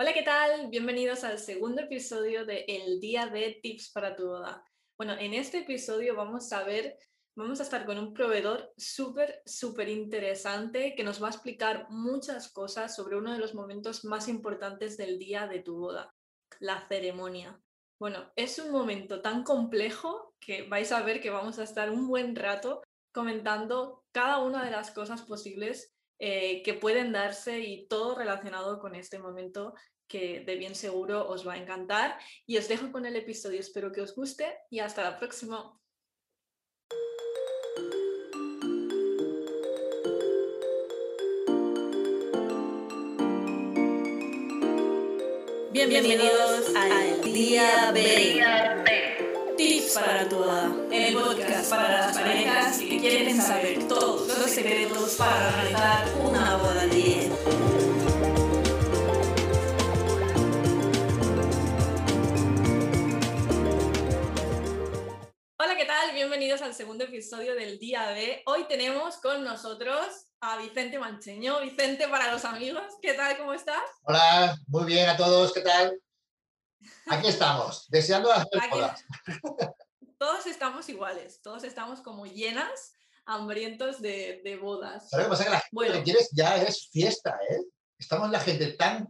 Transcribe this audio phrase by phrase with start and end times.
[0.00, 0.68] Hola, ¿qué tal?
[0.68, 4.64] Bienvenidos al segundo episodio de El Día de Tips para tu boda.
[4.96, 6.96] Bueno, en este episodio vamos a ver,
[7.36, 12.52] vamos a estar con un proveedor súper, súper interesante que nos va a explicar muchas
[12.52, 16.14] cosas sobre uno de los momentos más importantes del día de tu boda,
[16.60, 17.60] la ceremonia.
[17.98, 22.06] Bueno, es un momento tan complejo que vais a ver que vamos a estar un
[22.06, 28.14] buen rato comentando cada una de las cosas posibles eh, que pueden darse y todo
[28.14, 29.74] relacionado con este momento
[30.08, 32.18] que de bien seguro os va a encantar.
[32.46, 35.78] Y os dejo con el episodio, espero que os guste y hasta la próxima.
[45.70, 49.17] Bienvenidos al Día B.
[49.58, 55.16] Tips para tu boda, el podcast para las parejas que quieren saber todos los secretos
[55.16, 57.32] para realizar una boda 10.
[65.58, 66.14] Hola, ¿qué tal?
[66.14, 68.44] Bienvenidos al segundo episodio del Día B.
[68.46, 70.06] Hoy tenemos con nosotros
[70.40, 71.60] a Vicente Mancheño.
[71.62, 73.36] Vicente, para los amigos, ¿qué tal?
[73.36, 73.82] ¿Cómo estás?
[74.04, 75.98] Hola, muy bien a todos, ¿qué tal?
[77.06, 79.04] Aquí estamos, deseando hacer bodas.
[80.18, 82.92] Todos estamos iguales, todos estamos como llenas,
[83.24, 85.08] hambrientos de, de bodas.
[85.10, 85.44] ¿Sabes qué pasa?
[85.44, 87.60] Que la gente lo que quieres ya es fiesta, ¿eh?
[87.98, 89.06] Estamos la gente tan,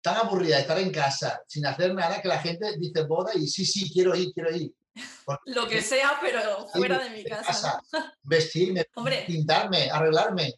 [0.00, 3.46] tan aburrida de estar en casa, sin hacer nada, que la gente dice boda y
[3.46, 4.72] sí, sí, quiero ir, quiero ir.
[5.46, 7.80] lo que sea, pero fuera de mi casa.
[8.22, 8.86] Vestirme,
[9.26, 10.54] pintarme, arreglarme.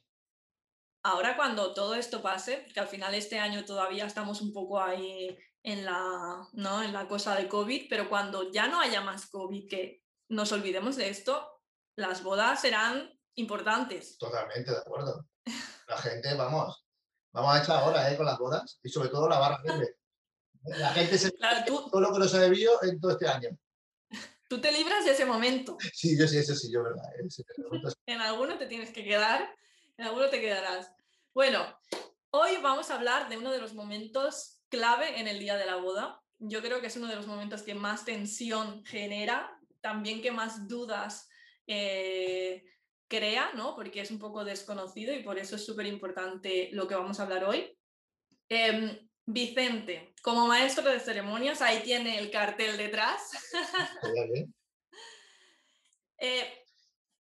[1.02, 5.36] Ahora cuando todo esto pase, porque al final este año todavía estamos un poco ahí
[5.64, 6.82] en la, ¿no?
[6.82, 10.96] en la cosa de COVID, pero cuando ya no haya más COVID, que nos olvidemos
[10.96, 11.62] de esto,
[11.96, 14.18] las bodas serán importantes.
[14.18, 15.26] Totalmente, de acuerdo.
[15.88, 16.86] La gente, vamos,
[17.32, 18.16] vamos a echar ahora ¿eh?
[18.16, 19.96] con las bodas y sobre todo la barra libre.
[20.64, 23.50] La gente se claro, tú, todo lo que nos ha bebido en todo este año.
[24.48, 25.76] Tú te libras de ese momento.
[25.92, 27.04] Sí, yo sí, eso sí, yo verdad.
[27.18, 27.92] ¿eh?
[28.06, 29.54] en alguno te tienes que quedar,
[29.98, 30.90] en alguno te quedarás.
[31.34, 31.78] Bueno,
[32.30, 35.76] hoy vamos a hablar de uno de los momentos clave en el día de la
[35.76, 36.20] boda.
[36.38, 40.66] Yo creo que es uno de los momentos que más tensión genera, también que más
[40.66, 41.28] dudas
[41.66, 42.64] eh,
[43.08, 43.76] crea, ¿no?
[43.76, 47.22] Porque es un poco desconocido y por eso es súper importante lo que vamos a
[47.22, 47.78] hablar hoy.
[48.48, 53.30] Em, Vicente, como maestro de ceremonias, ahí tiene el cartel detrás.
[56.16, 56.64] Eh,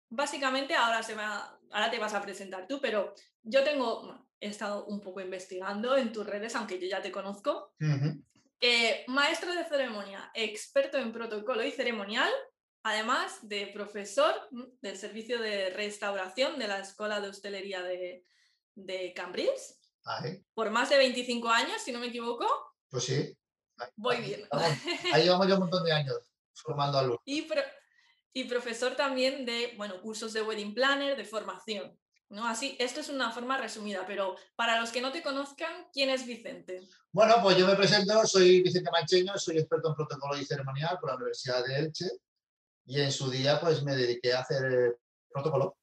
[0.07, 4.85] básicamente ahora, se va, ahora te vas a presentar tú, pero yo tengo, he estado
[4.85, 7.73] un poco investigando en tus redes, aunque yo ya te conozco.
[8.59, 12.29] Eh, maestro de ceremonia, experto en protocolo y ceremonial,
[12.83, 14.33] además de profesor
[14.81, 18.25] del servicio de restauración de la Escuela de Hostelería de,
[18.75, 19.79] de Cambrils.
[20.53, 22.45] Por más de 25 años, si no me equivoco.
[22.89, 23.37] Pues sí.
[23.95, 24.47] Voy bien.
[25.13, 26.17] Ahí llevamos ya un montón de años
[26.53, 27.21] formando alumnos.
[27.25, 27.47] Y,
[28.33, 31.97] y profesor también de bueno, cursos de wedding planner, de formación.
[32.33, 32.47] ¿No?
[32.47, 36.25] Así, esto es una forma resumida, pero para los que no te conozcan, ¿quién es
[36.25, 36.81] Vicente?
[37.11, 41.11] Bueno, pues yo me presento, soy Vicente Mancheño, soy experto en protocolo y ceremonial por
[41.11, 42.07] la Universidad de Elche
[42.85, 44.95] y en su día pues me dediqué a hacer eh,
[45.31, 45.77] protocolo,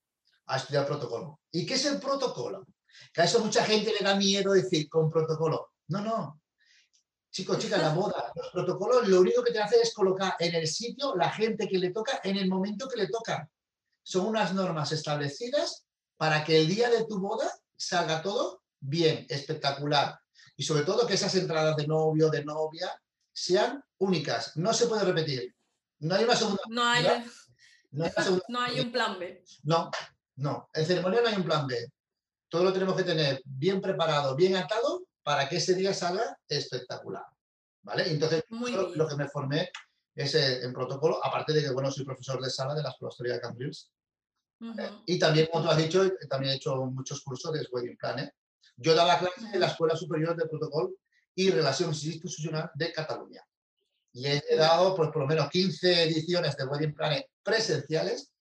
[0.47, 1.41] a estudiar protocolo.
[1.53, 2.67] ¿Y qué es el protocolo?
[3.13, 5.73] Que a eso mucha gente le da miedo decir con protocolo.
[5.87, 6.43] No, no.
[7.31, 10.67] Chicos, chicas, la boda, los protocolos lo único que te hace es colocar en el
[10.67, 13.49] sitio la gente que le toca en el momento que le toca.
[14.03, 15.87] Son unas normas establecidas
[16.21, 20.21] para que el día de tu boda salga todo bien, espectacular.
[20.55, 22.93] Y sobre todo que esas entradas de novio, de novia,
[23.33, 24.55] sean únicas.
[24.59, 25.55] No se puede repetir.
[26.01, 26.61] No hay una segunda.
[26.69, 27.05] No hay,
[28.49, 29.43] no hay, un plan B.
[29.63, 29.91] No,
[30.37, 30.69] no.
[30.75, 31.91] En ceremonia no hay un plan B.
[32.51, 37.25] Todo lo tenemos que tener bien preparado, bien atado para que ese día salga espectacular.
[37.81, 38.11] ¿Vale?
[38.11, 39.71] Entonces, lo que me formé
[40.15, 43.37] es eh, en protocolo, aparte de que, bueno, soy profesor de sala de la Escuela
[43.37, 43.41] de
[44.61, 48.33] Cambrils y también, como tú has dicho, también he hecho muchos cursos de Wedding Planner.
[48.77, 50.93] Yo daba clases en la Escuela Superior de Protocolo
[51.35, 53.43] y Relaciones Institucionales de Cataluña.
[54.13, 58.33] Y he dado pues, por lo menos 15 ediciones de Wedding Planner presenciales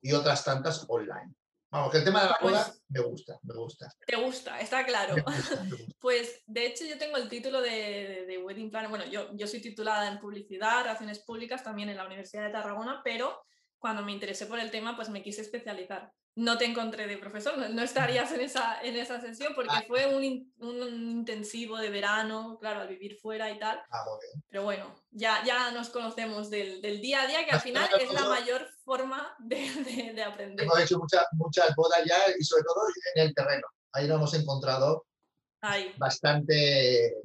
[0.00, 1.34] y otras tantas online.
[1.70, 3.88] Vamos, que el tema de la boda pues me gusta, me gusta.
[4.06, 5.14] Te gusta, está claro.
[5.98, 8.90] Pues de hecho yo tengo el título de, de, Wedding Planner.
[8.90, 13.00] Bueno, yo, yo soy titulada en publicidad, relaciones públicas también en la Universidad de Tarragona,
[13.02, 13.42] pero
[13.82, 16.12] cuando me interesé por el tema, pues me quise especializar.
[16.36, 19.82] No te encontré de profesor, no, estarías en esa, en esa sesión porque ah.
[19.88, 23.82] fue un, un, intensivo de verano, claro, al vivir fuera y tal.
[23.90, 24.04] Ah,
[24.48, 28.12] Pero bueno, ya, ya nos conocemos del, del día a día, que al final es
[28.12, 30.64] la mayor forma de, de, aprender.
[30.64, 32.86] Hemos hecho muchas muchas bodas ya y sobre todo
[33.16, 33.66] en el terreno.
[33.94, 35.06] Ahí nos hemos encontrado
[35.98, 37.16] bastante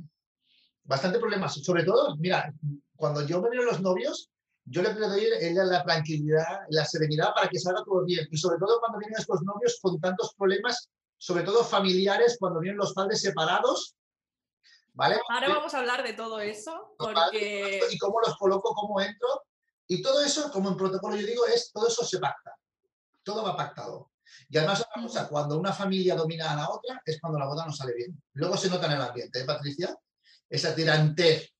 [0.83, 1.53] bastante problemas.
[1.53, 2.51] Sobre todo, mira,
[2.95, 4.31] cuando yo me veo los novios,
[4.69, 8.27] yo le doy la tranquilidad, la serenidad para que salga todo bien.
[8.29, 12.77] Y sobre todo cuando vienen estos novios con tantos problemas, sobre todo familiares, cuando vienen
[12.77, 13.95] los padres separados.
[14.93, 15.19] ¿Vale?
[15.29, 16.95] Ahora vamos a hablar de todo eso.
[16.97, 17.79] Porque...
[17.91, 19.43] Y cómo los coloco, cómo entro.
[19.87, 22.53] Y todo eso, como en protocolo yo digo, es todo eso se pacta.
[23.23, 24.11] Todo va pactado.
[24.49, 27.65] Y además, otra cosa, cuando una familia domina a la otra, es cuando la boda
[27.65, 28.21] no sale bien.
[28.33, 29.97] Luego se nota en el ambiente, ¿eh, Patricia?
[30.49, 31.53] Esa tirante.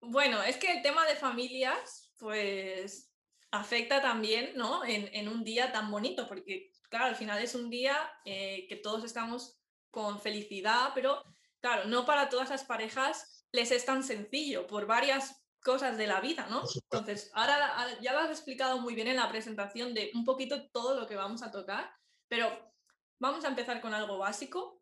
[0.00, 3.12] Bueno, es que el tema de familias, pues
[3.50, 4.84] afecta también, ¿no?
[4.84, 9.04] En, un día tan bonito, porque, claro, al final es un día eh, que todos
[9.04, 9.58] estamos
[9.90, 11.22] con felicidad, pero,
[11.60, 16.20] claro, no para todas las parejas les es tan sencillo, por varias cosas de la
[16.20, 16.62] vida, ¿no?
[16.74, 20.98] Entonces, ahora ya lo has explicado muy bien en la presentación de un poquito todo
[20.98, 21.90] lo que vamos a tocar,
[22.28, 22.72] pero
[23.18, 24.80] vamos a empezar con algo básico.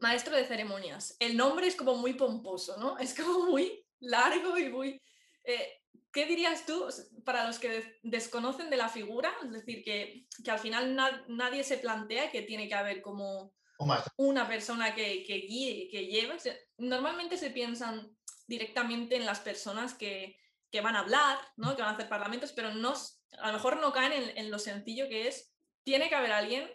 [0.00, 1.16] Maestro de ceremonias.
[1.18, 2.96] El nombre es como muy pomposo, ¿no?
[2.98, 5.02] Es como muy largo y muy...
[5.44, 5.81] Eh,
[6.12, 6.86] ¿Qué dirías tú
[7.24, 9.32] para los que desconocen de la figura?
[9.42, 13.54] Es decir, que, que al final nadie se plantea que tiene que haber como
[14.16, 16.36] una persona que, que guíe, que lleve.
[16.78, 18.14] Normalmente se piensan
[18.46, 20.36] directamente en las personas que,
[20.82, 21.74] van a hablar, ¿no?
[21.76, 22.94] que van a hacer parlamentos, pero no,
[23.38, 25.52] a lo mejor no caen en, lo sencillo que es,
[25.84, 26.70] tiene que haber alguien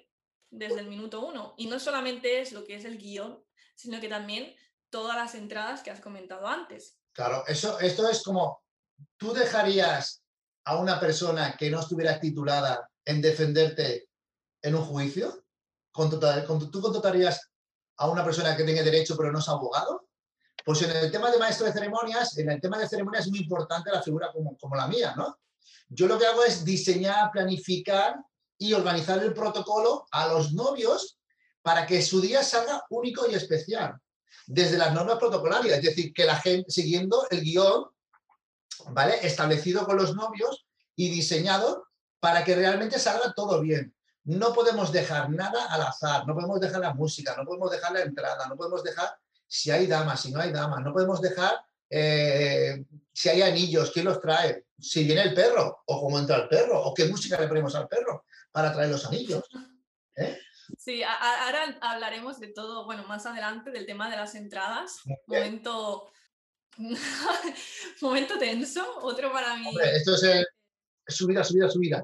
[0.49, 1.53] desde el minuto uno.
[1.57, 3.43] Y no solamente es lo que es el guion,
[3.75, 4.55] sino que también
[4.89, 6.99] todas las entradas que has comentado antes.
[7.13, 8.63] Claro, eso, esto es como,
[9.17, 10.23] ¿tú dejarías
[10.65, 14.09] a una persona que no estuviera titulada en defenderte
[14.61, 15.43] en un juicio?
[15.91, 17.49] ¿Tú contratarías
[17.97, 20.07] a una persona que tenga derecho pero no es abogado?
[20.63, 23.39] Pues en el tema de maestro de ceremonias, en el tema de ceremonias es muy
[23.39, 25.39] importante la figura como, como la mía, ¿no?
[25.89, 28.15] Yo lo que hago es diseñar, planificar
[28.57, 31.17] y organizar el protocolo a los novios
[31.61, 33.95] para que su día salga único y especial,
[34.45, 37.85] desde las normas protocolarias, es decir, que la gente, siguiendo el guion,
[38.89, 39.19] ¿vale?
[39.21, 40.65] Establecido con los novios
[40.95, 41.87] y diseñado
[42.19, 43.95] para que realmente salga todo bien.
[44.23, 48.01] No podemos dejar nada al azar, no podemos dejar la música, no podemos dejar la
[48.01, 50.83] entrada, no podemos dejar si hay damas, si no hay damas.
[50.83, 51.53] No podemos dejar
[51.89, 52.83] eh,
[53.13, 56.81] si hay anillos, quién los trae, si viene el perro o cómo entra el perro
[56.81, 59.43] o qué música le ponemos al perro para traer los anillos.
[60.15, 60.37] ¿eh?
[60.77, 64.99] Sí, ahora hablaremos de todo, bueno, más adelante del tema de las entradas.
[65.25, 66.11] Momento,
[68.01, 69.69] momento tenso, otro para mí.
[69.93, 70.45] esto es
[71.07, 72.03] subida, subida, subida.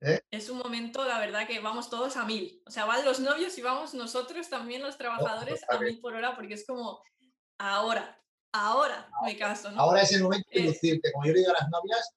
[0.00, 0.20] ¿Eh?
[0.32, 2.60] Es un momento, la verdad, que vamos todos a mil.
[2.66, 6.34] O sea, van los novios y vamos nosotros también, los trabajadores, a mil por hora,
[6.34, 7.02] porque es como,
[7.58, 8.20] ahora,
[8.52, 9.70] ahora me caso.
[9.70, 9.80] ¿no?
[9.80, 11.12] Ahora es el momento de lucirte.
[11.12, 12.10] Como yo le digo a las novias,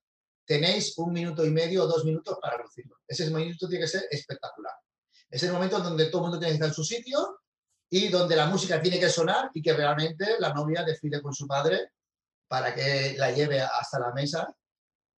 [0.46, 2.98] tenéis un minuto y medio o dos minutos para lucirlo.
[3.08, 4.74] Ese minuto tiene que ser espectacular.
[5.30, 7.40] Es el momento donde todo el mundo tiene que estar en su sitio
[7.90, 11.48] y donde la música tiene que sonar y que realmente la novia decide con su
[11.48, 11.92] padre
[12.48, 14.56] para que la lleve hasta la mesa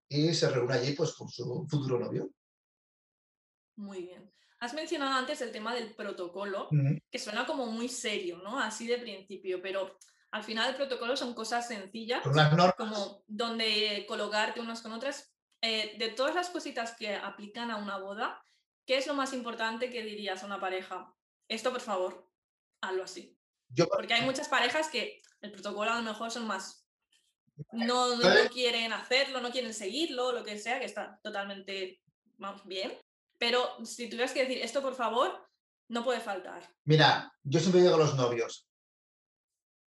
[0.08, 2.30] y se reúna allí pues con su futuro novio.
[3.76, 4.32] Muy bien.
[4.60, 6.68] Has mencionado antes el tema del protocolo,
[7.10, 8.58] que suena como muy serio, ¿no?
[8.58, 9.96] Así de principio, pero
[10.32, 12.22] al final el protocolo son cosas sencillas,
[12.76, 15.32] como donde colocarte unas con otras.
[15.60, 18.40] Eh, de todas las cositas que aplican a una boda,
[18.86, 21.14] ¿qué es lo más importante que dirías a una pareja?
[21.48, 22.27] Esto, por favor,
[22.80, 23.36] hazlo así.
[23.90, 26.84] Porque hay muchas parejas que el protocolo a lo mejor son más...
[27.72, 32.00] No, no, quieren hacerlo, no quieren seguirlo, lo que sea, que está totalmente
[32.64, 32.96] bien.
[33.36, 35.48] Pero si tuvieras que decir esto, por favor,
[35.88, 36.62] no puede faltar.
[36.84, 38.68] Mira, yo siempre digo a los novios,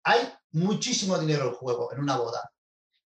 [0.03, 0.19] hay
[0.51, 2.51] muchísimo dinero en juego en una boda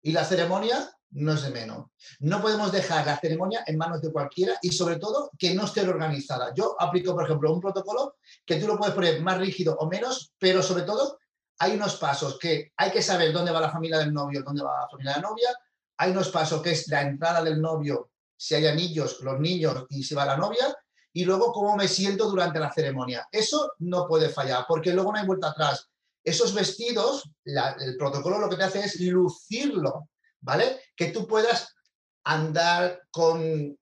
[0.01, 1.87] y la ceremonia no es de menos.
[2.21, 5.81] No podemos dejar la ceremonia en manos de cualquiera y sobre todo que no esté
[5.83, 6.53] organizada.
[6.55, 10.33] Yo aplico, por ejemplo, un protocolo que tú lo puedes poner más rígido o menos,
[10.39, 11.19] pero sobre todo
[11.59, 14.83] hay unos pasos que hay que saber dónde va la familia del novio, dónde va
[14.83, 15.49] la familia de la novia.
[15.99, 20.03] Hay unos pasos que es la entrada del novio si hay anillos, los niños y
[20.03, 20.77] si va la novia,
[21.13, 23.29] y luego cómo me siento durante la ceremonia.
[23.31, 25.89] Eso no puede fallar, porque luego no hay vuelta atrás.
[26.23, 30.09] Esos vestidos, el protocolo lo que te hace es lucirlo,
[30.45, 30.81] ¿vale?
[30.95, 31.75] Que tú puedas
[32.23, 33.77] andar con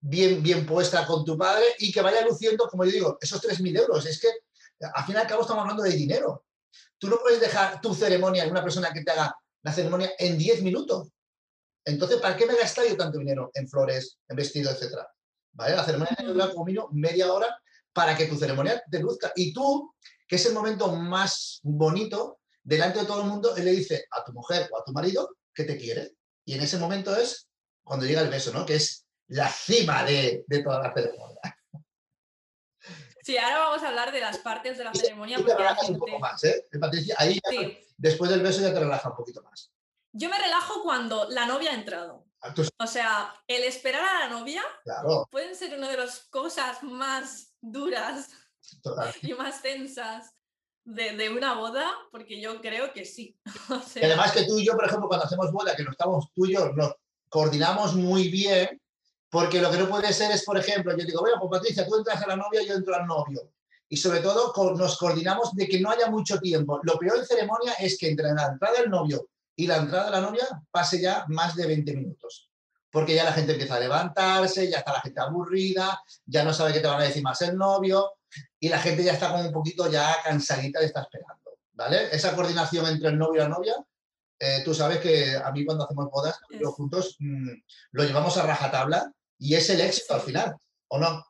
[0.00, 3.78] bien, bien puesta con tu padre y que vaya luciendo, como yo digo, esos 3.000
[3.78, 4.06] euros.
[4.06, 4.28] Es que
[4.94, 6.44] al fin y al cabo estamos hablando de dinero.
[6.96, 10.38] Tú no puedes dejar tu ceremonia en una persona que te haga la ceremonia en
[10.38, 11.08] 10 minutos.
[11.84, 15.08] Entonces, ¿para qué me he yo tanto dinero en flores, en vestido, etcétera?
[15.52, 15.76] ¿Vale?
[15.76, 17.60] La ceremonia dura como mínimo media hora
[17.92, 19.32] para que tu ceremonia te luzca.
[19.34, 19.92] Y tú,
[20.26, 24.24] que es el momento más bonito, delante de todo el mundo, él le dice a
[24.24, 26.12] tu mujer o a tu marido que te quiere.
[26.44, 27.48] Y en ese momento es
[27.82, 28.64] cuando llega el beso, ¿no?
[28.64, 31.38] Que es la cima de, toda la ceremonia.
[33.24, 35.38] Sí, ahora vamos a hablar de las partes de la ceremonia.
[35.38, 36.66] Y te relajas un poco más, ¿eh?
[36.80, 37.40] Patricia, ahí
[37.96, 39.70] después del beso ya te relaja un poquito más.
[40.10, 42.26] Yo me relajo cuando la novia ha entrado.
[42.40, 44.64] Ah, o sea, el esperar a la novia
[45.30, 48.28] pueden ser una de las cosas más duras
[49.22, 50.34] y más tensas
[50.84, 53.36] de, una boda, porque yo creo que sí.
[54.02, 56.54] además que tú y yo, por ejemplo, cuando hacemos boda, que no estamos tú y
[56.54, 56.94] yo, nos
[57.28, 58.80] coordinamos muy bien,
[59.30, 61.96] porque lo que no puede ser es, por ejemplo, yo digo, bueno, pues Patricia, tú
[61.96, 63.52] entras a la novia, yo entro al novio.
[63.88, 66.80] Y sobre todo nos coordinamos de que no haya mucho tiempo.
[66.82, 70.10] Lo peor en ceremonia es que entre la entrada del novio y la entrada de
[70.12, 72.50] la novia pase ya más de 20 minutos.
[72.90, 76.72] Porque ya la gente empieza a levantarse, ya está la gente aburrida, ya no sabe
[76.72, 78.12] qué te van a decir más el novio
[78.58, 81.40] y la gente ya está como un poquito ya cansadita de estar esperando.
[81.74, 82.14] ¿Vale?
[82.14, 83.74] Esa coordinación entre el novio y la novia,
[84.38, 87.50] eh, tú sabes que a mí cuando hacemos bodas, los juntos mm,
[87.92, 90.56] lo llevamos a rajatabla y es el éxito al final,
[90.88, 91.24] ¿o no?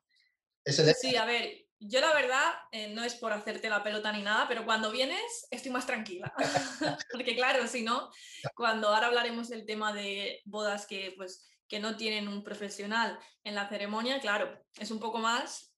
[0.65, 1.11] Es el éxito.
[1.11, 4.47] Sí, a ver, yo la verdad, eh, no es por hacerte la pelota ni nada,
[4.47, 6.33] pero cuando vienes estoy más tranquila.
[7.13, 8.11] Porque claro, si no,
[8.55, 13.55] cuando ahora hablaremos del tema de bodas que, pues, que no tienen un profesional en
[13.55, 15.72] la ceremonia, claro, es un poco más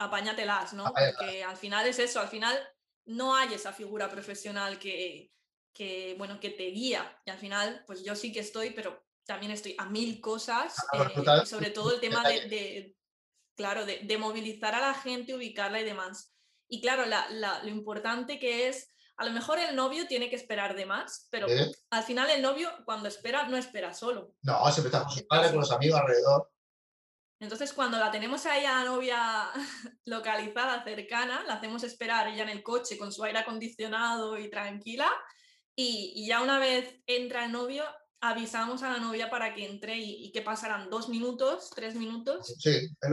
[0.00, 0.84] apáñatelas, ¿no?
[0.84, 2.58] Porque al final es eso, al final
[3.06, 5.32] no hay esa figura profesional que,
[5.72, 7.20] que, bueno, que te guía.
[7.24, 11.46] Y al final, pues yo sí que estoy, pero también estoy a mil cosas, eh,
[11.46, 12.96] sobre todo el tema de
[13.60, 16.34] claro, de, movilizar a la gente, ubicarla y demás.
[16.66, 17.04] Y claro,
[17.62, 18.88] lo importante que es,
[19.18, 21.46] a lo mejor el novio tiene que esperar de más, pero
[21.90, 24.32] al final el novio cuando espera no espera solo.
[24.40, 26.50] No, siempre está con sus padres, con los amigos alrededor.
[27.40, 29.50] Entonces, cuando la tenemos ahí a la novia
[30.04, 35.10] localizada, cercana, la hacemos esperar ella en el coche con su aire acondicionado y tranquila.
[35.74, 37.84] Y, y, ya una vez entra el novio,
[38.20, 42.54] avisamos a la novia para que entre y, que pasarán dos minutos, tres minutos.
[42.58, 43.10] Sí, es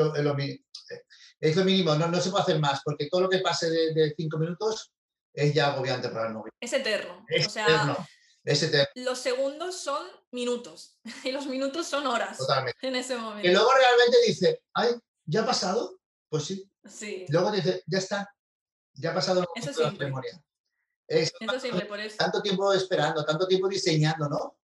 [1.56, 4.38] lo, mínimo, no, no, se puede hacer más, porque todo lo que pase de, cinco
[4.38, 4.92] minutos
[5.34, 6.52] es ya agobiante para el novio.
[6.60, 7.26] Es eterno.
[7.30, 7.96] Es eterno.
[8.44, 8.90] Es eterno.
[8.96, 10.06] Los segundos son
[10.38, 12.38] minutos y los minutos son horas.
[12.38, 12.88] Totalmente.
[12.88, 13.48] En ese momento.
[13.48, 16.00] Y luego realmente dice, ay, ¿ya ha pasado?
[16.30, 16.70] Pues sí.
[16.86, 17.26] Sí.
[17.30, 18.34] Luego dice, ya está,
[18.94, 19.46] ya ha pasado
[19.80, 20.42] la memoria.
[21.08, 22.18] eso siempre, por eso.
[22.18, 24.58] Tanto tiempo esperando, tanto tiempo diseñando, ¿no?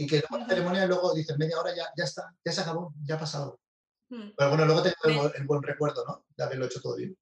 [0.00, 2.94] y que luego la ceremonia luego dicen media hora ya, ya está, ya se acabó,
[3.04, 3.60] ya ha pasado.
[4.08, 4.30] Hmm.
[4.34, 6.24] Pero bueno, luego tengo el, buen recuerdo, ¿no?
[6.34, 7.14] De haberlo hecho todo bien.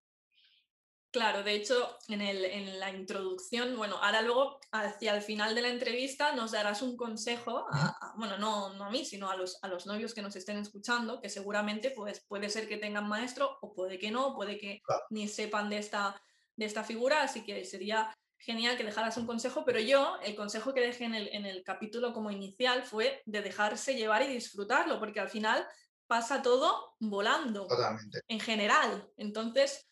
[1.10, 5.62] Claro, de hecho, en, el, en, la introducción, bueno, ahora luego, hacia el final de
[5.62, 7.66] la entrevista, nos darás un consejo,
[8.16, 11.18] bueno, no, no, a mí, sino a los, a los novios que nos estén escuchando,
[11.22, 15.28] que seguramente pues, puede ser que tengan maestro o puede que no, puede que ni
[15.28, 16.20] sepan de esta,
[16.56, 20.74] de esta figura, así que sería genial que dejaras un consejo, pero yo el consejo
[20.74, 25.00] que dejé en el, en el capítulo como inicial fue de dejarse llevar y disfrutarlo,
[25.00, 25.66] porque al final
[26.06, 27.66] pasa todo volando.
[27.66, 28.20] Totalmente.
[28.28, 29.10] En general.
[29.16, 29.86] Entonces...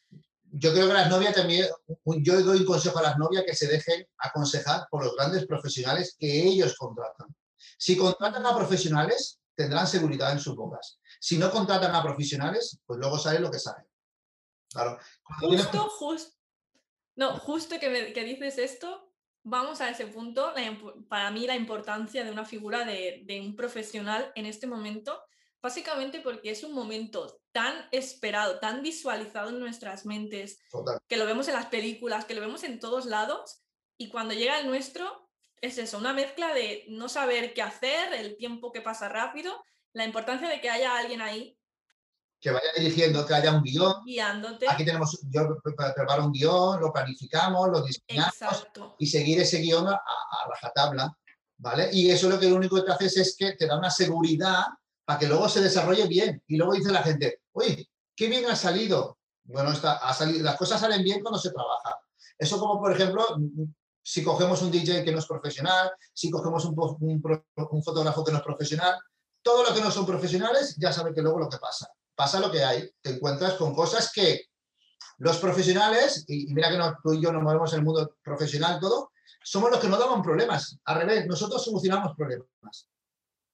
[0.59, 1.67] Yo creo que las novias también,
[2.05, 6.17] yo doy un consejo a las novias que se dejen aconsejar por los grandes profesionales
[6.19, 7.29] que ellos contratan.
[7.79, 10.99] Si contratan a profesionales, tendrán seguridad en sus bocas.
[11.21, 13.87] Si no contratan a profesionales, pues luego saben lo que saben.
[14.71, 14.99] Claro.
[15.41, 16.37] Justo, justo,
[17.17, 20.55] no, justo que, me, que dices esto, vamos a ese punto.
[21.09, 25.23] para mí la importancia de una figura de, de, un profesional en este momento,
[25.61, 30.59] básicamente porque es un momento tan esperado, tan visualizado en nuestras mentes,
[31.09, 33.63] que lo vemos en las películas, que lo vemos en todos lados,
[33.97, 35.31] y cuando llega el nuestro,
[35.63, 40.05] es eso, una mezcla de no saber qué hacer, el tiempo que pasa rápido, la
[40.05, 41.59] importancia de que haya alguien ahí
[42.39, 44.05] que vaya dirigiendo, que haya un guion.
[44.05, 44.69] Guiándote.
[44.69, 49.99] Aquí tenemos, yo preparo un guion, lo planificamos, lo diseñamos y seguir ese guion a,
[50.51, 51.17] rajatabla,
[51.57, 51.89] ¿vale?
[51.91, 54.67] Y eso lo que lo único que te haces es que te da una seguridad
[55.07, 56.43] para que luego se desarrolle bien.
[56.47, 59.19] Y luego dice la gente, uy, qué bien ha salido.
[59.45, 61.99] Bueno, está, ha salido, las cosas salen bien cuando se trabaja.
[62.39, 63.25] Eso como, por ejemplo,
[64.03, 68.39] si cogemos un DJ que no es profesional, si cogemos un, un, fotógrafo que no
[68.39, 68.99] es profesional,
[69.41, 72.51] todo lo que no son profesionales ya saben que luego lo que pasa pasa lo
[72.51, 74.47] que hay, te encuentras con cosas que
[75.19, 78.81] los profesionales, y, mira que no, tú y yo nos movemos en el mundo profesional
[78.81, 79.13] todo,
[79.45, 80.79] somos los que no daban problemas.
[80.85, 82.89] Al revés, nosotros solucionamos problemas.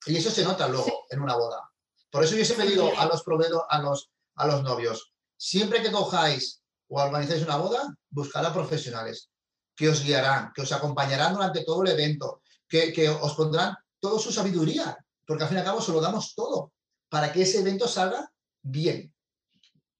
[0.06, 1.70] Y eso se nota luego en una boda.
[2.10, 5.90] Por eso yo siempre digo a los proveedores, a los, a los novios, siempre que
[5.90, 9.30] cojáis o organizáis una boda, buscad a profesionales
[9.74, 14.18] que os guiarán, que os acompañarán durante todo el evento, que, que os pondrán toda
[14.18, 16.72] su sabiduría, porque al fin y al cabo se lo damos todo
[17.08, 18.30] para que ese evento salga
[18.62, 19.12] bien.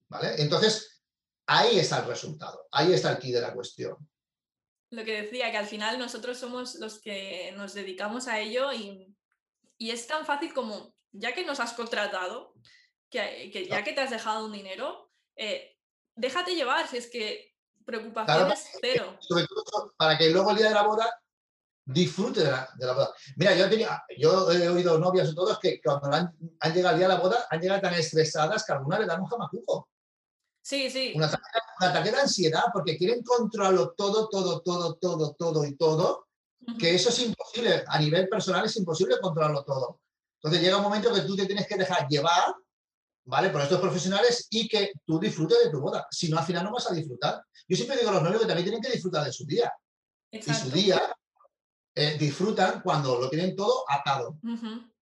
[0.09, 0.35] ¿Vale?
[0.43, 1.03] Entonces,
[1.47, 3.97] ahí está el resultado, ahí está el key de la cuestión.
[4.91, 9.15] Lo que decía, que al final nosotros somos los que nos dedicamos a ello y,
[9.91, 12.55] es tan fácil como, ya que nos has contratado,
[13.11, 15.77] que, ya que te has dejado un dinero, eh,
[16.15, 17.53] déjate llevar, si es que
[17.85, 19.17] preocupaciones cero.
[19.21, 21.23] Sobre todo para que luego el día de la boda
[21.85, 23.15] disfrute de la, de la boda.
[23.37, 26.99] Mira, yo, tenía, yo he oído novias y todos que cuando han, han, llegado el
[27.01, 29.89] día de la boda han llegado tan estresadas que algunas le dan un jamacujo.
[30.63, 31.13] Sí, sí.
[31.17, 31.43] Un ataque,
[31.81, 36.29] un ataque, de ansiedad porque quieren controlarlo todo, todo, todo, todo, todo y todo,
[36.79, 37.85] que eso es imposible.
[37.87, 40.01] A nivel personal es imposible controlarlo todo.
[40.37, 42.55] Entonces llega un momento que tú te tienes que dejar llevar,
[43.25, 43.51] ¿vale?
[43.51, 46.07] Por estos profesionales y que tú disfrutes de tu boda.
[46.11, 47.45] Si no, al final no vas a disfrutar.
[47.69, 49.73] Yo siempre digo a los novios que también tienen que disfrutar de su día.
[50.33, 50.69] Exacto.
[50.69, 51.17] Y su día
[51.95, 54.39] eh, disfrutan cuando lo tienen todo atado.
[54.43, 54.93] Uh -huh.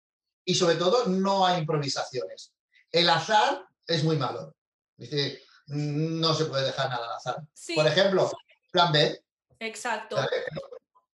[0.44, 2.52] Y sobre todo no hay improvisaciones.
[2.90, 4.54] El azar es muy malo.
[4.96, 7.42] Dice, no se puede dejar nada al azar.
[7.54, 7.74] Sí.
[7.74, 8.30] Por ejemplo,
[8.70, 9.24] plan B.
[9.60, 10.16] Exacto.
[10.16, 10.28] ¿vale?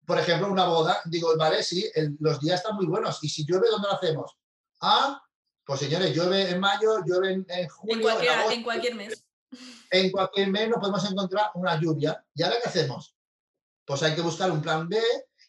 [0.07, 3.23] Por ejemplo, una boda, digo, vale, sí, el, los días están muy buenos.
[3.23, 4.37] Y si llueve, ¿dónde lo hacemos?
[4.81, 5.23] Ah,
[5.65, 7.97] pues señores, llueve en mayo, llueve en, en julio.
[7.97, 9.25] En cualquier, en, agosto, en cualquier mes.
[9.91, 12.23] En cualquier mes nos podemos encontrar una lluvia.
[12.35, 13.17] ¿Y ahora qué hacemos?
[13.87, 15.01] Pues hay que buscar un plan B,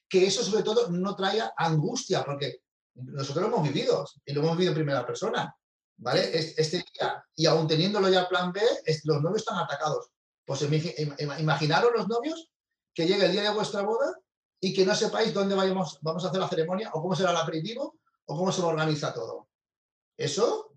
[0.08, 2.62] que eso sobre todo no traiga angustia, porque
[2.94, 5.56] nosotros lo hemos vivido y lo hemos vivido en primera persona.
[5.98, 6.38] ¿Vale?
[6.38, 8.62] Este día, y aún teniéndolo ya plan B,
[9.06, 10.12] los novios están atacados.
[10.46, 10.62] Pues
[11.40, 12.52] imaginaros los novios
[12.94, 14.14] que llegue el día de vuestra boda
[14.66, 17.38] y que no sepáis dónde vayamos, vamos a hacer la ceremonia o cómo será el
[17.38, 19.48] aperitivo o cómo se organiza todo.
[20.18, 20.76] Eso,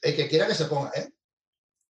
[0.00, 1.12] el que quiera que se ponga, ¿eh?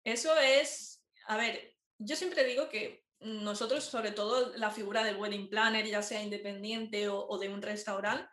[0.04, 5.50] Eso es, a ver, yo siempre digo que nosotros, sobre todo la figura del wedding
[5.50, 8.28] planner, ya sea independiente o, o de un restaurante,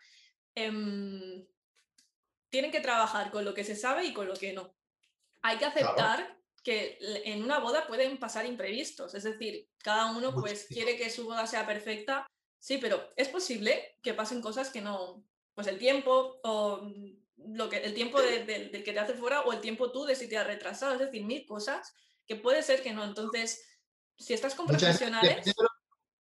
[0.54, 1.48] eh,
[2.52, 4.76] tienen que trabajar con lo que se sabe y con lo que no.
[5.42, 6.36] Hay que aceptar claro.
[6.64, 11.26] que en una boda pueden pasar imprevistos, es decir, cada uno pues quiere que su
[11.26, 12.28] boda sea perfecta,
[12.66, 16.82] sí, pero es posible que pasen cosas que no, pues el tiempo o
[17.38, 20.04] lo que, el tiempo de, de, del que te hace fuera o el tiempo tú
[20.04, 21.94] de si te has retrasado, es decir, mil cosas
[22.26, 23.04] que puede ser que no.
[23.04, 23.64] Entonces,
[24.18, 25.46] si estás con Muchas profesionales...
[25.46, 25.54] Depende,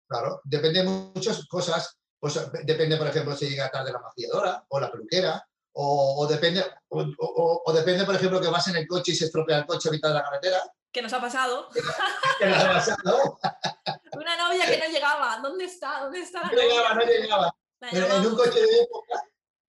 [0.08, 4.80] claro, depende de muchas cosas, pues depende, por ejemplo, si llega tarde la maquilladora o
[4.80, 8.88] la peluquera, o, o, depende, o, o, o, depende, por ejemplo, que vas en el
[8.88, 10.62] coche y se estropea el coche a mitad de la carretera.
[10.92, 11.68] ¿Qué nos ha pasado?
[12.38, 13.38] ¿Qué nos ha pasado?
[14.12, 15.38] Una novia que no llegaba.
[15.42, 16.00] ¿Dónde está?
[16.00, 17.54] ¿Dónde está la No llegaba, no llegaba.
[17.80, 19.22] En un coche de época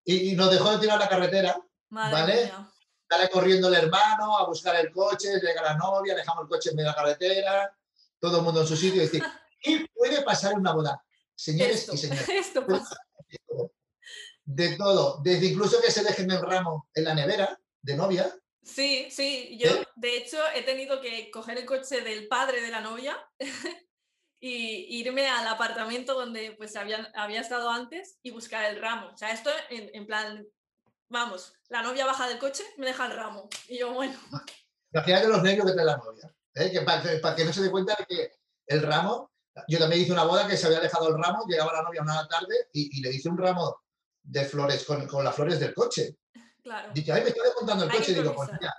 [0.04, 1.62] y, y, nos dejó de tirar la carretera.
[1.90, 2.46] Madre ¿Vale?
[2.46, 2.72] Mía.
[3.10, 6.76] Sale corriendo el hermano a buscar el coche, llega la novia, dejamos el coche en
[6.78, 7.78] medio de la carretera,
[8.20, 9.24] todo el mundo en su sitio y decir,
[9.62, 11.04] ¿qué puede pasar en una boda?
[11.36, 12.30] Señores esto, y señores.
[12.30, 12.98] Esto pasa
[14.56, 18.34] de todo, desde incluso que se dejen el ramo en la nevera de novia.
[18.64, 19.88] Sí, sí, yo ¿Eh?
[19.96, 23.18] de hecho he tenido que coger el coche del padre de la novia
[24.40, 29.10] y irme al apartamento donde pues había, había estado antes y buscar el ramo.
[29.14, 30.46] O sea, esto en, en, plan,
[31.10, 33.50] vamos, la novia baja del coche, me deja el ramo.
[33.68, 34.18] Y yo, bueno.
[34.94, 36.36] Imagínate los nervios que trae la novia.
[36.56, 36.72] ¿eh?
[36.72, 38.32] Que para, para, que no se dé cuenta de que
[38.68, 39.32] el ramo,
[39.68, 42.28] yo también hice una boda que se había dejado el ramo, llegaba la novia una
[42.28, 43.82] tarde y, y le hice un ramo
[44.24, 46.18] de flores con, con, las flores del coche.
[46.64, 46.92] Claro.
[46.94, 48.14] Dice, ay, me está desmontando el coche.
[48.14, 48.74] Digo, pues ya.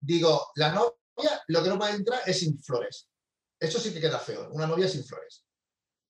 [0.00, 3.08] Digo, la novia lo que no puede entrar es sin flores.
[3.58, 5.44] Eso sí que queda feo, una novia sin flores.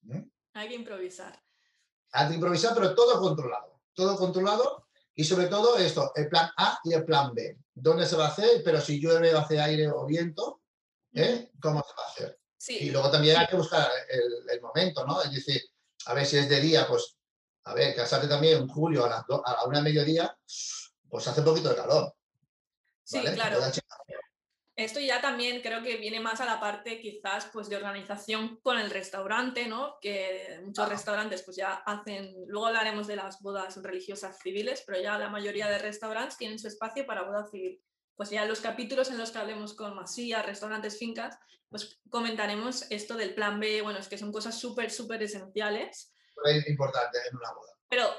[0.01, 0.21] ¿Mm?
[0.53, 1.39] Hay que improvisar.
[2.11, 3.81] Hay que improvisar, pero todo controlado.
[3.93, 7.59] Todo controlado y sobre todo esto, el plan A y el plan B.
[7.75, 8.63] ¿Dónde se va a hacer?
[8.63, 10.61] Pero si llueve, hace aire o viento,
[11.13, 11.51] ¿eh?
[11.61, 12.39] ¿cómo se va a hacer?
[12.57, 12.77] Sí.
[12.79, 15.21] Y luego también hay que buscar el, el momento, ¿no?
[15.21, 15.61] Es decir,
[16.07, 17.17] a ver si es de día, pues
[17.65, 20.37] a ver, casarte también en julio a la, a la una de mediodía,
[21.13, 22.15] pues hace un poquito de calor.
[23.03, 23.35] Sí, ¿vale?
[23.35, 23.59] claro.
[24.75, 28.79] Esto ya también creo que viene más a la parte quizás pues de organización con
[28.79, 29.99] el restaurante, ¿no?
[30.01, 30.89] Que muchos ah.
[30.89, 35.67] restaurantes pues ya hacen, luego hablaremos de las bodas religiosas civiles, pero ya la mayoría
[35.67, 37.79] de restaurantes tienen su espacio para boda civil.
[38.15, 41.37] Pues ya en los capítulos en los que hablemos con masías, restaurantes, fincas,
[41.69, 46.11] pues comentaremos esto del plan B, bueno, es que son cosas súper, súper esenciales
[46.45, 47.71] es importante en una boda.
[47.89, 48.09] Pero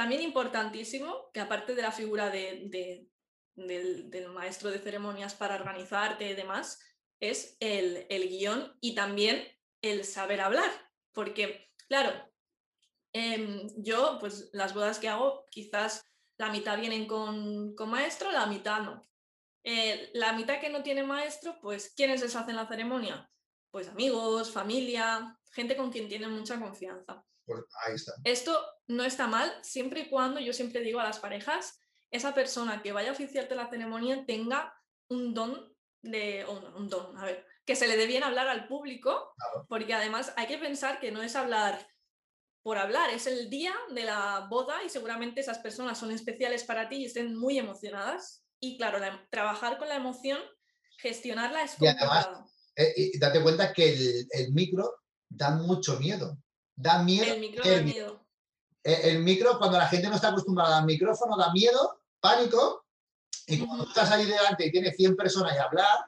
[0.00, 3.06] también importantísimo que aparte de la figura de, de,
[3.54, 6.80] del, maestro de ceremonias para organizarte y demás,
[7.20, 9.46] es el, el guion y también
[9.82, 10.70] el saber hablar.
[11.12, 12.12] Porque, claro,
[13.12, 16.02] eh, yo, pues las bodas que hago, quizás
[16.38, 19.06] la mitad vienen con, con maestro, la mitad no.
[19.64, 23.30] Eh, la mitad que no tiene maestro, pues ¿quiénes les hacen la ceremonia?
[23.70, 27.22] Pues amigos, familia, gente con quien tienen mucha confianza.
[27.50, 28.12] Pues ahí está.
[28.24, 32.82] Esto no está mal, siempre y cuando, yo siempre digo a las parejas, esa persona
[32.82, 34.74] que vaya a oficiarte la ceremonia tenga
[35.08, 38.48] un don de, oh, no, un don, a ver, que se le dé bien hablar
[38.48, 39.66] al público, claro.
[39.68, 41.86] porque además hay que pensar que no es hablar
[42.62, 46.88] por hablar, es el día de la boda y seguramente esas personas son especiales para
[46.88, 48.44] ti y estén muy emocionadas.
[48.60, 50.38] Y claro, la, trabajar con la emoción
[50.98, 52.50] Gestionarla es Y además, complicado.
[52.76, 56.36] eh, y date cuenta que el, el micro da mucho miedo.
[56.80, 57.34] Da miedo.
[57.34, 58.20] El micro el da mi- miedo.
[58.84, 62.86] eh, el micro, cuando la gente no está acostumbrada al micrófono, da miedo, pánico,
[63.46, 63.90] y cuando Ujú.
[63.92, 65.98] estás ahí delante y tienes 100 personas y hablar,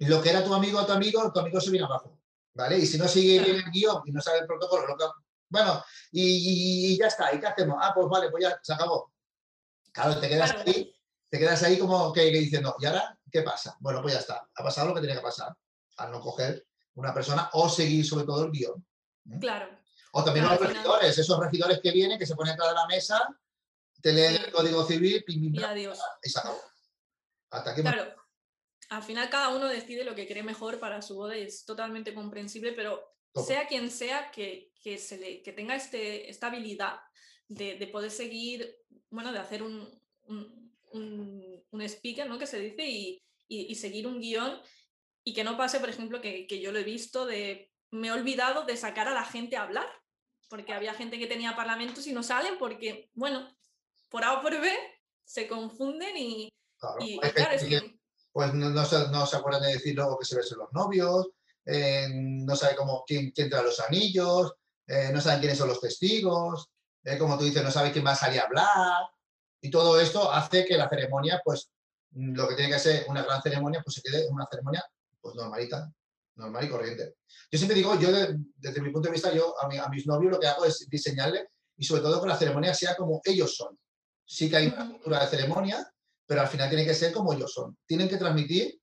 [0.00, 2.18] lo que era tu amigo o tu amigo, tu amigo se viene abajo,
[2.54, 2.78] ¿vale?
[2.78, 5.04] Y si no sigue bien el guion y no sabe el protocolo, lo que-
[5.48, 5.80] bueno,
[6.10, 7.78] y, y- y ya está, ¿y qué hacemos?
[7.80, 9.12] Ah, pues vale, pues ya se acabó.
[9.92, 10.70] Claro, te quedas Claro.
[10.70, 10.92] ahí,
[11.30, 13.76] te quedas ahí como que, que diciendo, ¿y ahora qué pasa?
[13.78, 15.56] Bueno, pues ya está, ha pasado lo que tenía que pasar,
[15.98, 18.84] al no coger una persona o seguir sobre todo el guion.
[19.40, 19.68] Claro.
[20.12, 22.74] O también Claro, los final- regidores, esos regidores que vienen, que se ponen atrás de
[22.74, 23.40] la mesa,
[24.00, 24.42] te leen Sí.
[24.44, 25.98] el código civil, pim, pim, Y adiós.
[26.22, 26.60] y se acabó.
[27.50, 28.14] Hasta hemos- Claro,
[28.90, 32.14] al final cada uno decide lo que cree mejor para su boda y es totalmente
[32.14, 33.44] comprensible, pero Todo.
[33.44, 37.00] sea quien sea que, que, se le, que tenga este, esta habilidad
[37.48, 38.76] de, de poder seguir,
[39.10, 39.88] bueno, de hacer un,
[40.24, 42.38] un, un- un speaker, ¿no?
[42.38, 44.60] Que se dice, y, y- y seguir un guion
[45.24, 48.12] y que no pase, por ejemplo, que, que yo lo he visto de, me he
[48.12, 49.86] olvidado de sacar a la gente a hablar,
[50.48, 53.48] porque había gente que tenía parlamentos y no salen porque, bueno,
[54.08, 54.70] por A o por B
[55.24, 57.98] se confunden y, claro, y, claro, es que...
[58.32, 61.28] pues no, no se, no se acuerdan de decir luego que se besen los novios,
[61.64, 64.54] eh, no sabe cómo, quién, quién trae los anillos,
[64.86, 66.70] eh, no saben quiénes son los testigos,
[67.02, 69.02] eh, como tú dices, no sabe quién va a salir a hablar,
[69.60, 71.70] y todo esto hace que la ceremonia, pues
[72.12, 74.84] lo que tiene que ser una gran ceremonia, pues se quede una ceremonia
[75.20, 75.92] pues normalita,
[76.36, 77.16] normal y corriente.
[77.50, 80.06] Yo siempre digo, yo de- desde mi punto de vista, yo a, mi- a mis
[80.06, 83.54] novios lo que hago es diseñarle y sobre todo que la ceremonia sea como ellos
[83.56, 83.78] son.
[84.24, 85.92] Sí que hay una cultura de ceremonia,
[86.26, 87.76] pero al final tiene que ser como ellos son.
[87.86, 88.80] Tienen que transmitir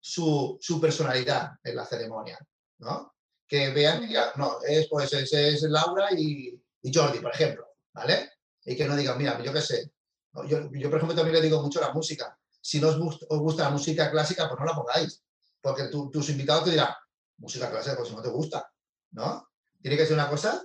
[0.00, 2.38] su, su personalidad en la ceremonia,
[2.78, 3.14] ¿no?
[3.46, 8.30] Que vean ya, no, es, pues, es, es Laura y, y Jordi, por ejemplo, ¿vale?
[8.64, 9.90] Y que no digan, mira, yo qué sé.
[10.32, 10.44] ¿no?
[10.46, 12.38] Yo, yo, por ejemplo, también le digo mucho la música.
[12.60, 15.23] Si no os, gust- os gusta la música clásica, pues no la pongáis,
[15.64, 16.92] porque tu- tus invitados te dirán,
[17.38, 18.70] música clásica, pues si no te gusta,
[19.12, 19.48] ¿no?
[19.80, 20.62] Tiene que ser una cosa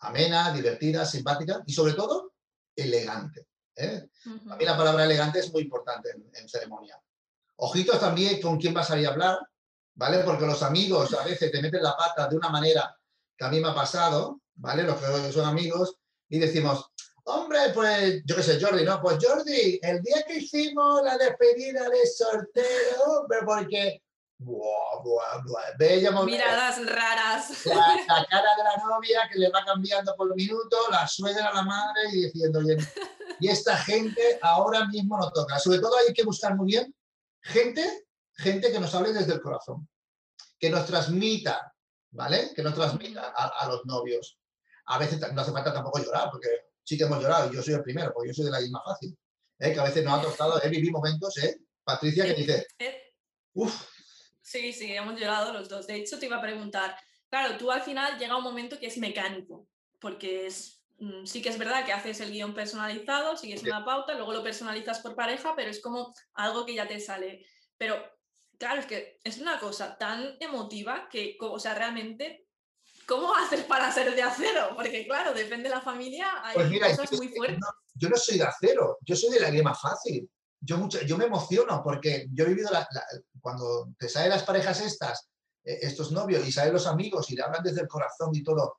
[0.00, 2.32] amena, divertida, simpática y sobre todo
[2.74, 3.46] elegante.
[3.76, 4.08] ¿eh?
[4.44, 6.98] Para mí la palabra elegante es muy importante en, en ceremonia.
[7.56, 9.38] Ojitos también con quién vas a ir a hablar,
[9.94, 10.20] ¿vale?
[10.20, 12.96] Porque los amigos a veces te meten la pata de una manera
[13.36, 14.82] que a mí me ha pasado, ¿vale?
[14.84, 15.96] Los que son amigos
[16.28, 16.86] y decimos,
[17.24, 19.00] hombre, pues yo qué sé, Jordi, ¿no?
[19.02, 24.02] Pues Jordi, el día que hicimos la despedida de sorteo, hombre, porque...
[24.40, 25.76] Buah, buah, buah.
[25.78, 27.66] Veíamos Miradas raras.
[27.66, 27.74] la,
[28.06, 32.02] la cara de la novia que le va cambiando por minuto, la suegra, la madre
[32.12, 32.76] y diciendo, oye,
[33.40, 35.58] y esta gente ahora mismo no toca.
[35.58, 36.94] Sobre todo hay que buscar muy bien
[37.42, 39.88] gente, gente que nos hable desde el corazón,
[40.58, 41.74] que nos transmita,
[42.12, 42.52] ¿vale?
[42.54, 44.38] Que nos transmita a, a los novios.
[44.86, 46.48] A veces no hace falta tampoco llorar, porque
[46.84, 48.82] sí que hemos llorado y yo soy el primero, porque yo soy de la misma
[48.84, 49.18] fácil.
[49.58, 49.72] ¿eh?
[49.72, 51.58] Que a veces nos ha tocado, he vivido momentos, ¿eh?
[51.84, 53.02] Patricia, que dice, Eh,
[53.54, 53.82] uff,
[54.48, 55.86] Sí, sí, hemos llorado los dos.
[55.86, 56.96] De hecho, te iba a preguntar,
[57.28, 59.68] claro, tú al final llega un momento que es mecánico,
[60.00, 64.14] porque es, mm, sí que es verdad que haces el guion personalizado, sigues una pauta,
[64.14, 67.44] luego lo personalizas por pareja, pero es como algo que ya te sale.
[67.76, 68.02] Pero
[68.58, 72.46] claro, es que es una cosa tan emotiva que, o sea, realmente,
[73.04, 74.70] ¿cómo haces para ser de acero?
[74.74, 77.58] Porque claro, depende de la familia, hay Pues mira, cosas muy fuertes.
[77.60, 77.68] no-
[78.00, 80.30] yo no soy de acero, yo soy de la lágrima fácil.
[80.60, 83.06] Yo, mucho, yo me emociono porque yo he vivido, la- la-
[83.40, 85.28] cuando te salen las parejas estas,
[85.64, 88.76] eh, estos novios y salen los amigos y le hablan desde el corazón y todo.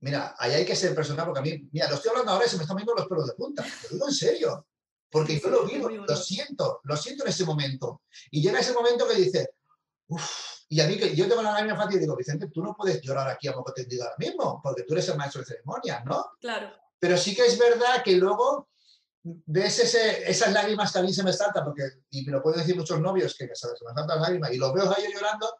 [0.00, 2.48] Mira, ahí hay que ser personal porque a mí, mira, lo estoy hablando ahora y
[2.48, 3.64] se me están viendo los pelos de punta.
[3.84, 4.66] Lo digo en serio.
[5.08, 8.02] Porque yo lo vivo, lo siento, lo siento en ese momento.
[8.30, 9.50] Y llega ese momento que dice,
[10.08, 10.30] uff,
[10.70, 13.00] y a mí que yo tengo la lágrima fácil y digo, Vicente, tú no puedes
[13.02, 16.02] llorar aquí a poco te digo ahora mismo, porque tú eres el maestro de ceremonias,
[16.06, 16.32] ¿no?
[16.40, 18.70] Claro, Pero sí que es verdad que luego
[19.22, 22.60] ves ese, esas lágrimas que a mí se me saltan, porque, y me lo pueden
[22.60, 25.54] decir muchos novios, que se se me saltan lágrimas, y los veo a ellos llorando,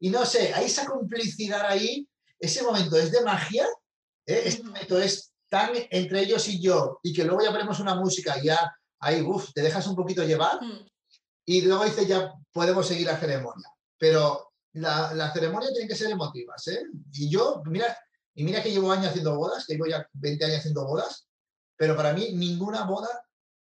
[0.00, 3.66] y no sé, hay esa complicidad ahí, ese momento es de magia,
[4.26, 4.42] ¿eh?
[4.44, 8.36] ese momento es tan entre ellos y yo, y que luego ya ponemos una música
[8.38, 10.86] y ya ahí, uff, te dejas un poquito llevar, mm,
[11.46, 13.68] y luego dices ya podemos seguir la ceremonia.
[13.98, 16.82] Pero la, la ceremonia tiene que ser emotivas, ¿eh?
[17.12, 17.96] Y yo, mira,
[18.34, 21.28] y mira que llevo años haciendo bodas, que llevo ya 20 años haciendo bodas,
[21.76, 23.08] pero para mí ninguna boda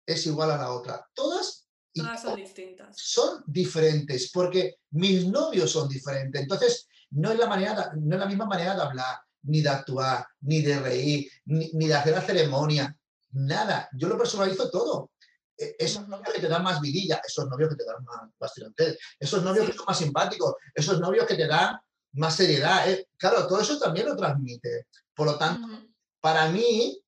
[0.07, 1.07] es igual a la otra.
[1.15, 2.97] Todas, todas son distintas.
[2.97, 6.41] son diferentes, porque mis novios son diferentes.
[6.43, 10.27] Entonces, no es la, manera, no es la misma manera de hablar, ni de actuar,
[10.41, 12.97] ni de reír, ni, ni de hacer la ceremonia,
[13.33, 13.89] nada.
[13.93, 15.11] Yo lo personalizo todo.
[15.57, 18.55] E- Esos novios que te dan más vidilla, esos novios que te dan más, más
[18.55, 21.77] tirantes, esos novios que son más simpáticos, esos novios que te dan
[22.13, 22.89] más seriedad.
[22.91, 23.09] eh.
[23.17, 24.87] Claro, todo eso también lo transmite.
[25.15, 25.93] Por lo tanto, Ujú.
[26.21, 27.00] para mí,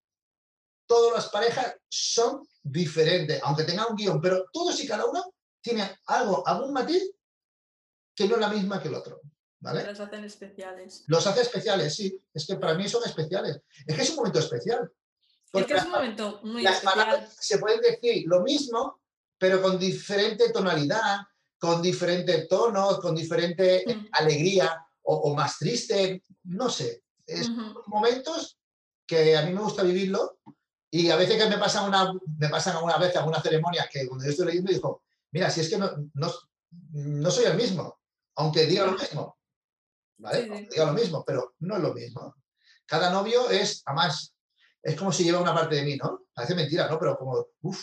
[0.87, 5.99] todas las parejas son diferentes, aunque tengan un guion, pero todos y cada uno tiene
[6.07, 7.03] algo, algún matiz
[8.15, 9.21] que no es la misma que el otro.
[9.61, 9.85] ¿Vale?
[9.85, 11.05] Los hacen especiales.
[11.07, 12.21] Los hace especiales, sí.
[12.35, 13.61] Es que para mí son especiales.
[13.87, 14.91] Es que es un momento especial.
[15.53, 16.95] Es que es un momento muy las especial.
[17.07, 19.01] palabras se pueden decir lo mismo,
[19.39, 21.19] pero con diferente tonalidad,
[21.59, 24.07] con diferente tono, con diferente Mm.
[24.13, 27.05] alegría o, o más triste, no sé.
[27.25, 27.49] Es
[27.87, 28.59] momentos
[29.07, 30.39] que a mí me gusta vivirlo
[30.95, 34.27] y a veces que me pasan una, me pasan alguna vez alguna ceremonia que cuando
[34.27, 36.31] yo estoy leyendo digo, mira, si es que no, no,
[36.91, 37.99] no soy el mismo,
[38.37, 39.39] aunque diga lo mismo,
[40.19, 40.39] ¿vale?
[40.39, 40.51] Sí, sí.
[40.53, 42.35] Aunque diga lo mismo, pero no es lo mismo.
[42.85, 44.35] Cada novio es, además,
[44.83, 46.27] es como si lleva una parte de mí, ¿no?
[46.35, 46.99] Parece mentira, ¿no?
[46.99, 47.83] Pero como, uff.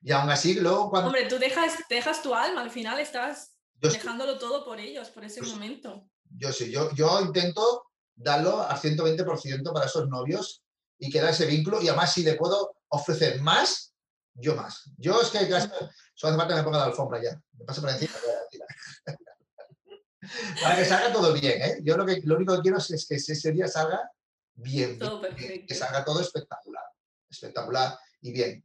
[0.00, 3.88] Y aún así, luego cuando Hombre, tú dejas, dejas tu alma, al final estás yo,
[3.90, 6.08] estoy- dejándolo todo por ellos, por ese momento.
[6.38, 10.62] yo sí, yo, yo intento darlo al 120% para esos novios
[11.00, 13.94] y queda ese vínculo y además si le puedo ofrecer más,
[14.34, 14.84] yo más.
[14.98, 15.68] Yo es que casi,
[16.14, 18.12] solo hace falta que me ponga la alfombra ya, me paso por encima.
[20.62, 21.78] para que salga todo bien, ¿eh?
[21.82, 24.10] Yo lo, que, lo único que quiero es, que ese día salga
[24.54, 25.74] bien, Todo bien, bien, que perfecto.
[25.74, 26.84] salga todo espectacular,
[27.30, 28.62] espectacular y bien.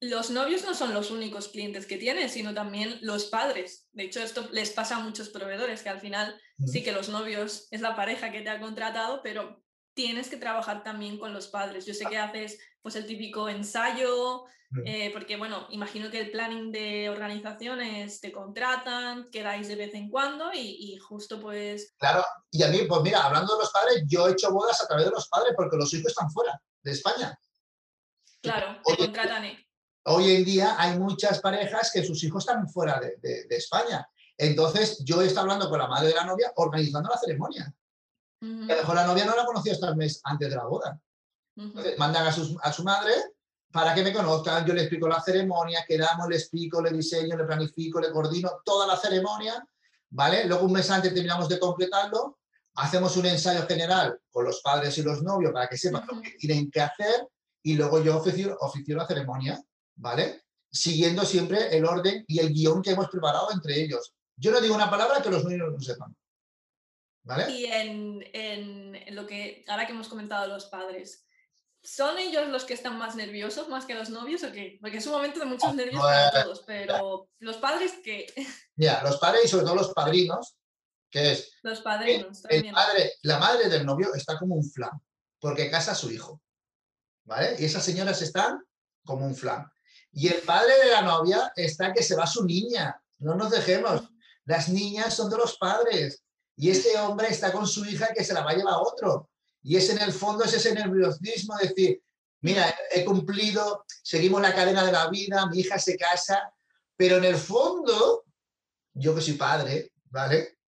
[0.00, 3.88] Los novios no son los únicos clientes que tienen, sino también los padres.
[3.92, 7.68] De hecho, esto les pasa a muchos proveedores, que al final sí que los novios
[7.70, 9.65] es la pareja que te ha contratado, pero
[9.96, 11.86] tienes que trabajar también con los padres.
[11.86, 14.82] Yo sé que haces pues el típico ensayo, Mm.
[14.84, 20.10] eh, porque bueno, imagino que el planning de organizaciones te contratan, quedáis de vez en
[20.10, 20.58] cuando y,
[20.92, 24.32] y justo pues Claro, y a mí, pues mira, hablando de los padres, yo he
[24.32, 27.38] hecho bodas a través de los padres porque los hijos están fuera de España.
[28.42, 29.44] claro, te contratan.
[29.44, 29.66] eh.
[30.04, 34.04] Hoy en día hay muchas parejas que sus hijos están fuera de, de- de España.
[34.36, 37.72] Entonces, yo he estado hablando con la madre de la novia organizando la ceremonia.
[38.40, 40.64] Que a lo mejor la novia no la conocía hasta el mes antes de la
[40.64, 41.00] boda.
[41.56, 41.66] ujú.
[41.68, 43.12] Entonces, mandan a, sus- a su madre
[43.72, 44.64] para que me conozcan.
[44.66, 48.86] Yo le explico la ceremonia, quedamos, le explico, le diseño, le planifico, le coordino toda
[48.86, 49.66] la ceremonia.
[50.10, 50.44] ¿Vale?
[50.46, 52.38] Luego, un mes antes terminamos de completarlo.
[52.76, 56.22] Hacemos un ensayo general con los padres y los novios para que sepan lo Ujú.
[56.22, 57.28] que tienen que hacer.
[57.62, 59.60] Y luego yo oficio, oficio la ceremonia.
[59.96, 60.44] ¿Vale?
[60.70, 64.12] Siguiendo siempre el orden y el guion que hemos preparado entre ellos.
[64.36, 66.14] Yo no digo una palabra que los niños no sepan.
[67.26, 67.50] ¿Vale?
[67.50, 71.26] Y en, en- lo que, ahora que hemos comentado los padres,
[71.82, 74.78] ¿son ellos los que están más nerviosos más que los novios o qué?
[74.80, 78.26] Porque es un momento de muchos nervios para pues, todos, pero los padres que,
[78.76, 80.56] Mira, los padres y sobre todo los padrinos,
[81.10, 82.74] que es los padrinos el también.
[82.74, 84.92] padre, la madre del novio está como un flan,
[85.40, 86.40] porque casa a su hijo.
[87.24, 87.56] ¿Vale?
[87.58, 88.64] Y esas señoras están
[89.04, 89.68] como un flan.
[90.12, 93.02] Y el padre de la novia está que se va su niña.
[93.18, 94.02] No nos dejemos.
[94.44, 96.22] Las niñas son de los padres.
[96.56, 99.30] Y este hombre está con su hija que se la va a llevar a otro.
[99.62, 102.02] Y es en el fondo es ese nerviosismo de decir,
[102.40, 106.52] mira, he cumplido, seguimos la cadena de la vida, mi hija se casa,
[106.96, 108.24] pero en el fondo,
[108.94, 110.58] yo que soy padre, ¿vale?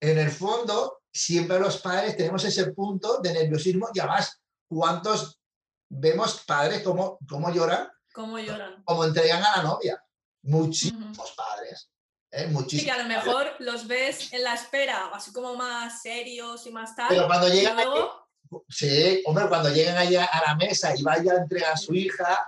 [0.00, 5.40] En el fondo, siempre los padres tenemos ese punto de nerviosismo y además, ¿cuántos
[5.88, 8.82] vemos padres como, como lloran, ¿Cómo lloran?
[8.84, 10.02] como entregan a la novia?
[10.42, 11.90] Muchísimos padres,
[12.34, 12.40] ¿eh?
[12.40, 12.94] Sí, que muchísimos.
[12.98, 17.08] a lo mejor los ves en la espera, así como más serios y más tal.
[17.08, 18.24] Pero cuando llegan allí- luego,
[18.68, 22.46] Sí, hombre, cuando llegan allá a la mesa y vaya a entregar a su hija,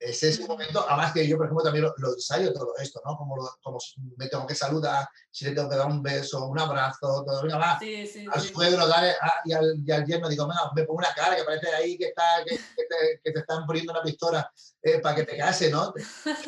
[0.00, 0.52] Es ese Ujú.
[0.52, 3.18] momento, además que yo, por ejemplo, también lo, lo ensayo todo esto, ¿no?
[3.18, 3.78] Como, como
[4.16, 7.58] me tengo que saludar, si le tengo que dar un beso, un abrazo, todo, venga,
[7.58, 8.48] va, sí, sí, al sí.
[8.48, 11.44] suegro dale, ah, y, al, y al yerno digo, venga, me pongo una cara que
[11.44, 14.50] parece ahí que, está, que, que te, que te están poniendo una pistola
[14.82, 15.92] eh, para que te case, ¿no?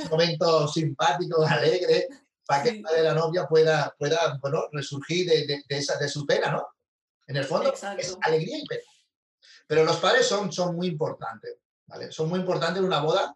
[0.05, 2.09] Un momento simpático, alegre,
[2.47, 2.77] para que Sí.
[2.77, 6.25] el padre de la novia pueda, pueda bueno, resurgir de, de- de esa, de su
[6.25, 6.67] pena, ¿no?
[7.27, 8.83] En el fondo es alegría y pena.
[9.67, 12.11] Pero los padres son, son muy importantes, ¿vale?
[12.11, 13.35] Son muy importantes en una boda.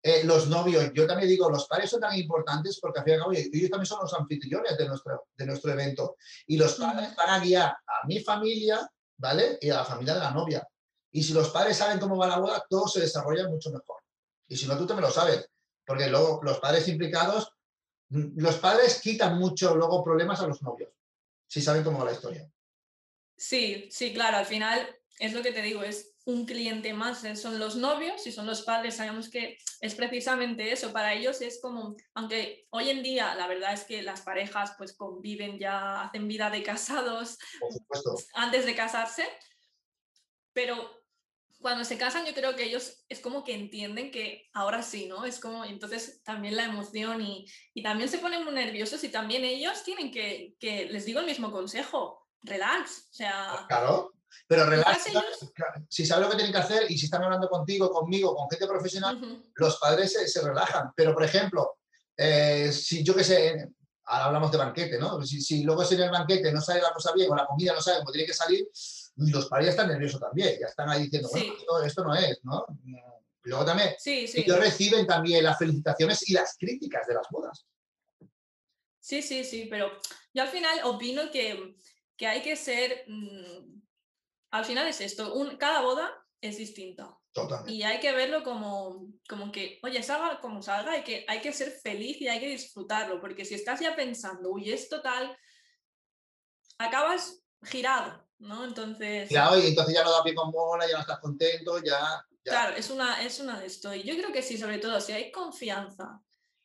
[0.00, 3.14] Eh, los novios, yo también digo, los padres son tan importantes porque al fin y
[3.16, 6.16] al cabo ellos también son los anfitriones de nuestro, de nuestro evento.
[6.46, 9.58] Y los padres van a guiar a mi familia, ¿vale?
[9.60, 10.66] Y a la familia de la novia.
[11.10, 14.02] Y si los padres saben cómo va la boda, todo se desarrolla mucho mejor.
[14.46, 15.50] Y si no, tú también lo sabes.
[15.84, 17.52] Porque luego los padres implicados,
[18.10, 20.90] mm, los padres quitan mucho luego problemas a los novios,
[21.46, 22.48] si saben cómo va la historia.
[23.36, 24.86] Sí, sí, claro, al final
[25.18, 28.46] es lo que te digo, es un cliente más, eh, son los novios y son
[28.46, 33.34] los padres, sabemos que es precisamente eso, para ellos es como, aunque hoy en día
[33.34, 37.38] la verdad es que las parejas pues conviven ya, hacen vida de casados
[38.34, 39.24] antes de casarse,
[40.52, 41.00] pero
[41.60, 45.24] cuando se casan yo creo que ellos es como que entienden que ahora sí, ¿no?
[45.24, 49.46] Es como, entonces también la emoción y, y también se ponen muy nerviosos y también
[49.46, 53.64] ellos tienen que, que, les digo el mismo consejo, relax, o sea...
[53.66, 54.12] Claro,
[54.46, 55.04] pero relax,
[55.88, 58.66] si saben lo que tienen que hacer y si están hablando contigo, conmigo, con gente
[58.66, 60.90] profesional, los padres se, se relajan.
[60.96, 61.78] Pero, por ejemplo,
[62.16, 63.68] eh, si yo qué sé,
[64.04, 65.22] ahora hablamos de banquete, ¿no?
[65.24, 67.80] Si, si luego en el banquete no sale la cosa bien o la comida no
[67.80, 68.66] sale como tiene que salir,
[69.16, 72.64] los padres ya están nerviosos también, ya están ahí diciendo, bueno, esto, no es, ¿no?
[73.42, 77.66] luego también ellos reciben también las felicitaciones y las críticas de las bodas.
[79.00, 79.90] Sí, sí, sí, pero
[80.34, 81.76] yo al final opino que,
[82.16, 83.80] que hay que ser, mm,
[84.50, 87.18] al final es esto, un, cada boda es distinta.
[87.66, 91.52] Y hay que verlo como, como que, oye, salga como salga, hay que, hay que
[91.52, 95.36] ser feliz y hay que disfrutarlo, porque si estás ya pensando, uy, es total,
[96.78, 98.64] acabas girado, ¿no?
[98.64, 99.28] Entonces...
[99.28, 102.24] Claro, y entonces ya no da pie con bola, ya no estás contento, ya...
[102.42, 103.94] Claro, es una, es una de esto.
[103.94, 106.22] Y yo creo que sí, sobre todo, si hay confianza,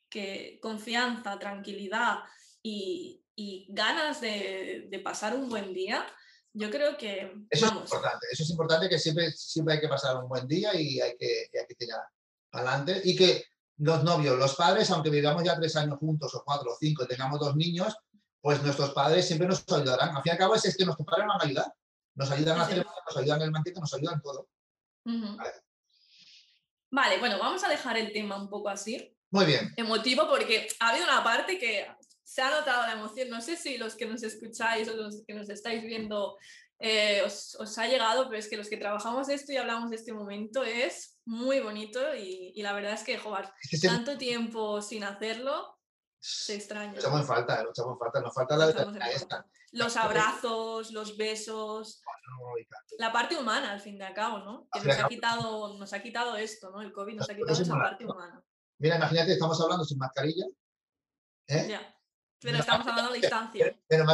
[0.08, 2.20] que confianza, tranquilidad
[2.62, 6.06] y, y ganas de, de pasar un buen día,
[6.54, 7.46] yo creo que...
[7.50, 10.74] Eso es importante, eso es importante que siempre, siempre hay que pasar un buen día
[10.74, 12.00] y hay que, hay que tirar
[12.52, 13.44] adelante y que
[13.78, 17.08] los novios, los padres, aunque vivamos ya tres años juntos o cuatro o cinco y
[17.08, 17.96] tengamos dos niños,
[18.40, 20.10] pues nuestros padres siempre nos ayudarán.
[20.10, 21.74] Al fin y al cabo es, que nuestros padres nos van a ayudar.
[22.14, 24.48] Nos ayudan a hacer, nos ayudan en el manteca, nos ayudan todo.
[26.90, 27.18] vale.
[27.18, 29.12] bueno, vamos a dejar el tema un poco así.
[29.30, 29.72] Muy bien.
[29.76, 31.88] Emotivo porque ha habido una parte que
[32.24, 33.30] se ha notado la emoción.
[33.30, 36.36] No sé si los que nos escucháis o los que nos estáis viendo
[36.78, 39.96] eh, os, os, ha llegado, pero es que los que trabajamos esto y hablamos de
[39.96, 43.48] este momento es muy bonito y, y la verdad es que, joder,
[43.82, 45.78] tanto tiempo sin hacerlo,
[46.26, 46.98] se extraña.
[46.98, 49.46] echamos en falta, lo echamos en falta, nos falta la esta.
[49.72, 52.02] Los abrazos, los besos,
[52.98, 54.66] la parte humana al fin de cabo, ¿no?
[54.72, 56.80] Que nos ha, quitado, nos ha quitado esto, ¿no?
[56.80, 58.42] El COVID nos ha quitado esa parte humana.
[58.78, 60.46] Mira, imagínate, estamos hablando sin mascarilla.
[61.48, 61.66] ¿eh?
[61.68, 61.93] Ya.
[62.44, 63.74] Pero estamos hablando a distancia.
[63.88, 64.06] Menos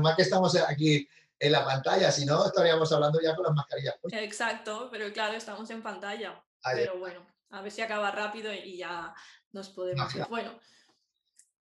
[0.00, 3.94] mal, que estamos, aquí en la pantalla, si no estaríamos hablando ya con las mascarillas.
[4.12, 6.44] Exacto, pero claro, estamos en pantalla.
[6.62, 9.14] pero bueno, a ver si acaba rápido y ya
[9.52, 10.60] nos podemos Bueno,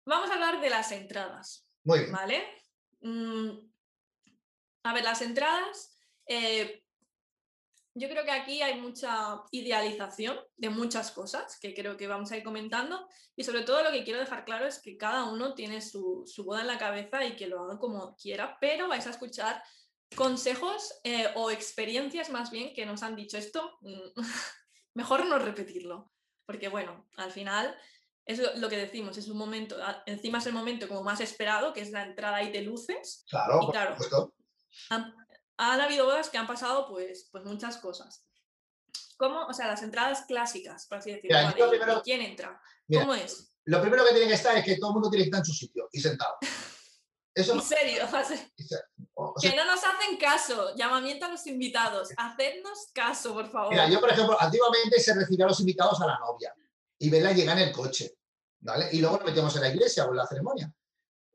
[0.04, 1.64] vamos a hablar de las entradas.
[1.84, 2.12] Muy bien.
[2.12, 2.44] ¿Vale?
[3.00, 3.50] Mm,
[4.82, 5.92] a ver, las entradas,
[6.26, 6.84] eh,
[7.98, 12.36] yo creo que aquí hay mucha idealización de muchas cosas que creo que vamos a
[12.36, 15.80] ir comentando y sobre todo lo que quiero dejar claro es que cada uno tiene
[15.80, 19.62] su, boda en la cabeza y que lo haga como quiera, pero vais a escuchar
[20.14, 24.16] consejos eh, o experiencias más bien que nos han dicho esto, mm,
[24.94, 26.12] mejor no repetirlo,
[26.46, 27.76] porque bueno, al final
[28.24, 31.80] es lo, que decimos, es un momento, encima es el momento como más esperado, que
[31.80, 33.24] es la entrada y de luces.
[33.30, 33.96] Claro, y claro,
[35.58, 38.24] han habido bodas que han pasado pues, pues muchas cosas.
[39.16, 39.46] ¿Cómo?
[39.46, 42.02] O sea, las entradas clásicas, por así decirlo.
[42.04, 42.60] ¿Quién entra?
[42.92, 43.52] ¿Cómo es?
[43.64, 45.44] Lo primero que tiene que estar es que todo el mundo tiene que estar en
[45.44, 46.36] su sitio y sentado.
[47.34, 48.04] Eso ¿En serio?
[49.40, 50.74] que no nos hacen caso.
[50.76, 52.10] Llamamiento a los invitados.
[52.16, 53.70] Hacednos caso, por favor.
[53.70, 56.54] Mira, yo, por ejemplo, antiguamente se recibía a los invitados a la novia
[56.98, 58.16] y verla llegar en el coche.
[58.60, 58.88] ¿vale?
[58.92, 60.72] Y luego lo metíamos en la iglesia o en la ceremonia.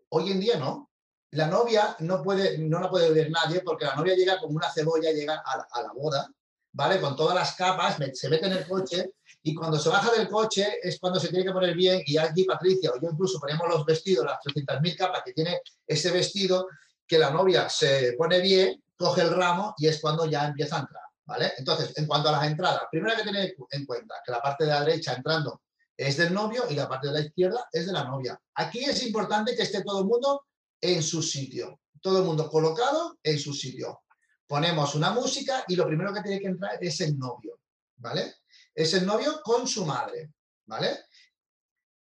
[0.09, 0.92] Hoy en día no
[1.33, 4.71] la novia no, puede, no la puede ver nadie porque la novia llega como una
[4.71, 6.29] cebolla, llega a, la boda,
[6.71, 6.99] ¿vale?
[6.99, 10.79] Con todas las capas, se mete en el coche y cuando se baja del coche
[10.81, 13.85] es cuando se tiene que poner bien y aquí Patricia o yo incluso ponemos los
[13.85, 16.67] vestidos, las 300.000 capas que tiene ese vestido,
[17.07, 20.79] que la novia se pone bien, coge el ramo y es cuando ya empieza a
[20.81, 21.53] entrar, ¿vale?
[21.57, 24.65] Entonces, en cuanto a las entradas, primero hay que tener en cuenta que la parte
[24.65, 25.61] de la derecha entrando
[25.97, 28.39] es del novio y la parte de la izquierda es de la novia.
[28.55, 30.43] Aquí es importante que esté todo el mundo
[30.83, 31.79] en su sitio.
[32.01, 34.03] Todo el mundo colocado en su sitio.
[34.45, 37.61] Ponemos una música y lo primero que tiene que entrar es el novio,
[37.95, 38.35] ¿vale?
[38.75, 40.33] Es el novio con su madre,
[40.65, 41.05] ¿vale?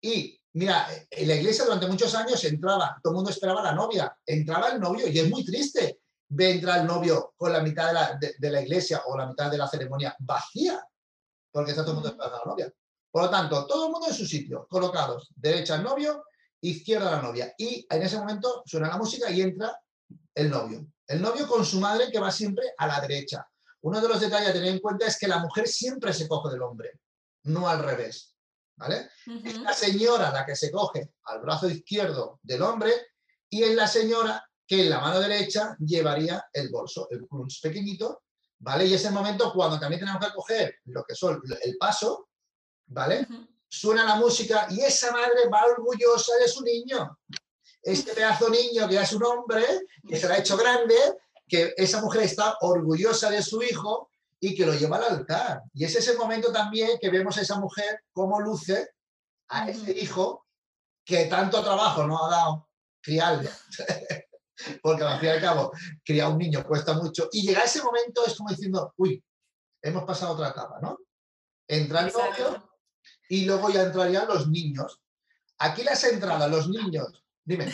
[0.00, 3.74] Y mira, en la iglesia durante muchos años entraba, todo el mundo esperaba a la
[3.74, 7.88] novia, entraba el novio y es muy triste ver entrar el novio con la mitad
[7.88, 10.82] de la, de la iglesia o la mitad de la ceremonia vacía,
[11.52, 12.72] porque está todo el mundo esperando a la novia.
[13.10, 16.24] Por lo tanto, todo el mundo en su sitio, colocados, derecha el novio,
[16.60, 17.54] izquierda la novia.
[17.58, 19.80] Y en ese momento suena la música y entra
[20.34, 20.86] el novio.
[21.06, 23.46] El novio con su madre que va siempre a la derecha.
[23.82, 26.50] Uno de los detalles a tener en cuenta es que la mujer siempre se coge
[26.52, 27.00] del hombre,
[27.44, 28.36] no al revés.
[28.76, 29.10] ¿Vale?
[29.44, 32.92] Es la señora la que se coge al brazo izquierdo del hombre
[33.50, 38.22] y es la señora que en la mano derecha llevaría el bolso, el crunch pequeñito,
[38.60, 38.86] ¿vale?
[38.86, 42.28] Y es el momento cuando también tenemos que coger lo que son el paso,
[42.86, 43.26] ¿vale?
[43.70, 47.18] Suena la música y esa madre va orgullosa de su niño.
[47.82, 49.64] Este pedazo niño que ya es un hombre,
[50.06, 50.96] que se lo ha hecho grande,
[51.48, 54.10] que esa mujer está orgullosa de su hijo
[54.40, 55.62] y que lo lleva al altar.
[55.72, 58.90] Y es ese momento también que vemos a esa mujer cómo luce
[59.48, 60.46] a ese hijo
[61.04, 62.68] que tanto trabajo no ha dado
[63.00, 63.48] criarlo.
[64.82, 65.72] Porque al fin y al cabo,
[66.04, 67.28] criar un niño cuesta mucho.
[67.32, 69.22] Y llegar a ese momento es como diciendo, uy,
[69.80, 70.98] hemos pasado otra etapa, ¿no?
[71.66, 72.69] Entra el novio,
[73.30, 75.00] y luego ya entrarían los niños.
[75.58, 77.24] Aquí las entradas, los niños.
[77.44, 77.72] Dime,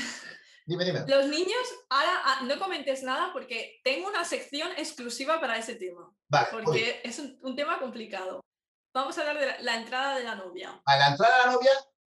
[0.66, 1.04] dime, dime.
[1.08, 6.14] Los niños, ahora ah, no comentes nada porque tengo una sección exclusiva para ese tema.
[6.28, 8.44] Vale, porque es un, un tema complicado.
[8.92, 10.80] Vamos a hablar de la, la entrada de la novia.
[10.84, 11.70] A la entrada de la novia,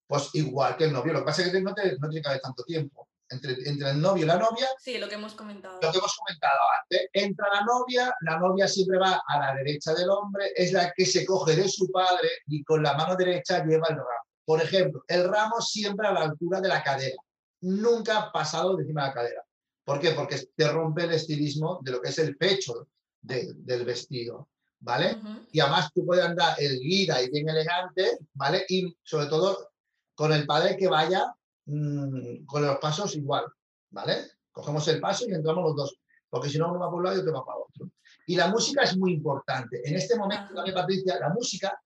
[0.06, 1.14] pues igual que el novio.
[1.14, 3.08] Lo que pasa es que no, te, no tiene que haber tanto tiempo.
[3.32, 5.78] Entre, entre el novio y la novia, Sí, lo que hemos comentado.
[5.80, 9.94] lo que hemos comentado antes, entra la novia, la novia siempre va a la derecha
[9.94, 13.64] del hombre, es la que se coge de su padre y con la mano derecha
[13.64, 14.08] lleva el ramo.
[14.44, 17.22] Por ejemplo, el ramo siempre a la altura de la cadera,
[17.60, 19.44] nunca pasado de encima de la cadera.
[19.84, 20.10] ¿Por qué?
[20.10, 22.88] Porque te rompe el estilismo de lo que es el pecho
[23.20, 24.48] de- del vestido,
[24.80, 25.14] ¿vale?
[25.16, 25.46] Ujú.
[25.52, 28.64] y además tú puedes andar erguida y bien elegante, ¿vale?
[28.68, 29.70] Y sobre todo
[30.14, 31.32] con el padre que vaya
[31.70, 33.44] mm, con los pasos igual,
[33.90, 34.32] ¿vale?
[34.52, 37.16] Cogemos el paso y entramos los dos, porque si no uno va por un lado
[37.16, 37.90] y otro va para otro.
[38.26, 39.80] Y la música es muy importante.
[39.84, 41.80] En este momento también, Patricia, la música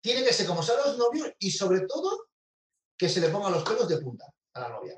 [0.00, 2.28] tiene que ser como son los novios y sobre todo
[2.96, 4.96] que se le pongan los pelos de punta a la novia.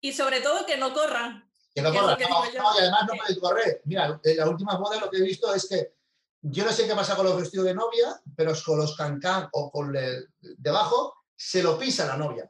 [0.00, 1.48] Y sobre todo que no corran.
[1.74, 3.82] Que no Que es lo corra, que no, no, y además no Que- puede correr.
[3.84, 5.94] Mira, en la última boda lo que he visto es que
[6.42, 9.70] yo no sé qué pasa con los vestidos de novia, pero con los cancán o
[9.70, 11.14] con el debajo
[11.44, 12.48] se lo pisa la novia.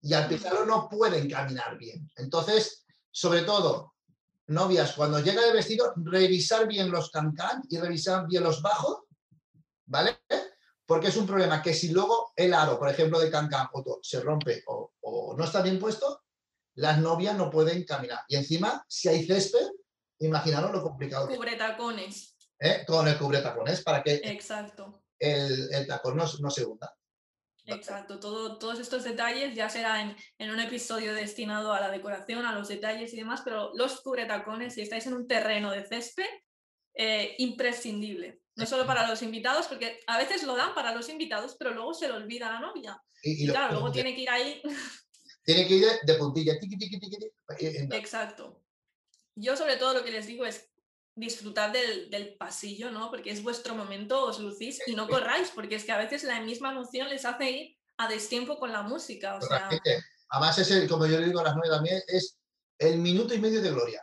[0.00, 2.08] Y al pisarlo no pueden caminar bien.
[2.16, 3.94] Entonces, sobre todo,
[4.46, 9.02] novias, cuando llega el vestido, revisar bien los cancán y revisar bien los bajos,
[9.86, 10.20] ¿vale?
[10.86, 14.20] Porque es un problema que si luego el aro, por ejemplo, de cancán o se
[14.20, 16.22] rompe o, o no está bien puesto,
[16.74, 18.20] las novias no pueden caminar.
[18.28, 19.68] Y encima, si hay césped,
[20.20, 22.36] imaginaros lo complicado Cubre tacones.
[22.60, 22.84] ¿eh?
[22.86, 25.02] con el cubretacones para que Exacto.
[25.18, 26.94] el, el tacón no, no se hunda.
[27.64, 32.44] Exacto, todo, todos estos detalles ya será en, en un episodio destinado a la decoración,
[32.44, 36.26] a los detalles y demás, pero los cubretacones, si estáis en un terreno de césped,
[36.94, 38.40] eh, imprescindible.
[38.54, 41.94] No solo para los invitados, porque a veces lo dan para los invitados, pero luego
[41.94, 43.00] se lo olvida la novia.
[43.22, 44.60] Y, claro, luego tiene que ir ahí.
[45.44, 47.30] tiene que ir de, puntilla, tiqui, tiqui, tiqui,
[47.92, 48.62] Exacto.
[49.34, 50.71] Yo sobre todo lo que les digo es
[51.14, 53.10] disfrutar del, del pasillo, ¿no?
[53.10, 56.40] Porque es vuestro momento, os lucís y no corráis, porque es que a veces la
[56.40, 59.36] misma emoción les hace ir a destiempo con la música.
[59.36, 60.02] O sea, Totalmente.
[60.30, 62.38] Además, es el, como yo le digo a las nueve también, es
[62.78, 64.02] el minuto y medio de gloria.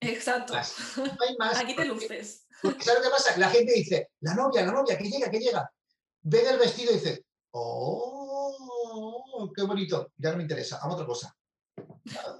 [0.00, 0.52] exacto.
[0.54, 0.74] Más.
[0.96, 1.56] No hay más.
[1.58, 2.46] Aquí te porque- luces.
[2.60, 3.36] porque ¿Sabes lo que pasa?
[3.38, 5.70] La gente dice, la novia, la novia, que llega, que llega.
[6.22, 11.34] Ven el vestido y dice, oh, qué bonito, ya no me interesa, a otra cosa.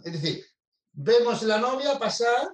[0.04, 0.44] Es decir,
[0.92, 2.50] vemos la novia pasar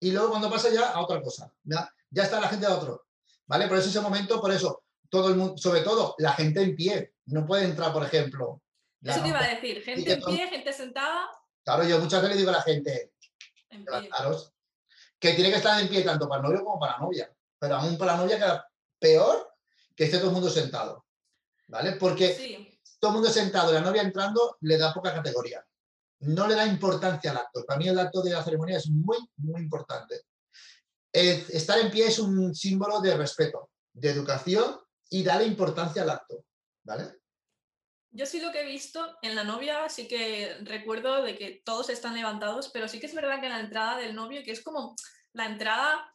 [0.00, 1.52] y luego cuando pasa ya a otra cosa.
[1.64, 3.06] Ya, ya está la gente a otro.
[3.46, 3.66] ¿Vale?
[3.66, 7.14] Por eso ese momento, por eso, todo el mundo, sobre todo la gente en pie,
[7.26, 8.62] no puede entrar, por ejemplo.
[9.00, 11.30] la Eso te iba a decir, gente en pie, gente sentada
[11.64, 13.12] Claro, yo muchas veces le digo a la gente,
[13.70, 13.92] en pie.
[13.92, 14.54] levantaros,
[15.18, 17.30] que tiene que estar en pie tanto para el novio como para la novia.
[17.58, 19.54] Pero aún para la novia queda peor
[19.94, 21.04] que esté todo el mundo sentado.
[21.66, 21.92] ¿Vale?
[21.92, 25.62] Porque Sí, todo el mundo sentado y la novia entrando le da poca categoría.
[26.20, 27.64] No le da importancia al acto.
[27.64, 30.22] Para mí el acto de la ceremonia es muy, muy importante.
[31.12, 34.78] El estar en pie es un símbolo de respeto, de educación
[35.10, 36.44] y darle importancia al acto.
[36.84, 37.14] ¿Vale?
[38.10, 41.90] yo sí lo que he visto en la novia, sí que recuerdo de que todos
[41.90, 44.62] están levantados, pero sí que es verdad que en la entrada del novio, que es
[44.62, 44.96] como
[45.34, 46.12] la entrada,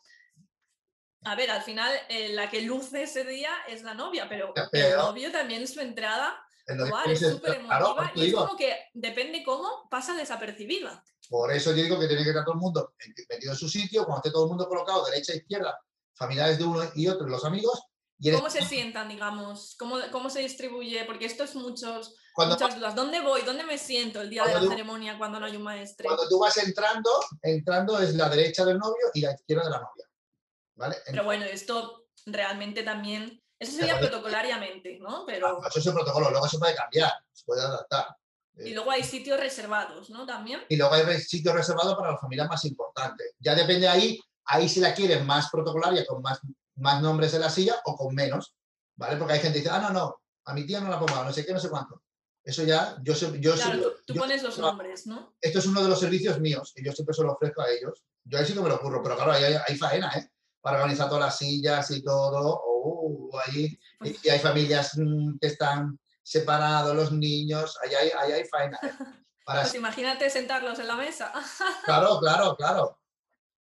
[1.23, 4.63] a ver, al final eh, la que luce ese día es la novia, pero Ya,
[4.63, 8.19] el pero- novio también su entrada En lo que igual, tienes es súper emotiva y
[8.19, 11.03] es digo, como que depende cómo pasa desapercibida.
[11.29, 12.93] Por eso yo digo que tiene que estar todo el mundo
[13.29, 15.77] metido en su sitio, cuando esté todo el mundo colocado derecha e izquierda,
[16.15, 17.81] familiares de uno y otro los amigos.
[18.19, 19.75] Y ¿Cómo se sientan, digamos?
[19.77, 21.03] ¿Cómo, cómo se distribuye?
[21.03, 22.95] Porque esto es muchos, cuando, muchas dudas.
[22.95, 23.41] ¿Dónde voy?
[23.41, 26.05] ¿Dónde me siento el día de la tú- ceremonia cuando no hay un maestre?
[26.05, 27.09] cuando tú vas entrando,
[27.41, 30.05] entrando es la derecha del novio y la izquierda de la novia.
[30.75, 30.95] ¿Vale?
[31.05, 35.25] Pero bueno, esto realmente también, eso sería protocolariamente, ¿no?
[35.25, 38.07] Pero, Eso es el protocolo, luego se puede cambiar, se puede adaptar.
[38.55, 40.25] y luego hay sitios reservados, ¿no?
[40.25, 40.61] También.
[40.69, 43.23] Y luego hay re- sitio reservado para la familia más importante.
[43.39, 46.39] Ya depende ahí, ahí si la quieren más protocolaria, con más,
[46.75, 48.53] más nombres en la silla o con menos.
[48.95, 49.17] ¿Vale?
[49.17, 51.33] Porque hay gente que dice, ah, no, no, a mi tía no la pongo, no
[51.33, 52.03] sé qué, no sé cuánto.
[52.43, 55.33] Eso ya, yo, sé- yo, Claro, tú yo- pones los nombres, ¿no?
[55.41, 58.03] esto es uno de los servicios míos y yo siempre se lo ofrezco a ellos.
[58.25, 60.29] Yo ahí sí que me lo ocurro, pero claro, ahí hay, hay faena, ¿eh?
[60.63, 62.59] Para organizar todas las sillas y todo.
[62.65, 68.31] Oh, ahí, y, y hay familias mm, que están separados, los niños, ahí hay, ahí
[68.31, 68.79] hay faena.
[68.81, 68.91] ¿eh?
[69.45, 71.31] Para, Pues imagínate sentarlos en la mesa.
[71.85, 72.99] claro, claro, claro.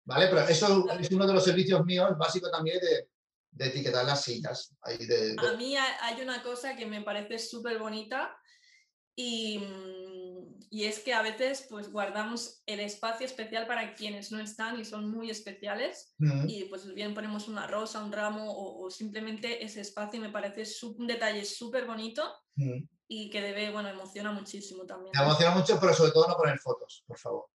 [0.04, 0.28] ¿Vale?
[0.28, 3.08] Pero eso es uno de los servicios míos básicos también de,
[3.50, 4.72] de etiquetar las sillas.
[4.82, 8.36] Ahí de, de- A mí ha- hay una cosa que me parece súper bonita
[9.16, 10.11] y, mm,
[10.70, 14.84] y es que a veces pues guardamos el espacio especial para quienes no están y
[14.84, 16.14] son muy especiales
[16.46, 20.64] y pues bien ponemos una rosa, un ramo o, o simplemente ese espacio me parece
[20.86, 22.22] un detalle súper bonito
[23.14, 25.12] y que debe, bueno, emociona muchísimo también.
[25.14, 27.46] Me emociona mucho, pero sobre todo no poner fotos, por favor.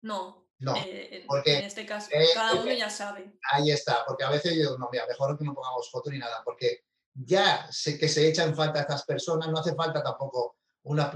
[0.00, 3.38] No, No, eh, porque, en este caso, eh, cada eh, uno ya sabe.
[3.52, 6.18] ahí está, porque a veces yo digo, no, mira, mejor que no pongamos foto ni
[6.18, 10.56] nada, porque ya sé que se echan falta a estas personas, no hace falta tampoco
[10.84, 11.10] una,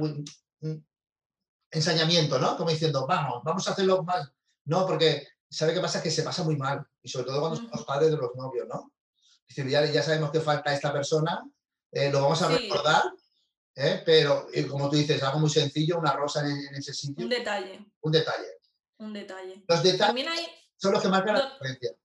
[1.71, 2.57] ensañamiento, ¿no?
[2.57, 4.31] Como diciendo, vamos, vamos a hacerlo más.
[4.65, 6.03] No, porque ¿sabe qué pasa?
[6.03, 8.67] Que se pasa muy mal, y sobre todo cuando son los padres de los novios,
[8.69, 8.93] ¿no?
[9.49, 11.43] Es decir, ya, ya sabemos que falta esta persona,
[11.93, 12.69] eh, lo vamos a Sí.
[12.69, 13.03] recordar,
[13.75, 14.03] ¿eh?
[14.05, 17.31] pero eh, como tú dices, algo muy sencillo, una rosa en, en ese sitio, Un
[17.31, 18.47] detalle, un detalle.
[18.99, 19.65] un detalle.
[19.67, 20.47] Los detalles También hay,
[20.77, 21.97] son los que marcan la diferencia.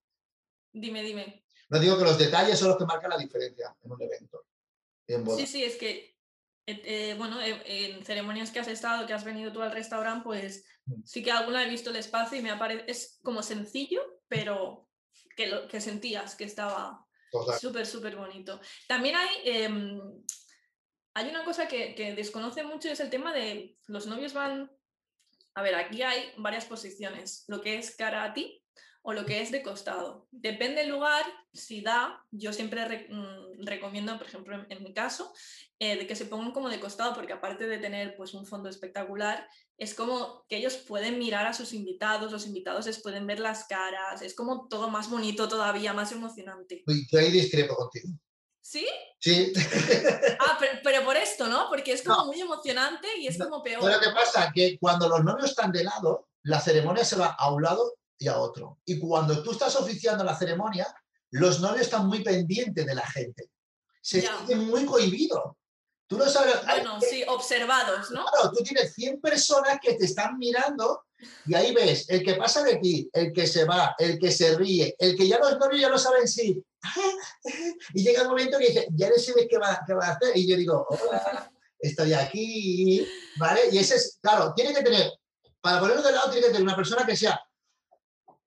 [0.72, 1.44] dime, dime.
[1.68, 4.44] No digo que los detalles son los que marcan la diferencia en un evento.
[5.08, 5.26] En.
[5.36, 6.15] Sí, sí, es que,
[6.66, 11.02] eh, bueno, en ceremonias que has estado, que has venido tú al restaurante, pues Mm.
[11.04, 14.88] sí que alguna he visto el espacio y me aparece, es como sencillo, pero
[15.36, 17.04] que, lo, que sentías que estaba
[17.60, 18.60] súper, súper bonito.
[18.86, 20.00] También hay, em,
[21.14, 24.70] hay una cosa que, que desconoce mucho, es el tema de los novios van,
[25.54, 28.62] a ver, aquí hay varias posiciones, lo que es cara a ti
[29.08, 30.26] o lo que es de costado.
[30.32, 34.92] Depende del lugar, si da, yo siempre re- mm, recomiendo, por ejemplo, en, en mi
[34.92, 35.32] caso,
[35.78, 38.68] eh, de que se pongan como de costado, porque aparte de tener pues un fondo
[38.68, 39.46] espectacular,
[39.78, 43.66] es como que ellos pueden mirar a sus invitados, los invitados les pueden ver las
[43.68, 46.82] caras, es como todo más bonito todavía, más emocionante.
[47.12, 48.08] Yo ahí discrepo contigo.
[48.60, 48.84] ¿Sí?
[49.20, 49.52] Sí.
[50.40, 51.68] Ah, pero, pero por esto, ¿no?
[51.68, 52.26] Porque es como No.
[52.26, 53.82] muy emocionante y es No, como peor.
[53.84, 54.50] Pero ¿qué pasa?
[54.52, 58.28] Que cuando los novios están de lado, la ceremonia se va a un lado y
[58.28, 58.78] a otro.
[58.84, 60.86] Y cuando tú estás oficiando la ceremonia,
[61.30, 63.50] los novios están muy pendientes de la gente.
[64.00, 65.54] Se sienten muy cohibidos.
[66.08, 66.64] Tú no sabes.
[66.64, 68.24] Bueno, sí, observados, ¿no?
[68.26, 71.02] Claro, tú tienes 100 personas que te están mirando
[71.46, 74.56] y ahí ves el que pasa de ti, el que se va, el que se
[74.56, 76.62] ríe, el que ya los novios ya no saben si.
[77.94, 80.36] Y llega un momento que dice, ya no sabes qué va, qué va a hacer.
[80.36, 81.50] Y yo digo, hola,
[81.80, 83.06] estoy aquí,
[83.38, 83.62] ¿vale?
[83.72, 85.10] Y ese es, claro, tiene que tener,
[85.60, 87.40] para ponerlo de lado, tiene que tener una persona que sea,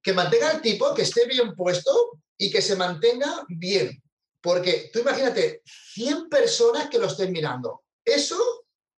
[0.01, 1.91] que mantenga el tipo, que esté bien puesto
[2.37, 4.01] y que se mantenga bien.
[4.41, 7.83] Porque tú imagínate, 100 personas que lo estén mirando.
[8.05, 8.37] Eso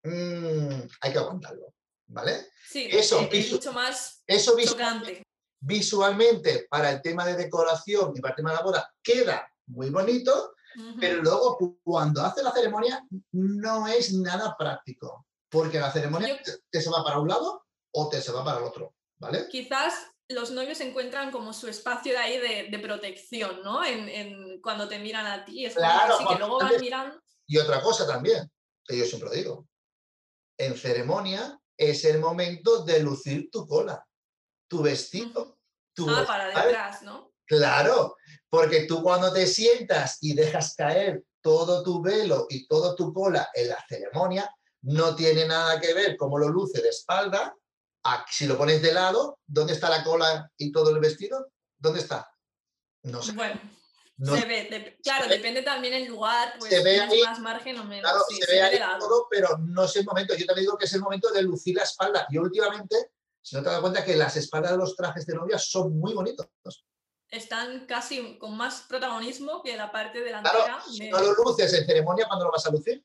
[0.04, 1.74] mm, hay que aguantarlo,
[2.08, 2.48] ¿vale?
[2.70, 5.24] Sí, Eso, es mucho más Eso chocante.
[5.60, 9.90] visualmente para el tema de decoración y para el tema de la boda queda muy
[9.90, 10.54] bonito,
[11.00, 16.54] pero luego cu- cuando hace la ceremonia no es nada práctico, porque la ceremonia Yo-
[16.70, 19.48] te se va para un lado o te se va para el otro, ¿vale?
[19.50, 19.94] Quizás
[20.34, 23.84] los novios encuentran como su espacio de ahí de, de protección, ¿no?
[23.84, 25.66] En, en cuando te miran a ti.
[25.66, 27.22] Es Claro, sí, que cuando luego van antes- mirando.
[27.48, 28.50] Y otra cosa también,
[28.86, 29.68] que yo siempre digo,
[30.58, 34.06] en ceremonia es el momento de lucir tu cola,
[34.70, 35.58] tu vestido,
[35.94, 37.34] tu Ah, para detrás, ¿no?
[37.46, 38.16] Claro,
[38.50, 43.50] porque tú cuando te sientas y dejas caer todo tu velo y todo tu cola
[43.54, 44.50] en la ceremonia,
[44.84, 47.54] no tiene nada que ver cómo lo luce de espalda.
[48.30, 51.52] Si lo pones de lado, ¿dónde está la cola y todo el vestido?
[51.78, 52.30] ¿Dónde está?
[53.04, 53.32] No sé.
[53.34, 53.60] Bueno,
[54.18, 54.64] no se ve.
[54.70, 58.10] de- claro, depende también el lugar, pues se ve ahí, más margen o menos.
[58.10, 60.36] Claro, sí, se ve ahí todo, pero no es el momento.
[60.36, 62.28] Yo también digo que es el momento de lucir la espalda.
[62.30, 65.58] Y últimamente, si no te das cuenta que las espaldas de los trajes de novia
[65.58, 66.48] son muy bonitos.
[67.30, 70.66] Están casi con más protagonismo que la parte delantera.
[70.66, 73.04] Claro, de- no lo luces en ceremonia, ¿cuándo lo vas a lucir?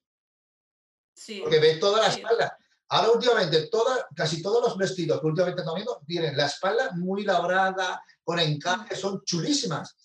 [1.14, 1.40] sí.
[1.42, 2.20] porque ves toda la Sí.
[2.20, 2.58] espalda.
[2.88, 7.24] Ahora últimamente, toda, casi todos los vestidos que últimamente estamos viendo tienen la espalda muy
[7.24, 9.96] labrada, con encaje, son chulísimas.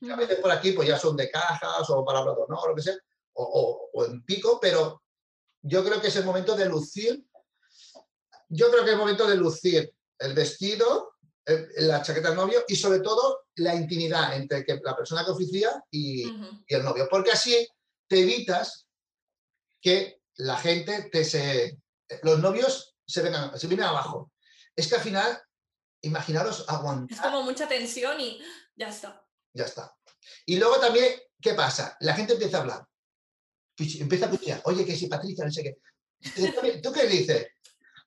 [0.00, 2.68] Y a veces por aquí pues ya son de cajas o palabras de honor, o
[2.68, 2.96] lo que sea,
[3.34, 5.02] o, o- o en pico, pero
[5.62, 7.24] yo creo que es el momento de lucir,
[8.48, 11.14] yo creo que es el momento de lucir el vestido,
[11.44, 15.30] el- la chaqueta del novio y sobre todo la intimidad entre que la persona que
[15.30, 16.64] oficia y, Ujú.
[16.66, 17.66] y el novio, porque así
[18.08, 18.86] te evitas
[19.80, 21.78] que la gente te se...
[22.22, 24.32] Los novios se, vengan, se vienen abajo.
[24.76, 25.40] Es que al final,
[26.02, 28.40] imaginaros Es aguantar, como mucha tensión y
[28.76, 29.24] ya está.
[29.52, 29.96] ya está.
[30.46, 31.96] Y luego también, ¿qué pasa?
[32.00, 32.86] La gente empieza a hablar.
[33.78, 34.60] Empieza a cuchillar.
[34.64, 35.76] Oye, que si Patricia, no sé qué.
[36.34, 37.46] ¿Tú- ¿Tú qué dices?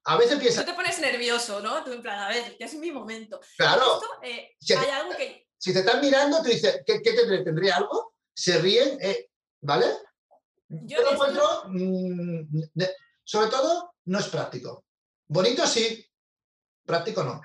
[0.06, 1.84] A veces Tú piensas, te pones nervioso, ¿no?
[1.84, 3.40] Tú en plan, a ver, que es mi momento.
[3.58, 4.74] claro, Esto, eh, Sí.
[4.74, 5.48] hay algo que...
[5.58, 7.44] si te están mirando, tú dices, ¿qué, qué tendré?
[7.44, 8.16] ¿Tendré algo?
[8.34, 9.30] Se ríen, eh,
[9.62, 9.88] ¿vale?
[10.70, 12.42] Yo Yo lo encuentro, mm,
[13.28, 14.86] sobre todo, no es práctico.
[15.28, 16.06] Bonito sí,
[16.86, 17.42] práctico no.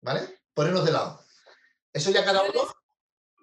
[0.00, 0.40] ¿Vale?
[0.54, 1.20] Ponernos de lado.
[1.92, 2.62] Eso ya cada uno.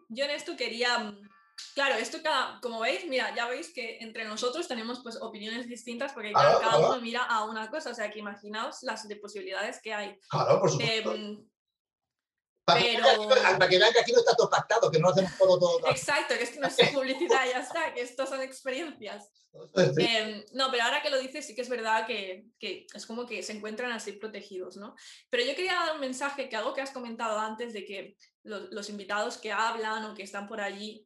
[0.09, 1.29] Yo en esto quería, mm,
[1.75, 6.13] claro, esto cada, como veis, mira, ya veis que entre nosotros tenemos pues opiniones distintas
[6.13, 9.15] porque claro, Claro, cada uno mira a una cosa, o sea que imaginaos las de
[9.17, 10.19] posibilidades que hay.
[10.29, 11.13] Claro, por supuesto.
[11.13, 11.47] Em,
[12.65, 15.87] Para, que, vean que aquí no está todo pactado, que no hacemos todo, todo.
[15.89, 19.29] Exacto, que esto no es publicidad, ya está, que esto son experiencias.
[19.97, 23.27] Em, no, pero ahora que lo dices, sí que es verdad que, que, es como
[23.27, 24.95] que se encuentran así protegidos, ¿no?
[25.29, 28.71] Pero yo quería dar un mensaje que algo que has comentado antes de que los,
[28.71, 31.05] los invitados que hablan o que están por allí,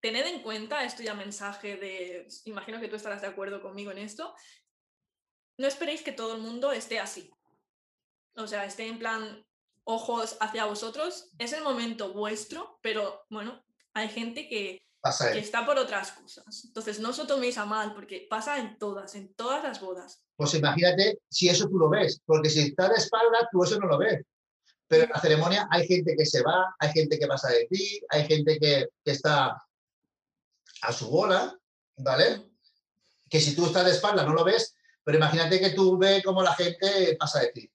[0.00, 3.98] tened en cuenta, esto ya mensaje de, imagino que tú estarás de acuerdo conmigo en
[3.98, 4.34] esto,
[5.58, 7.30] no esperéis que todo el mundo esté así.
[8.34, 9.45] O sea, esté en plan,
[9.86, 13.64] ojos hacia vosotros, es el momento vuestro, pero bueno,
[13.94, 14.82] hay gente que,
[15.34, 16.64] está por otras cosas.
[16.64, 20.24] Entonces, no os lo toméis a mal, porque pasa en todas, en todas las bodas.
[20.34, 23.86] Pues imagínate si eso tú lo ves, porque si está de espalda, tú eso no
[23.86, 24.24] lo ves.
[24.88, 28.00] Pero en la ceremonia hay gente que se va, hay gente que pasa de ti,
[28.08, 29.64] hay gente que, que está
[30.82, 31.56] a su bola,
[31.98, 32.50] ¿vale?
[33.30, 34.74] Que si tú estás de espalda no lo ves,
[35.04, 37.70] pero imagínate que tú ves cómo la gente pasa de ti.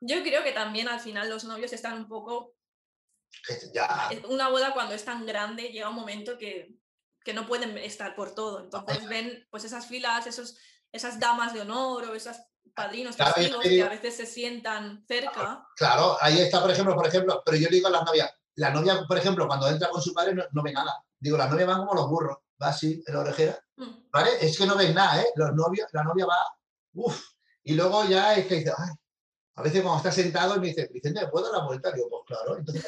[0.00, 2.54] Yo creo que también al final los novios están un poco...
[3.72, 4.10] Ya.
[4.28, 6.74] Una boda cuando es tan grande llega un momento que,
[7.24, 8.60] que no pueden estar por todo.
[8.60, 10.56] Entonces ven pues esas filas, esos,
[10.90, 12.36] esas damas de honor o esos
[12.74, 15.66] padrinos, testigos que a veces se sientan cerca.
[15.76, 19.04] Claro, ahí está, por ejemplo, por ejemplo, pero yo digo a las novias, la novia,
[19.06, 21.04] por ejemplo, cuando entra con su padre no, ve nada.
[21.18, 24.10] Digo, las novias van como los burros, va así, en la orejera, mm.
[24.10, 24.30] ¿vale?
[24.40, 25.26] Es que no ven nada, ¿eh?
[25.36, 26.36] Los novios, la novia va,
[26.94, 27.22] uff,
[27.62, 28.90] y luego ya es que dice, ay,
[29.56, 31.92] a veces cuando está sentado y me dice, Vicente, ¿me puedo dar la vuelta?
[31.92, 32.58] Digo, pues claro.
[32.58, 32.86] Entonces,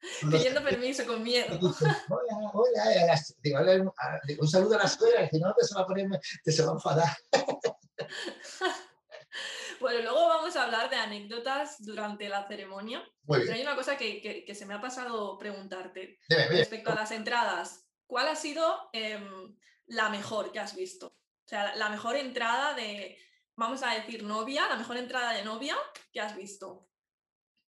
[0.30, 1.58] Pidiendo permiso, con miedo.
[1.58, 6.08] Hola, hola, digo, un saludo a la escuela, si no te se va a poner,
[6.44, 7.16] te se va a enfadar.
[9.78, 13.04] Bueno, luego vamos a hablar de anécdotas durante la ceremonia.
[13.26, 17.86] Pero hay una cosa que, que, se me ha pasado preguntarte respecto a las entradas.
[18.06, 19.54] ¿Cuál ha sido em,
[19.86, 21.08] la mejor que has visto?
[21.08, 23.18] O sea, la mejor entrada de,
[23.56, 25.76] vamos a decir, novia, la mejor entrada de novia
[26.12, 26.88] que has visto.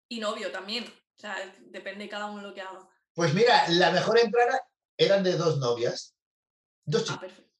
[0.08, 0.84] Y novio también.
[0.84, 2.88] O sea, depende cada uno lo que haga.
[3.14, 4.60] Pues mira, la mejor entrada
[4.96, 6.14] eran de dos novias.
[6.84, 7.20] Dos ah, chicas.
[7.20, 7.52] perfecto.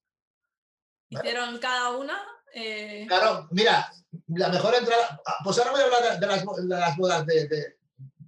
[1.11, 2.21] Hicieron cada una.
[2.53, 3.91] Eh, claro, mira,
[4.29, 5.21] la mejor entrada.
[5.25, 7.77] Ah, pues ahora voy a hablar de las, las bodas de,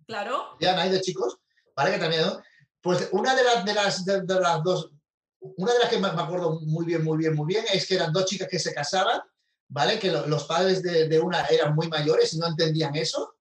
[0.07, 0.57] Claro.
[0.61, 1.39] De Ana y de chicos,
[1.75, 1.93] ¿vale?
[1.93, 2.25] Que también.
[2.81, 4.93] Pues una de las, de las, de, las dos.
[5.41, 8.13] Una de las que me acuerdo muy bien, muy bien, muy bien, es que eran
[8.13, 9.21] dos chicas que se casaban
[9.69, 9.99] ¿vale?
[9.99, 13.37] Que los padres de, una eran muy mayores y no entendían eso,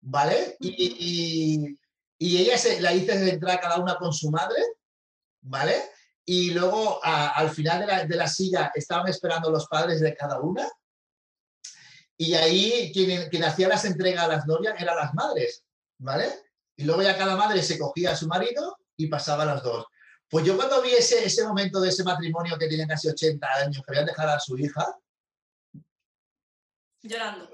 [0.00, 0.56] ¿vale?
[0.60, 1.76] Y,
[2.18, 4.62] ella se, la hice entrar cada una con su madre,
[5.40, 5.90] ¿vale?
[6.24, 10.68] Y luego al final de la, silla estaban esperando los padres de cada una.
[12.16, 15.64] Y ahí quien, quien hacía las entregas a las novias eran las madres,
[15.98, 16.28] ¿vale?
[16.76, 19.86] Y luego ya cada madre se cogía a su marido y pasaba a las dos.
[20.28, 23.82] Pues yo cuando vi ese, ese momento de ese matrimonio que tenían casi 80 años,
[23.84, 24.96] que habían dejado a su hija,
[27.02, 27.48] Llorando.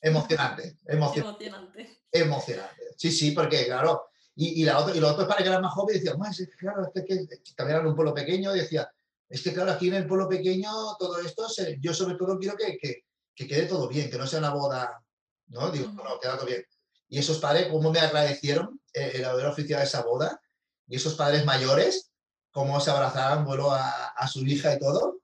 [0.00, 2.00] Emocionante, emocionante.
[2.12, 2.82] Emocionante.
[2.96, 5.72] Sí, sí, porque claro, y, y, la otra, y los otros para que eran más
[5.72, 8.90] jóvenes decían, más, es que, claro, es que, también era un pueblo pequeño, y decía,
[9.28, 11.46] es que claro, aquí en el pueblo pequeño todo esto,
[11.80, 13.04] yo sobre todo quiero que, que,
[13.34, 15.02] que, quede todo bien, que no sea una boda,
[15.48, 15.70] ¿no?
[15.70, 16.64] Digo, no, no, queda todo bien.
[17.08, 20.40] Y esos padres, cómo me agradecieron el haber oficiado esa boda,
[20.86, 22.12] y esos padres mayores,
[22.50, 25.20] cómo se abrazaban, vuelo a, a su hija y todo,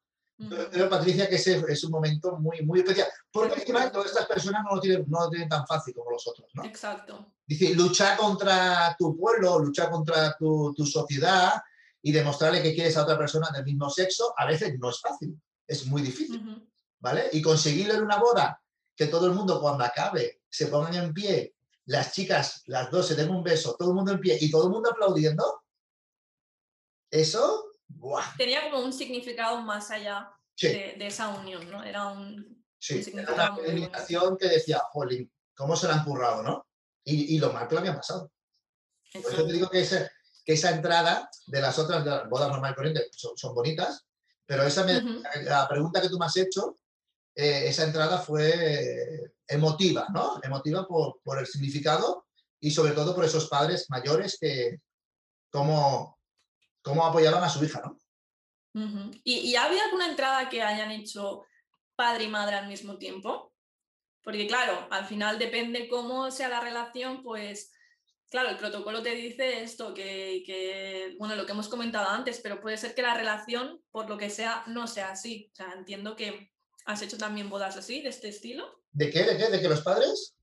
[0.71, 3.09] creo, Patricia, que ese es un momento muy, muy especial.
[3.31, 6.27] Porque encima todas estas personas no lo, tienen, no lo tienen tan fácil como los
[6.27, 6.65] otros, ¿no?
[6.65, 7.33] Exacto.
[7.47, 11.63] Dice, luchar contra tu pueblo, luchar contra tu, tu sociedad
[12.03, 15.41] y demostrarle que quieres a otra persona del mismo sexo, a veces no es fácil,
[15.67, 16.69] es muy difícil,
[16.99, 17.29] ¿vale?
[17.33, 18.61] Y conseguirlo en una boda,
[18.97, 21.55] que todo el mundo cuando acabe se pongan en pie,
[21.87, 24.65] las chicas, las dos se den un beso, todo el mundo en pie y todo
[24.65, 25.63] el mundo aplaudiendo,
[27.11, 27.72] eso
[28.37, 30.31] Tenía como un significado más allá
[30.61, 31.83] de, esa unión, ¿no?
[31.83, 36.67] Era un, sí, significado una invitación que decía, jolín, ¿cómo se la han currado, no?
[37.05, 38.31] Y, lo mal que lo había pasado.
[39.13, 39.87] Por eso te digo que,
[40.45, 44.07] que esa entrada de las otras bodas normales corrientes son, son, bonitas,
[44.47, 44.87] pero esa
[45.43, 46.77] la pregunta que tú me has hecho,
[47.35, 50.41] eh, esa entrada fue emotiva, ¿no?
[50.43, 52.27] Emotiva por, por, el significado
[52.61, 54.81] y sobre todo por esos padres mayores que,
[55.51, 56.19] como,
[56.83, 57.99] cómo apoyaban a su hija, ¿no?
[59.23, 61.45] ¿Y, ¿Y había alguna entrada que hayan hecho
[61.95, 63.53] padre y madre al mismo tiempo?
[64.23, 67.73] Porque claro, al final depende cómo sea la relación, pues
[68.33, 72.63] claro, el protocolo te dice esto, que, que, bueno, lo que hemos comentado antes, pero
[72.63, 75.51] puede ser que la relación, por lo que sea, no sea así.
[75.53, 76.51] O sea, entiendo que
[76.87, 78.83] has hecho también bodas así, de este estilo.
[78.91, 79.25] ¿De qué?
[79.25, 79.51] ¿De qué?
[79.51, 80.35] ¿De que los padres?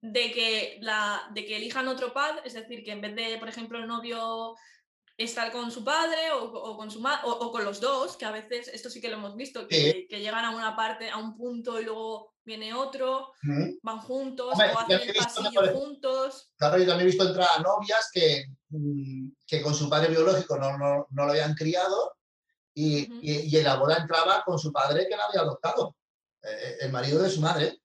[0.00, 3.48] De que, la, de que elijan otro padre, es decir, que en vez de, por
[3.48, 4.56] ejemplo, el novio
[5.24, 8.88] estar con su padre o, con su o, con los dos, que a veces esto
[8.88, 12.34] sí que lo hemos visto, que, llegan a una parte, a un punto y luego
[12.42, 13.32] viene otro,
[13.82, 16.50] van juntos o hacen el pasillo juntos.
[16.56, 20.56] Claro, yo también he visto entrar a novias que, mm, que con su padre biológico
[20.56, 22.16] no, no, no lo habían criado
[22.72, 25.96] y, y, en la boda entraba con su padre que la había adoptado,
[26.42, 27.82] eh, eh, el marido de su madre,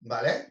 [0.00, 0.48] ¿vale?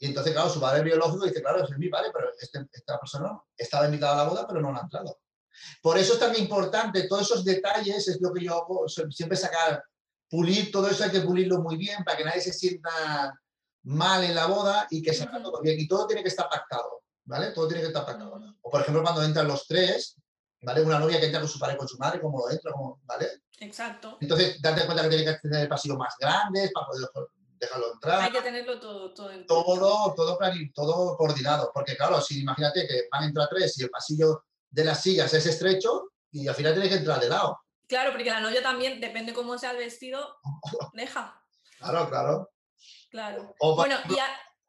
[0.00, 2.98] Y entonces, claro, su padre biológico dice, claro, ese es mi padre, pero este, esta
[2.98, 5.18] persona estaba invitada a la boda, pero no ha entrado.
[5.82, 9.82] Por eso es tan importante, todos esos detalles es lo que yo hago, siempre sacar,
[10.28, 13.32] pulir, todo eso hay que pulirlo muy bien para que nadie se sienta
[13.84, 15.78] mal en la boda y que salga todo bien.
[15.78, 17.50] Y todo tiene que estar pactado, ¿vale?
[17.52, 18.38] Todo tiene que estar pactado.
[18.60, 20.16] O por ejemplo, cuando entran los tres,
[20.62, 20.82] ¿vale?
[20.82, 22.72] Una novia que entra con su padre con su madre, como entra,
[23.04, 23.28] ¿vale?
[23.60, 24.18] Exacto.
[24.20, 27.08] Entonces, date cuenta que tiene que tener el pasillo más grande para poder
[27.58, 28.20] dejarlo entrar.
[28.20, 31.70] Hay que tenerlo todo, todo, todo, todo, todo coordinado.
[31.74, 35.32] Porque claro, si imagínate que van a entrar tres y el pasillo de las sillas
[35.34, 37.60] es estrecho y al final tiene que entrar de lado.
[37.86, 40.36] Claro, porque la novia también, depende cómo sea el vestido,
[40.92, 41.42] deja.
[41.78, 42.50] Claro, claro.
[43.10, 43.54] Claro.
[43.60, 43.96] O, bueno,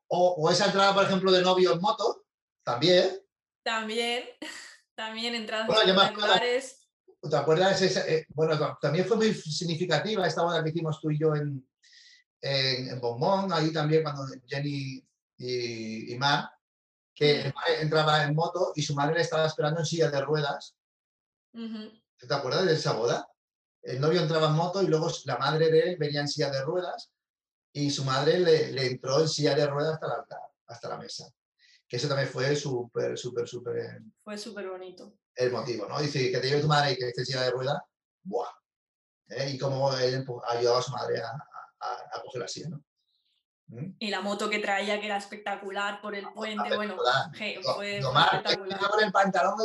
[0.07, 2.25] o, esa entrada, por ejemplo, de novio en moto,
[2.63, 3.19] también.
[3.63, 4.23] También,
[4.95, 6.87] también entradas lugares.
[7.21, 7.81] ¿Te acuerdas?
[7.81, 11.67] Eh, bueno, también fue muy significativa esta boda que hicimos tú y yo en,
[12.41, 15.05] en, Bombón, ahí también cuando Jenny
[15.37, 16.49] y, y Mar,
[17.19, 20.77] que entraba en moto y su madre le estaba esperando en silla de ruedas.
[21.51, 23.27] ¿Te acuerdas de esa boda?
[23.81, 26.63] El novio entraba en moto y luego la madre de él venía en silla de
[26.63, 27.11] ruedas
[27.73, 30.25] y su madre le, entró en silla de ruedas hasta la,
[30.67, 31.29] hasta la mesa.
[31.89, 34.01] Que eso también fue súper, súper, súper...
[34.23, 35.13] Fue súper bonito.
[35.35, 35.99] El motivo, ¿no?
[35.99, 37.81] Dice que te lleve tu madre y que esté en silla de ruedas,
[38.23, 38.47] ¡buah!
[39.27, 39.51] ¿Eh?
[39.55, 41.31] Y cómo él ayudaba a su madre a,
[41.81, 42.83] a coger la silla, ¿no?
[43.69, 43.91] ¿Mm?
[43.99, 46.97] Y la moto que traía, que era espectacular por el puente, bueno,
[47.37, 48.43] fue espectacular.
[48.43, 49.57] Que el pantalón,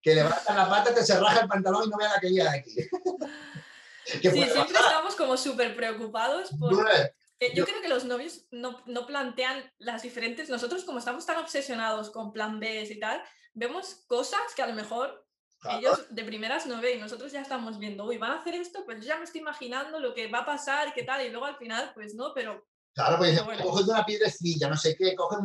[0.00, 2.52] que levanta la pata, te se raja el pantalón y no vea la que llega
[2.52, 2.70] aquí.
[4.04, 6.72] sí, siempre estamos como súper preocupados por...
[6.72, 10.48] yo, creo que los novios no, no, plantean las diferentes...
[10.48, 13.22] Nosotros como estamos tan obsesionados con plan B y tal,
[13.52, 15.26] vemos cosas que a lo mejor
[15.70, 19.04] ellos de primeras no ven nosotros ya estamos viendo, uy, van a hacer esto, pues
[19.04, 21.90] ya me estoy imaginando lo que va a pasar, qué tal, y luego al final,
[21.94, 22.64] pues no, pero
[22.96, 23.62] Claro, pues bueno.
[23.62, 25.38] coges una piedrecilla, no sé qué, coges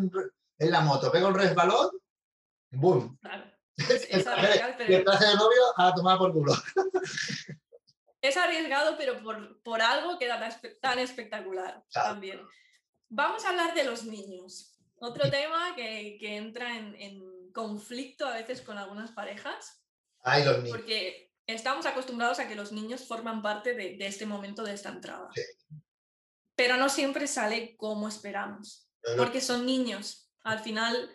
[0.58, 1.90] en la moto, pega un resbalón,
[2.72, 3.18] ¡boom!
[3.18, 3.44] Claro.
[3.78, 4.92] Es, arriesgado, pero...
[4.92, 6.54] Y el traje de novio a tomar por culo.
[8.22, 10.40] Es arriesgado, pero por, por algo queda
[10.80, 12.40] tan espectacular también.
[13.10, 14.78] Vamos a hablar de los niños.
[15.00, 19.84] Otro tema que, que entra en, en, conflicto a veces con algunas parejas.
[20.24, 20.70] Ay, los niños.
[20.70, 24.90] Porque estamos acostumbrados a que los niños forman parte de, de este momento de esta
[24.90, 25.28] entrada.
[25.34, 25.42] Sí
[26.62, 28.88] pero no siempre sale como esperamos,
[29.18, 30.32] porque son niños.
[30.44, 31.10] Al final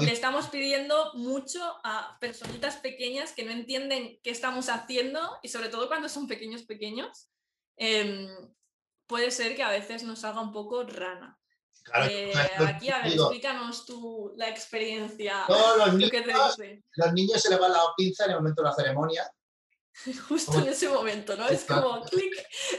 [0.00, 5.70] le estamos pidiendo mucho a personitas pequeñas que no entienden qué estamos haciendo y sobre
[5.70, 7.28] todo cuando son pequeños pequeños,
[7.76, 8.28] em,
[9.08, 11.36] puede ser que a veces nos haga un poco rana.
[12.08, 15.46] Eh, aquí, a ver, explícanos tú la experiencia.
[15.48, 16.56] los, niños,
[16.94, 19.28] los niños se les va la pinza en el momento de la ceremonia
[20.28, 21.48] Justo en ese momento, ¿no?
[21.48, 22.32] Es como clic.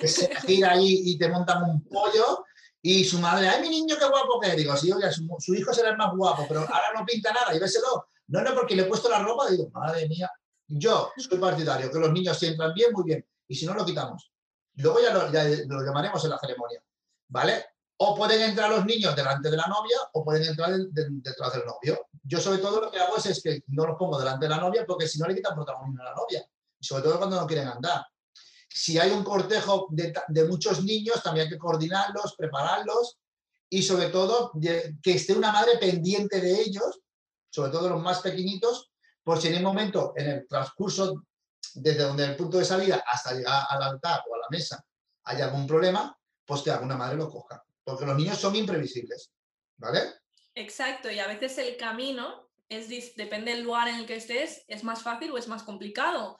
[0.05, 2.45] Se gira ahí y te montan un pollo
[2.81, 4.55] y su madre, ay, mi niño, qué guapo que es.
[4.55, 7.59] Digo, sí, oye, su, hijo será el más guapo, pero ahora no pinta nada y
[7.59, 8.07] véselo.
[8.27, 10.31] No, no, porque le he puesto la ropa, digo, madre mía.
[10.67, 13.85] Yo soy partidario, que los niños si entran bien, muy bien, y si no, lo
[13.85, 14.31] quitamos.
[14.75, 16.83] Luego ya lo, ya lo llamaremos en la ceremonia,
[17.29, 17.65] ¿vale?
[17.97, 22.07] O pueden entrar los niños delante de la novia o pueden entrar detrás del novio.
[22.23, 24.57] Yo sobre todo lo que hago es, es, que no los pongo delante de la
[24.57, 26.47] novia porque si no le quitan protagonismo a la novia
[26.87, 28.05] sobre todo cuando no quieren andar.
[28.69, 30.13] Si hay un cortejo de,
[30.45, 33.17] muchos niños, también hay que coordinarlos, prepararlos
[33.69, 36.99] y sobre todo que esté una madre pendiente de ellos,
[37.49, 38.91] sobre todo los más pequeñitos,
[39.23, 41.23] por si en un momento, en el transcurso,
[41.73, 44.83] desde donde el punto de salida hasta llegar al altar o a la mesa,
[45.23, 47.61] hay algún problema, pues que alguna madre lo coja.
[47.83, 49.31] Porque los niños son imprevisibles.
[49.77, 49.99] ¿Vale?
[50.55, 54.83] Exacto, y a veces el camino es, depende del lugar en el que estés, es
[54.83, 56.39] más fácil o es más complicado.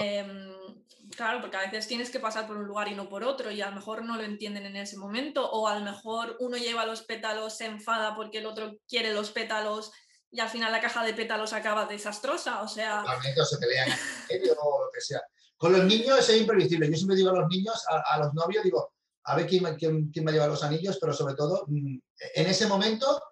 [0.00, 0.82] Em,
[1.16, 1.40] claro.
[1.40, 3.68] porque a veces tienes que pasar por un lugar y no por otro y a
[3.68, 7.02] lo mejor no lo entienden en ese momento o a lo mejor uno lleva los
[7.02, 9.92] pétalos, se enfada porque el otro quiere los pétalos
[10.30, 13.04] y al final la caja de pétalos acaba desastrosa, o sea...
[13.04, 13.88] o se pelean
[14.60, 15.22] o lo que sea.
[15.56, 16.90] Con los niños es imprevisible.
[16.90, 18.92] Yo siempre digo a los niños, a, los novios, digo,
[19.24, 21.98] a ver quién, quién, quién, va a llevar los anillos, pero sobre todo, mm,
[22.34, 23.22] en ese momento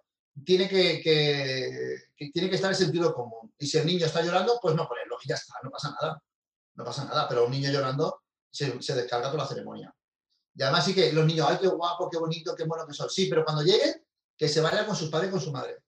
[0.42, 3.52] tiene que, que, tiene que estar el sentido común.
[3.58, 6.22] Y si el niño está llorando, pues no ponerlo y ya está, no pasa nada
[6.74, 9.94] no pasa nada, pero un niño llorando se, descarga toda la ceremonia.
[10.56, 13.10] Y además sí que los niños, ay, qué guapo, qué bonito, qué bueno que son.
[13.10, 14.04] Sí, pero cuando lleguen,
[14.36, 15.78] que se vaya con sus padres y con su madre.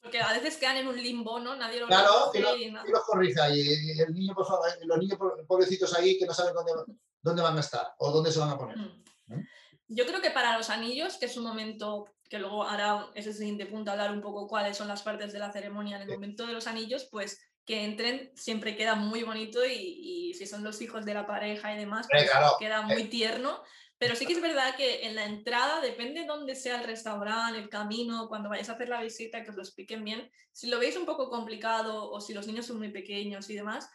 [0.00, 1.54] Porque a veces quedan en un limbo, ¿no?
[1.54, 3.60] Nadie lo Claro, y, lo- y y los corrige ahí.
[3.60, 6.72] y el niño, por favor, los niños po- pobrecitos ahí que no saben dónde,
[7.20, 8.76] dónde van a estar o dónde se van a poner.
[8.78, 9.46] Mm.
[9.88, 13.66] Yo creo que para los anillos, que es un momento que luego hará ese siguiente
[13.66, 16.14] punto, hablar un poco cuáles son las partes de la ceremonia en el Sí.
[16.14, 20.64] momento de los anillos, pues que entren siempre queda muy bonito y, y si son
[20.64, 23.62] los hijos de la pareja y demás, pues claro, queda muy tierno.
[23.98, 27.68] Pero sí que es verdad que en la entrada, depende dónde sea el restaurante, el
[27.68, 30.28] camino, cuando vayáis a hacer la visita, que os lo expliquen bien.
[30.50, 33.88] Si lo veis un poco complicado o si los niños son muy pequeños y demás,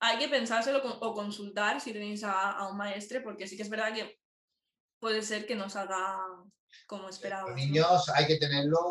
[0.00, 3.70] hay que pensárselo o consultar si tenéis a, a un maestre, porque sí que es
[3.70, 4.18] verdad que
[4.98, 6.18] puede ser que no salga
[6.88, 7.52] como esperábamos.
[7.52, 8.82] Los niños hay que tenerlos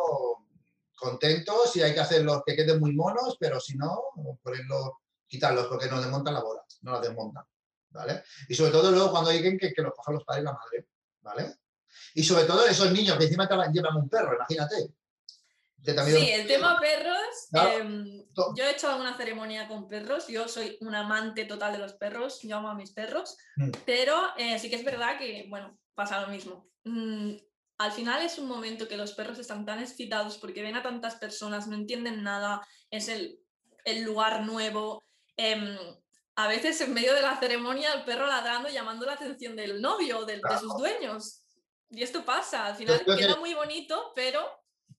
[0.97, 4.03] contentos y hay que hacerlos que queden muy monos, pero si no,
[4.43, 4.91] ponerlos,
[5.27, 7.45] quitarlos porque nos desmontan la bola, no la desmontan,
[7.91, 8.23] ¿vale?
[8.49, 10.87] Y sobre todo luego cuando lleguen que, que los cojan los padres y la madre,
[11.21, 11.55] ¿vale?
[12.15, 14.91] Y sobre todo esos niños que encima te van- llevan un perro, imagínate.
[15.85, 17.77] Sí, el tema perros, Claro.
[17.77, 18.25] em,
[18.55, 22.39] yo he hecho alguna ceremonia con perros, yo soy un amante total de los perros,
[22.41, 23.69] yo amo a mis perros, Mm.
[23.85, 26.67] pero eh, sí que es verdad que, bueno, pasa lo mismo.
[26.83, 27.35] Mm,
[27.79, 31.15] al final es un momento que los perros están tan excitados porque ven a tantas
[31.15, 33.39] personas, no entienden nada, es el,
[33.85, 35.03] el lugar nuevo.
[35.39, 35.77] em,
[36.35, 40.25] a veces en medio de la ceremonia el perro ladrando llamando la atención del novio,
[40.25, 41.43] del- de sus dueños.
[41.89, 44.41] Y esto pasa, al final que- queda muy bonito, pero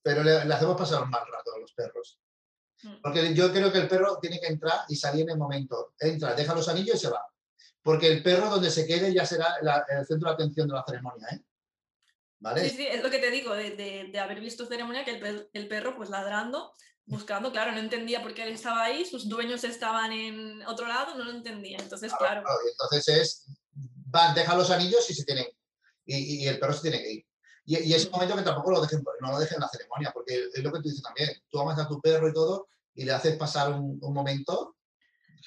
[0.03, 2.18] pero le, le hacemos pasar un mal rato a los perros.
[2.83, 3.01] Mm.
[3.03, 5.93] Porque yo creo que el perro tiene que entrar y salir en el momento.
[5.99, 7.20] Entra, deja los anillos y se va.
[7.83, 10.85] Porque el perro donde se quede ya será la- el centro de atención de la
[10.87, 11.41] ceremonia, ¿eh?
[12.41, 12.68] ¿Vale?
[12.68, 15.20] Sí, sí, es lo que te digo, de, de- de haber visto ceremonia, que el,
[15.20, 16.72] per- el perro pues ladrando,
[17.05, 21.14] buscando, claro, no entendía por qué él estaba ahí, sus dueños estaban en otro lado,
[21.16, 21.78] no lo entendía.
[21.78, 25.47] Entonces, claro, Claro, y entonces es, van, deja los anillos y se tienen,
[26.05, 27.26] y, y el perro se tiene que ir.
[27.64, 30.11] Y, y es un momento que tampoco lo dejen, no lo dejen en la ceremonia,
[30.12, 31.30] porque es lo que tú dices también.
[31.51, 34.76] Tú amas a tu perro y todo, y le haces pasar un, un momento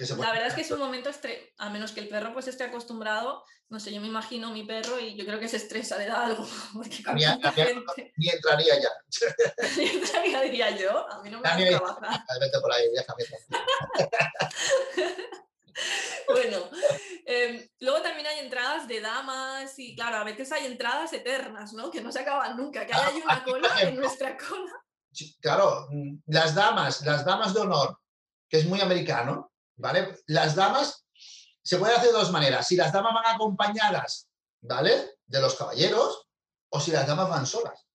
[0.02, 0.28] que se puede.
[0.28, 2.64] la verdad es que es un momento, estre- a menos que el perro pues esté
[2.64, 6.08] acostumbrado, no sé, yo me imagino mi perro y yo creo que se estresa, le
[6.08, 6.44] da algo,
[6.74, 8.90] porque A con mí- a tanta mí- gente, Ni entraría ya.
[10.32, 12.20] ya diría yo, a mí no me A mí hace me- trabajar.
[12.40, 13.24] Vete por ahí, déjame.
[16.28, 16.58] Bueno,
[17.26, 21.92] em, luego también hay entradas de damas y claro, a veces hay entradas eternas, ¿no?
[21.92, 24.72] Que no se acaban nunca, que Ah, hay una cola en nuestra cola.
[25.42, 28.00] Claro, mm, las damas, las damas de honor,
[28.50, 30.20] que es muy americano, ¿vale?
[30.28, 31.06] Las damas
[31.64, 32.68] se puede hacer de dos maneras.
[32.68, 34.28] Si las damas van acompañadas,
[34.62, 35.18] ¿vale?
[35.26, 36.28] De los caballeros,
[36.70, 37.86] o si las damas van solas.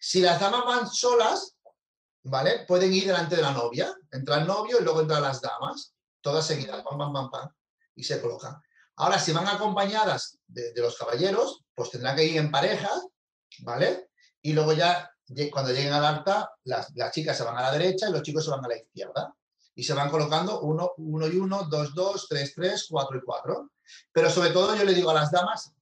[0.00, 1.56] Si las damas van solas,
[2.24, 2.64] ¿vale?
[2.66, 6.46] Pueden ir delante de la novia, entra el novio y luego entran las damas, todas
[6.46, 7.54] seguidas, pam, pam, pam, pam,
[7.94, 8.60] y se colocan.
[8.96, 12.90] Ahora, si van acompañadas de, los caballeros, pues tendrán que ir en pareja,
[13.60, 14.10] ¿vale?
[14.42, 15.10] Y luego ya,
[15.50, 18.44] cuando lleguen al altar, las, las chicas se van a la derecha y los chicos
[18.44, 19.34] se van a la izquierda.
[19.74, 23.72] Y se van colocando uno, uno y uno, dos, dos, tres, tres, cuatro y cuatro.
[24.12, 25.72] Pero sobre todo yo le digo a las damas,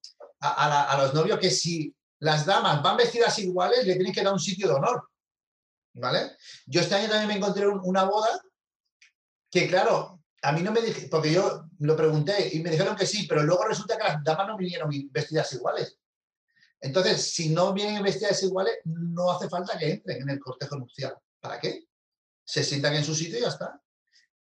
[0.41, 4.39] a, los novios, que si las damas van vestidas iguales, le tienen que dar un
[4.41, 5.09] sitio de honor.
[5.93, 6.37] ¿Vale?
[6.67, 8.41] Yo este año también me encontré un- una boda
[9.51, 13.07] que, claro, a mí no me dije, porque yo lo pregunté y me dijeron que
[13.07, 15.99] sí, pero luego resulta que las damas no vinieron vestidas iguales.
[16.81, 21.15] Entonces, si no vienen vestidas iguales, no hace falta que entren en el cortejo nupcial.
[21.41, 21.90] ¿Para qué?
[22.51, 23.81] Se sientan en su sitio y ya está.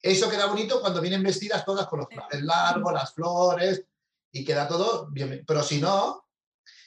[0.02, 3.84] Eso queda bonito cuando vienen vestidas todas con los trajes largos, las flores,
[4.32, 5.44] y queda todo bien.
[5.46, 6.26] Pero si no,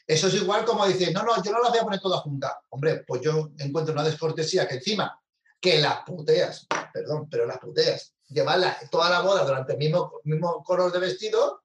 [0.07, 2.55] eso es igual como decir, no, no, yo no las voy a poner todas juntas.
[2.71, 5.21] Hombre, pues yo encuentro una descortesía que encima,
[5.61, 10.65] que las puteas, perdón, pero las puteas, llevarla toda la boda durante el mismo, mismo
[10.65, 11.65] color de vestido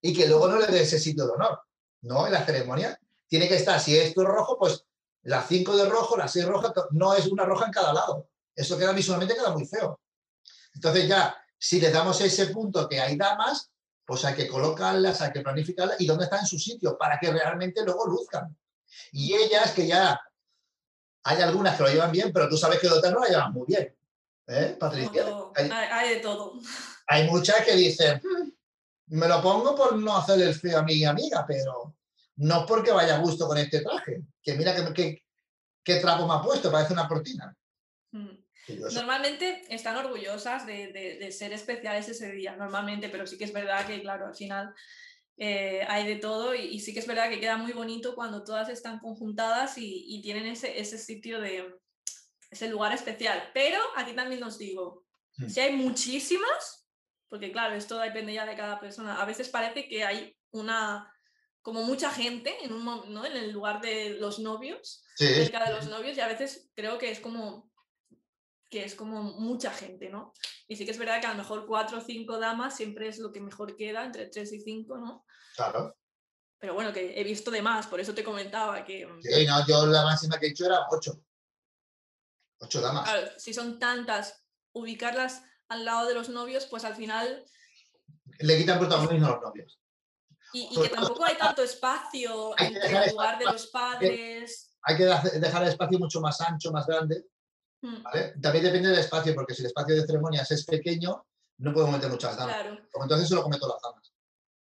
[0.00, 1.60] y que luego no le des ese sitio de honor.
[2.02, 2.96] No, en la ceremonia
[3.26, 4.84] tiene que estar, si esto es rojo, pues
[5.22, 8.28] las cinco de rojo, las seis rojas, no es una roja en cada lado.
[8.54, 10.00] Eso queda visualmente queda muy feo.
[10.74, 13.70] Entonces ya, si le damos ese punto que hay damas,
[14.04, 17.30] pues hay que colocarlas, hay que planificarlas y dónde están en su sitio para que
[17.32, 18.56] realmente luego luzcan.
[19.12, 20.20] Y ellas que ya,
[21.24, 23.66] hay algunas que lo llevan bien, pero tú sabes que otras no la llevan muy
[23.66, 23.96] bien.
[24.48, 25.24] ¿Eh, Patricia?
[25.24, 26.58] todo, Hay, de todo.
[27.06, 28.20] hay muchas que dicen,
[29.06, 31.94] "Mm, me lo pongo por no hacer el feo a mi amiga, pero
[32.36, 34.22] no porque vaya a gusto con este traje.
[34.42, 35.24] Que mira qué que,
[35.84, 37.56] qué trapo me ha puesto, parece una cortina.
[38.10, 38.41] Mm.
[38.94, 43.52] Normalmente están orgullosas de, de- de ser especiales ese día, normalmente, pero sí que es
[43.52, 44.72] verdad que, claro, al final
[45.36, 48.44] eh, hay de todo y, y sí que es verdad que queda muy bonito cuando
[48.44, 51.74] todas están conjuntadas y, y tienen ese, ese sitio de
[52.50, 53.50] ese lugar especial.
[53.54, 55.04] Pero aquí también os digo,
[55.38, 55.48] Mm.
[55.48, 56.86] si hay muchísimas,
[57.30, 61.10] porque claro, esto depende ya de cada persona, a veces parece que hay una
[61.62, 63.24] como mucha gente en, un, ¿no?
[63.24, 66.98] en el lugar de los novios sí, cerca de los novios y a veces creo
[66.98, 67.71] que es como
[68.72, 70.32] que es como mucha gente, ¿no?
[70.66, 73.18] Y sí que es verdad que a lo mejor cuatro o cinco damas siempre es
[73.18, 75.26] lo que mejor queda, entre tres y cinco, ¿no?
[75.54, 75.94] Claro.
[76.58, 79.06] Pero bueno, que he visto de más, por eso te comentaba que...
[79.06, 81.22] mm, Sí, no, yo la máxima que he hecho era ocho.
[82.60, 83.04] Ocho damas.
[83.04, 84.42] Claro, si son tantas,
[84.72, 87.44] ubicarlas al lado de los novios, pues al final...
[88.38, 89.78] Le quitan protagonismo a los novios.
[90.54, 94.74] Y, y Sobre que tampoco hay tanto espacio hay entre el lugar de los padres.
[94.84, 97.26] Hay que dejar el espacio mucho más ancho, más grande.
[97.82, 98.34] Mm, ¿vale?
[98.40, 101.26] También depende del espacio, porque si el espacio de ceremonias es pequeño,
[101.58, 102.54] no podemos meter muchas damas.
[102.54, 104.12] Claro, Porque entonces solo cometo las damas.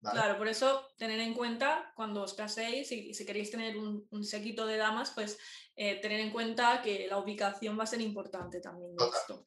[0.00, 0.20] ¿vale?
[0.20, 4.24] claro, por eso tener en cuenta cuando os caséis y si queréis tener un, un
[4.24, 5.38] séquito de damas, pues
[5.76, 8.94] eh, tener en cuenta que la ubicación va a ser importante también.
[8.96, 9.18] Total.
[9.18, 9.44] esto.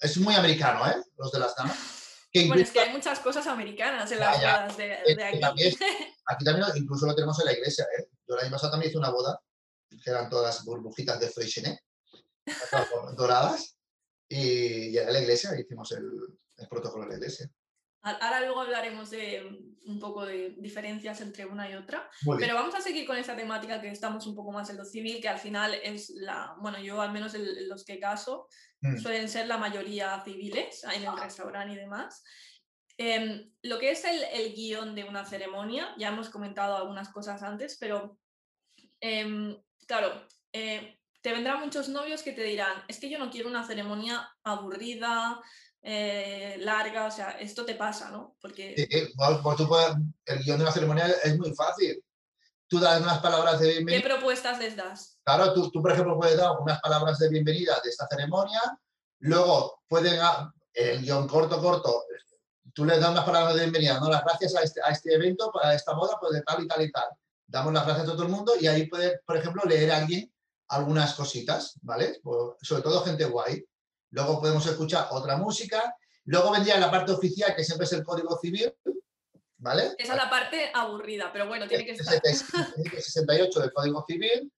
[0.00, 1.02] Es muy americano, ¿eh?
[1.16, 1.76] Los de las damas.
[2.30, 5.40] Que Bueno, es que hay muchas cosas americanas en las bodas de, de aquí.
[5.40, 5.74] también
[6.26, 8.10] Aquí también incluso lo tenemos en la iglesia, ¿eh?
[8.28, 9.40] Yo el año pasado también hice una boda,
[9.88, 11.80] que eran todas burbujitas de Freixenet,
[13.16, 13.78] doradas,
[14.28, 16.04] y, era en la iglesia, hicimos el,
[16.58, 17.50] el protocolo de la iglesia.
[18.02, 22.10] A- Ahora luego hablaremos de mm, un poco de diferencias entre una y otra.
[22.38, 25.20] Pero vamos a seguir con esta temática que estamos un poco más en lo civil,
[25.20, 28.48] que al final es la, bueno, yo al menos en los que caso,
[28.80, 28.96] Mm.
[28.98, 32.22] suelen ser la mayoría civiles en el restaurante y demás.
[32.96, 37.42] Em, lo que es el, el guion de una ceremonia, ya hemos comentado algunas cosas
[37.42, 38.20] antes, pero
[39.00, 43.48] em, claro, eh, te vendrán muchos novios que te dirán, es que yo no quiero
[43.48, 45.40] una ceremonia aburrida,
[45.82, 48.36] eh, larga, o sea, esto te pasa, ¿no?
[48.40, 48.74] Porque...
[48.76, 49.12] Sí,
[49.56, 49.96] tú puedes-
[50.26, 52.02] el guion de una ceremonia es muy fácil.
[52.68, 54.04] Tú das unas palabras de ¿Qué bienvenida.
[54.08, 55.18] propuestas les das?
[55.24, 58.60] Claro, tú, tú, por ejemplo, puedes dar unas palabras de bienvenida de esta ceremonia,
[59.20, 60.20] luego pueden,
[60.74, 62.04] el guion corto, corto,
[62.74, 65.50] tú les das unas palabras de bienvenida, no las gracias a este, a este evento,
[65.62, 67.08] a esta boda, pues de tal y tal y tal.
[67.46, 70.30] Damos las gracias a todo el mundo y ahí puede, por ejemplo, leer a alguien
[70.68, 72.20] algunas cositas, ¿vale?
[72.62, 73.64] Sobre todo gente guay.
[74.10, 75.94] Luego podemos escuchar otra música.
[76.24, 78.72] Luego vendría la parte oficial, que siempre es el Código Civil,
[79.58, 79.94] ¿vale?
[79.98, 82.20] Esa es la parte aburrida, pero bueno, tiene que estar.
[82.22, 84.52] 68 del Código Civil.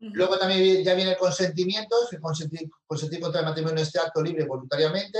[0.00, 4.44] Luego también ya viene el consentimiento, consentir, consentir contra el matrimonio en este acto libre
[4.46, 5.18] voluntariamente.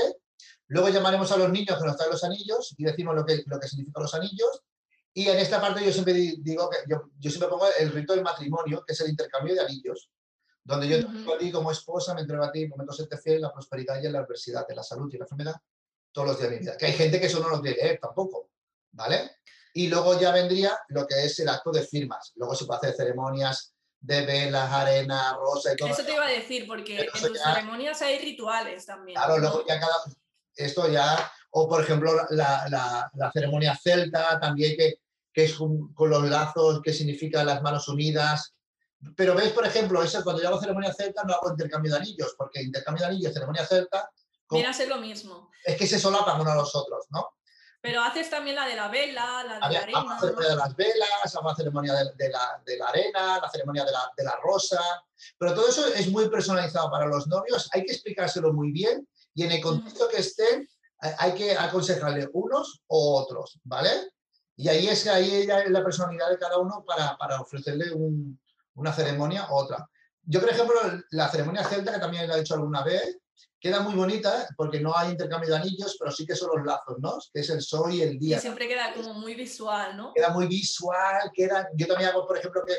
[0.66, 3.60] Luego llamaremos a los niños que nos traen los anillos y decimos lo que, lo
[3.60, 4.62] que significan los anillos.
[5.14, 8.12] Y en esta parte yo siempre di- digo que yo, yo siempre pongo el rito
[8.14, 10.08] del matrimonio, que es el intercambio de anillos,
[10.64, 13.42] donde yo te a ti como esposa, me entrego a ti, prometo serte fiel en
[13.42, 15.56] la prosperidad y en la adversidad, en la salud y en la enfermedad,
[16.12, 16.76] todos los días de mi vida.
[16.76, 18.50] Que hay gente que eso no lo quiere leer tampoco,
[18.92, 19.32] ¿vale?
[19.74, 22.32] Y luego ya vendría lo que es el acto de firmas.
[22.36, 25.88] Luego se puede hacer ceremonias de velas, arena, rosa y todo.
[25.88, 29.16] Eso te iba a decir, porque en tus ya- ceremonias hay rituales también.
[29.16, 29.40] Claro, ¿no?
[29.40, 29.94] luego ya cada.
[30.54, 31.32] Esto ya.
[31.52, 34.94] O por ejemplo, la, la- la ceremonia celta también, que,
[35.32, 38.54] que es con, con los lazos, que significa las manos unidas.
[39.16, 42.34] Pero veis, por ejemplo, eso, cuando yo hago ceremonia celta no hago intercambio de anillos,
[42.38, 44.10] porque intercambio de anillos, ceremonia celta,
[44.50, 45.50] Viene a ser lo mismo.
[45.64, 47.30] es que se solapan uno a los otros, ¿no?
[47.80, 50.14] Pero haces también la de la vela, la de la ver, Hago arena.
[50.14, 53.50] la ceremonia de las velas, hago la ceremonia de, de la, de la arena, la
[53.50, 54.80] ceremonia de la, de la rosa,
[55.38, 59.44] pero todo eso es muy personalizado para los novios, hay que explicárselo muy bien y
[59.44, 64.12] en el contexto que estén hay- hay que aconsejarle unos o otros, ¿vale?
[64.54, 68.38] Y ahí es que ahí es la personalidad de cada uno para, para ofrecerle un-
[68.74, 69.88] una ceremonia u otra.
[70.24, 70.76] Yo, por ejemplo,
[71.10, 73.18] la ceremonia celta, que también la he hecho alguna vez,
[73.58, 76.98] queda muy bonita porque no hay intercambio de anillos, pero sí que son los lazos,
[76.98, 77.18] ¿no?
[77.32, 80.12] Que es el sol y el Y día siempre queda como muy visual, ¿no?
[80.14, 82.74] queda muy visual, queda, yo también hago, por ejemplo, que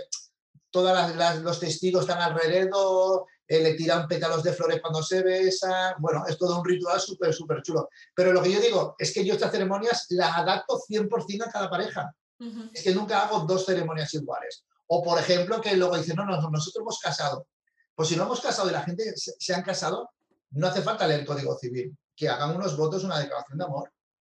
[0.72, 6.24] todos los testigos están alrededor, eh, le tiran pétalos de flores cuando se besan, bueno,
[6.28, 7.90] es todo un ritual súper, súper chulo.
[8.16, 11.70] Pero lo que yo digo es que yo estas ceremonias las adapto 100% a cada
[11.70, 12.70] pareja, Ujú.
[12.74, 14.66] es que nunca hago dos ceremonias iguales.
[14.88, 17.48] O, por ejemplo, que luego dicen, no, no, no, nosotros hemos casado.
[17.96, 20.10] Pues si no hemos casado y la gente se, se han casado,
[20.52, 23.92] no hace falta leer el Código Civil, que hagan unos votos, una declaración de amor,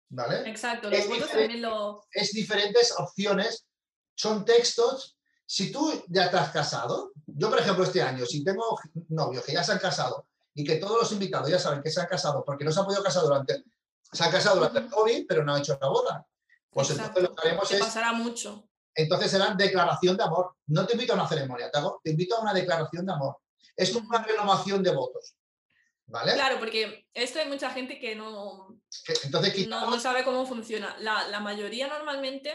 [0.08, 0.48] ¿vale?
[0.48, 2.04] Exacto, los Es votos también lo.
[2.10, 3.66] es diferentes opciones,
[4.14, 5.16] son textos.
[5.44, 8.78] Si tú ya te has casado, yo por ejemplo este año, si tengo
[9.08, 12.00] novios que ya se han casado y que todos los invitados ya saben que se
[12.00, 13.62] han casado porque no se han podido casar durante,
[14.10, 14.88] se han casado durante el.
[14.90, 16.26] COVID, pero no han hecho la boda,
[16.70, 18.68] pues entonces lo que haremos que es, pasará mucho.
[18.96, 20.56] Entonces será declaración de amor.
[20.66, 23.36] No te invito a una ceremonia, te, hago- te invito a una declaración de amor.
[23.76, 25.34] Es una renovación de votos.
[26.08, 26.34] ¿Vale?
[26.34, 28.78] Claro, porque esto hay mucha gente que no,
[29.24, 30.96] Entonces no, sabe cómo funciona.
[31.00, 32.52] La, la mayoría normalmente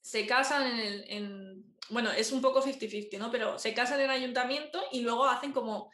[0.00, 1.04] se casan en el.
[1.08, 3.30] en- bueno, es un poco 50-50, ¿no?
[3.32, 5.90] Pero se casan en el ayuntamiento y luego hacen como.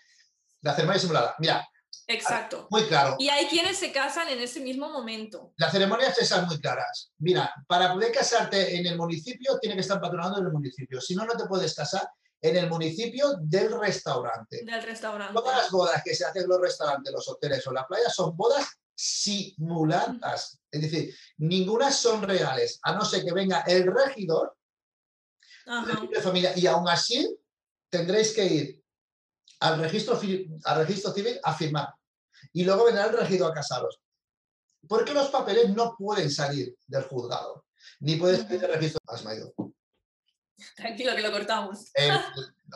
[0.61, 1.35] la ceremonia simulada.
[1.39, 1.67] Mira,
[2.09, 2.67] Exacto.
[2.71, 3.17] muy claro.
[3.19, 5.53] Y hay quienes se casan en ese mismo momento.
[5.57, 7.13] Las ceremonias esas muy claras.
[7.19, 11.01] Mira, para poder casarte en el municipio, tiene que estar patronado en el municipio.
[11.03, 12.09] Si no, no te puedes casar.
[12.41, 14.65] en el municipio del restaurante.
[14.65, 15.35] Del restaurante.
[15.35, 18.37] Todas las bodas que se hacen en los restaurantes, los hoteles o la playa son
[18.37, 20.61] bodas simuladas.
[20.71, 24.57] Es decir, ninguna son reales, a no ser que venga el regidor
[26.13, 26.53] de familia.
[26.57, 27.39] Y aún así
[27.91, 28.85] tendréis que ir
[29.61, 30.21] al registro,
[30.65, 31.98] al registro civil a firmar.
[32.53, 34.01] Y luego vendrá el regidor a casaros.
[34.87, 37.67] Porque los papeles no pueden salir del juzgado,
[38.01, 39.01] ni pueden salir del registro.
[40.77, 41.91] Tranquilo, que lo cortamos.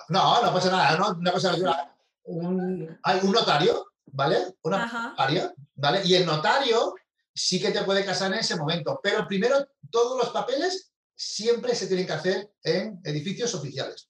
[0.08, 0.98] no, no pasa nada.
[0.98, 1.10] ¿no?
[1.18, 1.54] Una cosa,
[2.24, 4.56] un, hay un notario, ¿vale?
[4.62, 6.02] Una notaria, ¿vale?
[6.04, 6.94] Y el notario
[7.34, 11.86] sí que te puede casar en ese momento, pero primero todos los papeles siempre se
[11.86, 14.08] tienen que hacer en edificios oficiales.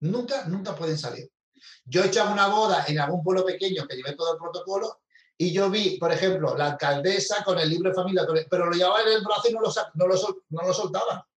[0.00, 1.30] Nunca, nunca pueden salir.
[1.84, 5.00] Yo he hecho una boda en algún pueblo pequeño que llevé todo el protocolo
[5.38, 9.02] y yo vi, por ejemplo, la alcaldesa con el libro de familia, pero lo llevaba
[9.02, 11.28] en el brazo y no lo, no lo, no lo soltaba.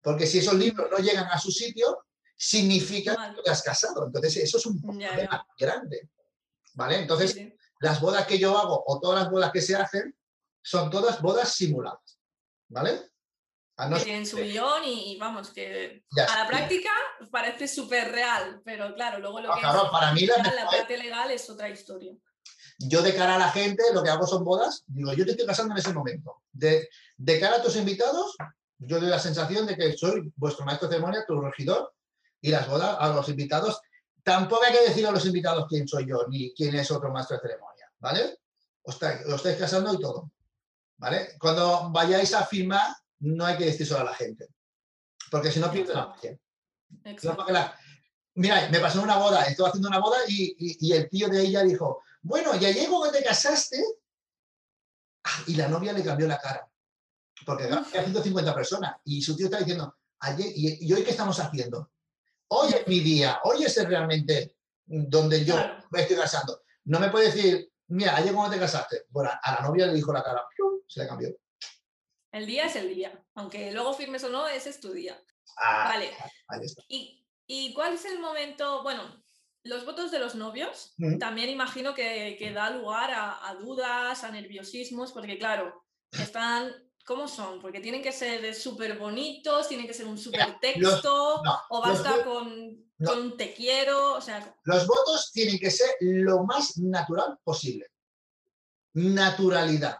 [0.00, 2.06] Porque si esos libros no llegan a su sitio,
[2.36, 4.06] significa que has casado.
[4.06, 6.08] Entonces, eso es un problema grande.
[6.74, 7.00] ¿Vale?
[7.00, 7.36] Entonces,
[7.80, 10.16] las bodas que yo hago o todas las bodas que se hacen
[10.62, 12.20] son todas bodas simuladas.
[12.68, 13.10] ¿Vale?
[13.78, 16.90] Que tienen su guion y, vamos, que a la práctica
[17.30, 21.48] parece súper real, pero claro, luego lo que es para mí la, parte legal es
[21.48, 22.12] otra historia.
[22.80, 25.46] Yo de cara a la gente lo que hago son bodas, digo, yo te estoy
[25.46, 26.42] casando en ese momento.
[26.52, 28.36] De, de cara a tus invitados,
[28.78, 31.92] yo doy la sensación de que soy vuestro maestro de ceremonia, tu regidor,
[32.40, 33.80] y las bodas a los invitados.
[34.22, 37.36] Tampoco hay que decir a los invitados quién soy yo, ni quién es otro maestro
[37.36, 38.38] de ceremonia, ¿vale?
[38.82, 40.30] Os estáis, estáis casando y todo,
[40.96, 41.36] ¿vale?
[41.38, 44.48] Cuando vayáis a firmar, no hay que decir solo a la gente,
[45.30, 46.38] porque si no pierde la magia.
[48.34, 52.02] Mira, me pasó una boda, estaba haciendo una boda y, el tío de ella dijo,
[52.22, 53.82] bueno, ya llego que te casaste,
[55.24, 56.70] ah, y la novia le cambió la cara,
[57.44, 61.90] porque había 150 personas, y su tío está diciendo, ayer, y, hoy qué estamos haciendo?
[62.48, 64.56] Hoy es mi día, hoy es realmente
[64.86, 65.56] donde yo
[65.90, 66.62] me estoy casando.
[66.84, 69.04] No me puede decir, mira, ayer cuando te casaste.
[69.10, 70.46] Bueno, a la novia le dijo la cara,
[70.86, 71.28] se le cambió.
[72.32, 75.20] El día es el día, aunque luego firmes o no, ese es tu día.
[75.56, 76.10] Ah, vale.
[76.88, 78.82] ¿Y, ¿Y, cuál es el momento?
[78.82, 79.02] Bueno,
[79.64, 85.12] los votos de los novios también imagino que, que da lugar a, dudas, a nerviosismos,
[85.12, 86.72] porque claro, están
[87.08, 87.58] ¿Cómo son?
[87.58, 92.84] Porque tienen que ser súper bonitos, tienen que ser un súper texto, o basta con,
[93.38, 94.54] te quiero, o sea...
[94.64, 97.86] Los votos tienen que ser lo más natural posible.
[98.92, 99.96] Naturalidad.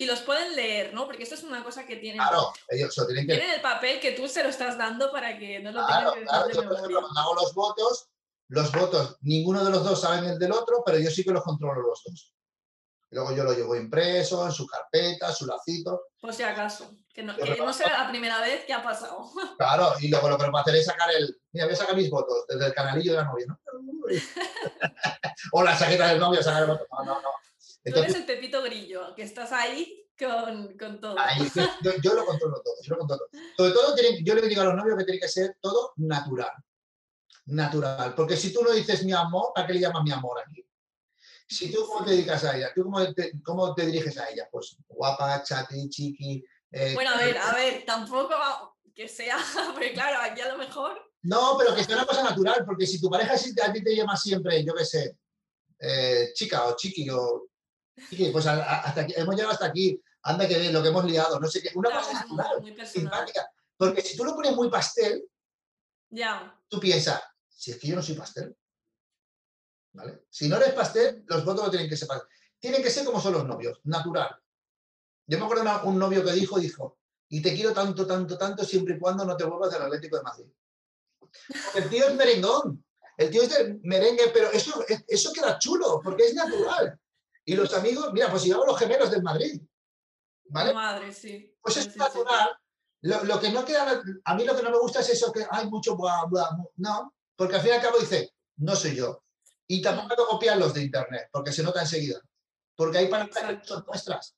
[0.00, 1.06] Y los pueden leer, ¿no?
[1.06, 2.20] Porque esto es una cosa que tienen.
[2.20, 3.34] Claro, ellos lo tienen que.
[3.34, 6.22] Tienen el papel que tú se lo estás dando para que no lo tengan que
[6.22, 6.50] claro.
[6.50, 8.08] Yo, por ejemplo, cuando hago los votos,
[8.46, 11.42] los votos, ninguno de los dos sabe el del otro, pero yo sí que los
[11.42, 12.32] controlo los dos.
[13.10, 16.02] Y luego yo lo llevo impreso, en su carpeta, su lacito.
[16.20, 16.94] Por si acaso.
[17.12, 19.28] Que no, que no sea la primera vez que ha pasado.
[19.58, 21.36] Claro, y luego lo que me hacer es sacar el.
[21.50, 23.58] Mira, voy a sacar mis votos desde el canalillo de la novia, ¿no?
[25.52, 26.86] o la chaqueta del novio, sacar el voto.
[26.92, 27.30] No, no, no.
[27.92, 31.16] Tú eres el Pepito Grillo, que estás ahí con, con todo.
[32.02, 33.28] yo, lo controlo todo, yo lo controlo.
[33.56, 36.52] Sobre todo, yo le digo a los novios que tiene que ser todo natural.
[37.46, 38.14] Natural.
[38.14, 40.64] Porque si tú no dices mi amor, ¿para qué le llamas mi amor aquí?
[41.48, 44.48] Si tú cómo te dedicas a ella, tú cómo te, cómo te diriges a ella,
[44.52, 46.44] pues guapa, chati, chiqui.
[46.70, 48.34] Eh, bueno, a ver, a ver, tampoco
[48.94, 49.38] que sea,
[49.72, 51.00] porque claro, aquí a lo mejor.
[51.22, 54.16] No, pero que sea una cosa natural, porque si tu pareja a ti te llama
[54.16, 55.16] siempre, yo qué sé,
[55.78, 57.48] eh, chica o chiqui o
[58.32, 61.48] pues hasta aquí, hemos llegado hasta aquí, anda que bien, lo que hemos liado, no
[61.48, 63.50] sé qué, una cosa natural, simpática.
[63.76, 65.28] Porque si tú lo pones muy pastel,
[66.10, 66.58] ya.
[66.68, 68.56] tú piensas, si es que yo no soy pastel.
[69.92, 70.24] ¿Vale?
[70.30, 72.28] Si no eres pastel, los votos no tienen que ser pastel.
[72.58, 74.36] Tienen que ser como son los novios, natural.
[75.26, 76.98] Yo me acuerdo de un novio que dijo, dijo,
[77.28, 80.22] y te quiero tanto, tanto, tanto, siempre y cuando no te vuelvas del Atlético de
[80.22, 80.46] Madrid.
[81.74, 82.84] el tío es merengón,
[83.16, 86.98] el tío es de merengue, pero eso, eso queda chulo, porque es natural.
[87.48, 89.58] Y los amigos, mira, pues llevamos los gemelos del Madrid.
[90.50, 90.74] ¿Vale?
[90.74, 91.56] Madre, sí.
[91.62, 92.50] Pues es natural.
[93.00, 95.66] Lo, que no queda, a mí lo que no me gusta es eso que hay
[95.66, 99.24] mucho bla, bla, no, porque al fin y al cabo dice, no soy yo.
[99.66, 102.20] Y tampoco puedo copiar los de internet, porque se nota enseguida.
[102.76, 104.36] Porque hay para que son nuestras.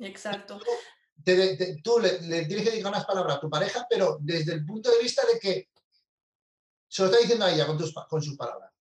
[0.00, 0.58] Exacto.
[1.84, 5.00] tú le, tienes que decir unas palabras a tu pareja, pero desde el punto de
[5.00, 5.68] vista de que
[6.88, 8.72] se lo está diciendo a ella con, tus, con sus palabras.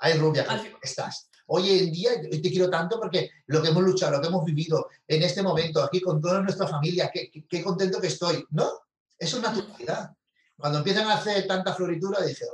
[0.00, 0.44] Hay rubia,
[0.82, 1.28] estás.
[1.50, 4.88] Hoy en día te quiero tanto porque lo que hemos luchado, lo que hemos vivido
[5.06, 8.70] en este momento, aquí con toda nuestra familia, qué, qué, contento que estoy, ¿no?
[9.18, 10.10] Eso es naturalidad.
[10.56, 12.44] Cuando empiezan a hacer tanta floritura, dije,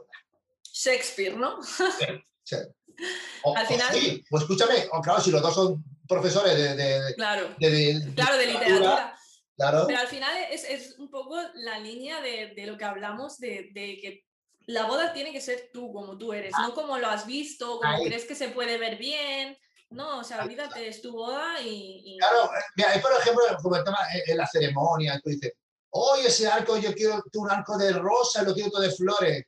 [0.72, 1.62] Shakespeare, ¿no?
[1.62, 2.56] Sí,
[3.56, 3.94] al final.
[3.94, 7.14] sí, pues escúchame, claro, si los dos son profesores de.
[7.14, 9.16] claro, de, claro, de literatura.
[9.56, 9.84] Claro.
[9.86, 14.24] Pero al final es, es un poco la línea de, lo que hablamos de, que
[14.66, 17.90] la boda tiene que ser tú, como tú eres, no como lo has visto, como
[17.90, 18.06] Ahí.
[18.06, 19.56] crees que se puede ver bien.
[19.90, 22.02] No, o sea, olvídate, es tu boda y...
[22.04, 25.30] y- Claro, eh, mira, ahí por ejemplo, como el tema en- en la ceremonia, tú
[25.30, 25.52] dices,
[25.90, 29.44] oye, ese arco, yo quiero un arco de rosa, lo quiero todo de flores.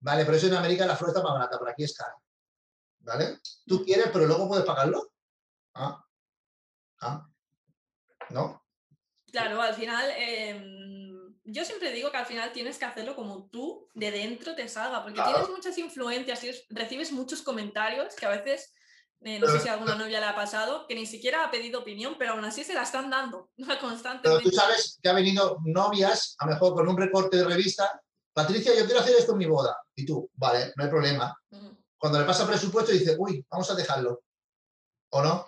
[0.00, 2.14] Vale, pero eso en América la flor está más barata, por aquí es cara.
[3.00, 3.38] ¿Vale?
[3.66, 5.12] Tú quieres, pero luego puedes pagarlo.
[5.74, 6.04] Ah.
[7.00, 7.26] Ah.
[8.30, 8.62] ¿No?
[9.30, 11.05] Claro, al final, em,
[11.46, 15.02] yo siempre digo que al final tienes que hacerlo como tú de dentro te salga,
[15.02, 15.30] porque Claro.
[15.32, 18.72] tienes muchas influencias, tienes- recibes muchos comentarios que a veces,
[19.22, 21.50] eh, no sé Pero- si a alguna novia le ha pasado, que ni siquiera ha
[21.50, 24.44] pedido opinión, pero aún así se la están dando Pero constantemente.
[24.44, 28.00] tú sabes que ha venido novias, a lo mejor con un recorte de revista.
[28.32, 29.76] Patricia, yo quiero hacer esto en mi boda.
[29.94, 31.34] Y tú, vale, no hay problema.
[31.98, 34.22] Cuando le pasa presupuesto, dice, uy, vamos a dejarlo.
[35.10, 35.46] ¿O no?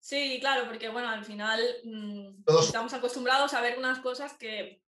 [0.00, 4.81] Sí, claro, porque bueno, al final mm, Todos- estamos acostumbrados a ver unas cosas que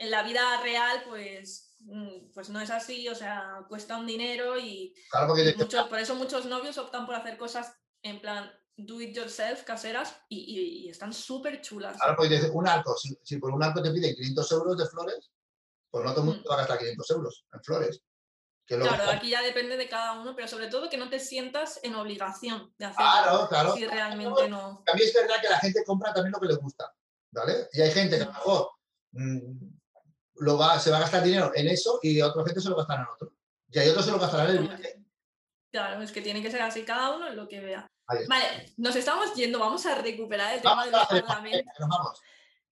[0.00, 4.58] en la vida real pues, mm, pues no es así, o sea, cuesta un dinero
[4.58, 9.14] y, Claro, muchos- por eso muchos novios optan por hacer cosas en plan do it
[9.14, 11.98] yourself, caseras, y, y- y están súper chulas.
[11.98, 15.30] Claro, porque un arco, si, si por un arco te piden 500 euros de flores,
[15.90, 16.50] pues no todo el mundo Mm.
[16.50, 18.00] va a gastar 500 euros en flores.
[18.66, 21.78] Que Claro, aquí ya depende de cada uno, pero sobre todo que no te sientas
[21.82, 23.74] en obligación de hacerlo Claro, claro.
[23.74, 24.82] si realmente no.
[24.86, 26.90] También es verdad que la gente compra también lo que le gusta,
[27.32, 27.68] ¿vale?
[27.74, 28.34] Y hay gente que a lo Mm.
[28.36, 28.70] mejor
[30.40, 33.02] lo va, se va a gastar dinero en eso y otra gente se lo gastará
[33.02, 33.32] en otro.
[33.70, 34.96] Y hay otros se lo gastarán en el viaje.
[35.70, 37.86] Claro, es que tiene que ser así cada uno en lo que vea.
[38.28, 41.72] Vale, nos estamos yendo, vamos a recuperar el tema Vamos de a los hacer- parlamentos.
[41.78, 42.20] nos vamos.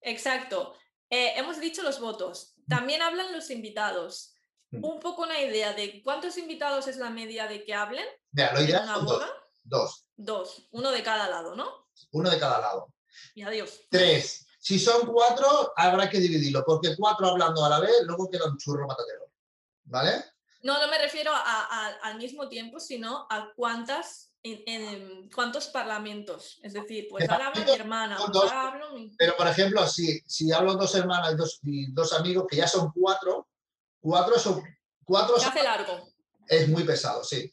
[0.01, 0.75] Exacto.
[1.11, 2.55] Eh, hemos dicho los votos.
[2.69, 4.35] También hablan los invitados.
[4.71, 4.85] Mm.
[4.85, 8.61] Un poco una idea de cuántos invitados es la media de que hablen Mira, lo
[8.63, 9.33] ideal una son dos, boda.
[9.65, 11.89] dos, Dos, uno de cada lado, ¿no?
[12.13, 12.93] uno de cada lado.
[13.35, 13.87] Y adiós.
[13.91, 14.47] Tres.
[14.69, 18.59] Si son cuatro, habrá que dividirlo, porque cuatro hablando a la vez, luego queda un
[18.59, 19.31] churro matatero.
[19.85, 20.23] ¿Vale?
[20.63, 25.69] No, no me refiero a- a- al mismo tiempo, sino a cuántas, en, en- cuántos
[25.69, 26.59] parlamentos.
[26.63, 28.45] Es decir, pues ahora habla mi hermana, dos.
[28.53, 29.09] ahora hablo mi...
[29.17, 32.69] Pero, por ejemplo, si, si hablo dos hermanas y dos, y dos amigos, que ya
[32.69, 33.49] son cuatro,
[34.01, 34.63] cuatro son
[35.03, 36.11] cuatro son- hace largo.
[36.47, 37.51] es muy pesado, sí.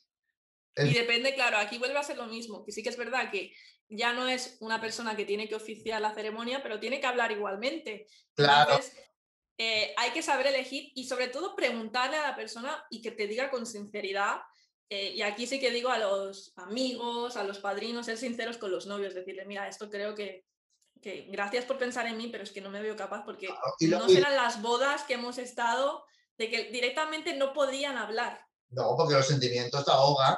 [0.78, 3.54] Y depende, claro, aquí vuelve a ser lo mismo, que sí que es verdad que
[3.88, 7.32] ya no es una persona que tiene que oficiar la ceremonia, pero tiene que hablar
[7.32, 8.08] igualmente.
[8.36, 8.72] Claro.
[8.72, 8.98] Entonces,
[9.58, 13.28] eh, hay que saber elegir y sobre todo preguntarle a la persona y que te
[13.28, 14.42] diga con sinceridad.
[14.90, 18.70] eh, y aquí sí que digo a los amigos, a los padrinos, ser sinceros con
[18.70, 20.46] los novios, decirle, mira, esto creo que,
[21.02, 23.48] que gracias por pensar en mí, pero es que no me veo capaz porque
[23.80, 26.06] lo- no y- serán las bodas que hemos estado
[26.38, 28.42] de que directamente no podían hablar.
[28.70, 30.36] No, porque los sentimientos te ahogan,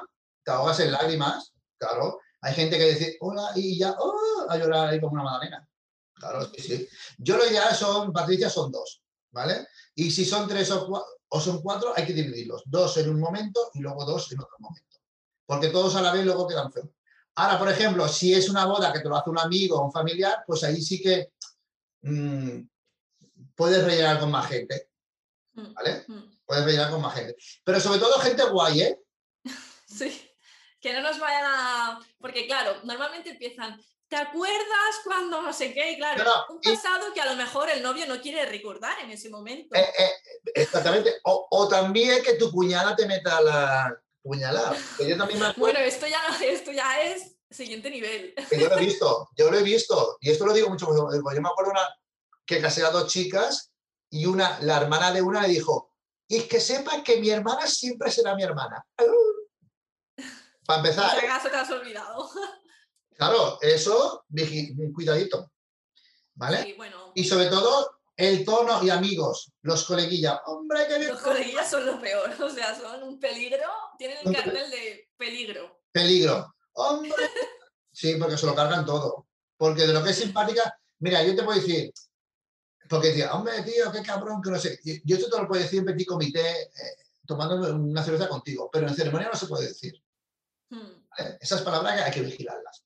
[0.48, 2.22] te ahogas en lágrimas, claro.
[2.40, 5.68] Hay gente que dice, hola, y ya, oh, a llorar ahí como una magdalena.
[6.14, 6.88] Claro, sí, sí.
[7.18, 9.68] Yo lo ideal son, Patricia, son dos, ¿vale?
[9.94, 12.64] Y si son tres o, o son cuatro, hay que dividirlos.
[12.66, 14.98] Dos en un momento y luego dos en otro momento.
[15.46, 16.88] Porque todos a la vez luego quedan feos.
[17.36, 19.92] Ahora, por ejemplo, si es una boda que te lo hace un amigo o un
[19.92, 21.34] familiar, pues ahí sí que
[22.04, 22.62] mm,
[23.54, 24.90] puedes rellenar con más gente,
[25.56, 26.06] Mm, ¿vale?
[26.08, 26.40] mm.
[26.46, 27.36] Puedes rellenar con más gente.
[27.66, 29.02] Pero sobre todo gente guay, ¿eh?
[29.88, 30.27] Sí,
[30.88, 32.00] que no nos vayan a...
[32.20, 35.92] Porque claro, normalmente empiezan, ¿te acuerdas cuando no sé qué?
[35.92, 38.46] Y claro, No, no, un y- pasado que a lo mejor el novio no quiere
[38.46, 39.76] recordar en ese momento.
[39.76, 40.12] Eh, eh,
[40.56, 41.16] exactamente.
[41.26, 44.76] O, o también que tu cuñada te meta la puñalada.
[44.98, 48.34] Que yo también me acuerdo, Bueno, esto ya, esto ya es siguiente nivel.
[48.50, 50.18] que yo lo he visto, yo lo he visto.
[50.22, 51.88] Y esto lo digo mucho, yo me acuerdo una
[52.46, 53.72] que casé a dos chicas
[54.10, 55.94] y una, la hermana de una le dijo,
[56.30, 58.86] y es que sepas que mi hermana siempre será mi hermana.
[60.68, 62.30] Para Por empezar, si acaso te has olvidado.
[63.18, 64.26] claro, eso,
[64.94, 65.50] cuidadito.
[66.36, 66.62] ¿Vale?
[66.62, 70.42] Sí, bueno, Y sobre todo, el tono y amigos, los coleguillas.
[70.46, 73.66] Hombre, que los coleguillas son lo peor, o sea, son un peligro,
[73.98, 75.80] tienen el cartel de peligro.
[75.92, 76.54] Peligro.
[76.74, 77.14] ¡Hombre!
[77.92, 79.28] Sí, porque se lo cargan todo.
[79.56, 81.92] Porque de lo que es simpática, mira, yo te puedo decir,
[82.90, 84.80] porque decía, hombre, tío, qué cabrón, que no sé.
[85.06, 88.88] Yo esto te lo puedo decir en petit comité, eh, tomando una cerveza contigo, pero
[88.88, 89.94] en ceremonia no se puede decir.
[90.70, 91.08] Hmm.
[91.18, 91.38] ¿vale?
[91.40, 92.84] Esas palabras hay que vigilarlas.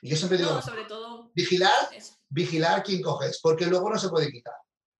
[0.00, 2.14] Y yo siempre digo, No, sobre todo vigilar, eso.
[2.28, 4.54] vigilar quién coges, porque luego no se puede quitar.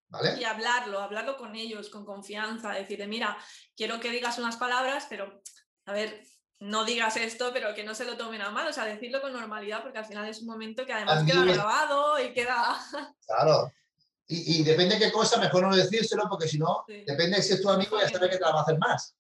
[0.09, 0.39] ¿Vale?
[0.39, 3.37] Y hablarlo, hablarlo con ellos, con confianza, decirle, mira,
[3.75, 5.43] quiero que digas unas palabras, pero,
[5.87, 6.23] a ver,
[6.61, 9.33] no digas esto, pero que no se lo tomen a mal, o sea, decirlo con
[9.33, 12.79] normalidad, porque al final es un momento que además queda grabado y queda...
[13.27, 13.73] Claro.
[14.29, 17.05] Y, y depende qué cosa, mejor no decírselo, porque si no, Sí.
[17.07, 19.17] depende si es tu amigo, ya sabe que te la va a hacer más.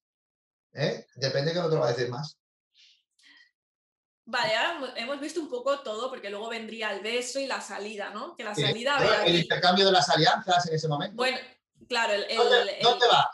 [0.75, 1.07] ¿Eh?
[1.17, 2.37] Depende que no te lo va a decir más.
[4.24, 8.11] Vale, ahora hemos- visto un poco todo, porque luego vendría el beso y la salida,
[8.11, 8.36] ¿no?
[8.36, 11.16] Que la Sí, salida, ver, el intercambio de las alianzas en ese momento.
[11.16, 11.39] Bueno,
[11.89, 12.24] claro, el...
[12.31, 13.28] el- ¿Dónde, el- dónde va?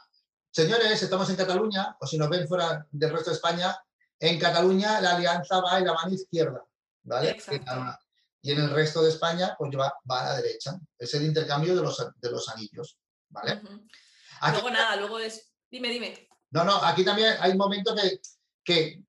[0.51, 3.77] señores, estamos en Cataluña, o si nos ven fuera del resto de España,
[4.19, 6.65] en Cataluña la alianza va en la mano izquierda,
[7.03, 7.31] ¿vale?
[7.31, 7.99] Exacto.
[8.43, 10.79] Y en el resto de España, pues va, va a la derecha.
[10.99, 12.99] Es el intercambio de los, de los anillos,
[13.29, 13.61] ¿vale?
[14.41, 15.53] Aquí- Luego nada, luego es...
[15.71, 16.29] Dime, dime.
[16.51, 18.21] no, no, aquí también hay un momento que,
[18.65, 19.03] que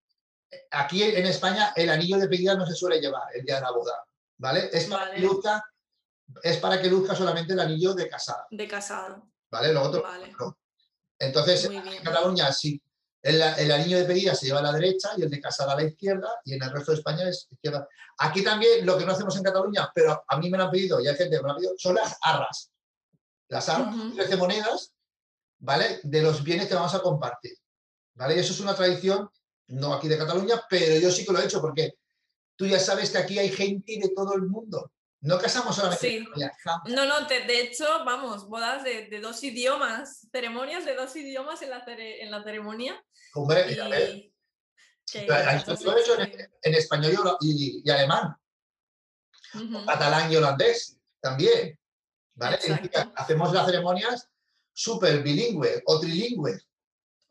[0.71, 3.71] aquí en España el anillo de pedida no se suele llevar el día de la
[3.71, 4.03] boda,
[4.38, 4.69] ¿vale?
[4.71, 5.63] Es para, que luzca,
[6.43, 9.30] es para que luzca solamente el anillo de casada, De casado.
[9.51, 9.69] ¿vale?
[9.69, 10.35] Te- Vale.
[11.19, 12.03] Entonces, Muy en.
[12.03, 12.81] Cataluña sí,
[13.21, 15.76] el, el anillo de pedida se lleva a la derecha y el de casada a
[15.76, 17.88] la izquierda y en el resto de España es izquierda.
[18.19, 20.99] Aquí también lo que no hacemos en Cataluña, pero a mí me lo han pedido
[21.01, 22.71] y hay gente que me lo ha pedido, son las arras.
[23.49, 24.15] Las arras, Ujú.
[24.15, 24.93] 13 monedas,
[25.59, 25.99] ¿vale?
[26.03, 27.57] De los bienes que vamos a compartir,
[28.13, 28.35] ¿vale?
[28.35, 29.30] Y eso es una tradición,
[29.70, 31.94] no aquí de Cataluña, pero yo sí que lo he hecho porque
[32.56, 34.91] tú ya sabes que aquí hay gente de todo el mundo.
[35.22, 36.26] No casamos solamente Sí.
[36.88, 41.62] No, no, te- de hecho, vamos, bodas de, de dos idiomas, ceremonias de dos idiomas
[41.62, 43.04] en la, cere- en la ceremonia.
[43.34, 43.76] Hombre, Y,
[45.12, 46.46] que- Pero esto entonces, lo he hecho en, sí.
[46.64, 48.36] en español y alemán.
[49.86, 51.78] Catalán y holandés también.
[52.36, 52.58] ¿vale?
[53.16, 54.30] Hacemos las ceremonias
[54.72, 56.58] súper bilingüe o trilingüe,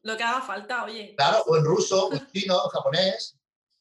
[0.02, 3.36] Lo que haga falta, oye, claro, o en ruso, o en chino, o japonés.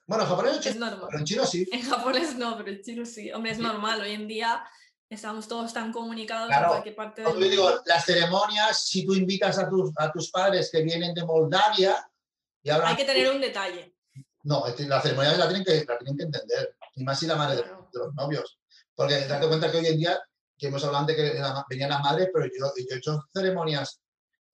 [0.06, 1.08] Bueno, japonés no, es chino, normal.
[1.10, 1.68] pero en chino sí.
[1.72, 3.32] En japonés no, pero en chino sí.
[3.32, 4.64] Hombre, es normal, hoy en día
[5.10, 7.82] estamos todos tan comunicados Claro, en cualquier parte del digo, mundo.
[7.86, 12.10] las ceremonias, si tú invitas a tus, a tus padres que vienen de Moldavia
[12.64, 12.90] y hablan...
[12.90, 13.94] Hay que tener un detalle.
[14.44, 17.58] No, las ceremonias la tienen que, la tienen que entender, y más si la madre
[17.58, 17.90] de- Claro.
[17.94, 18.60] de los novios.
[18.96, 20.20] Porque date cuenta que hoy en día,
[20.58, 24.00] que hemos hablado antes que la- venían las madres, pero yo, yo he hecho ceremonias,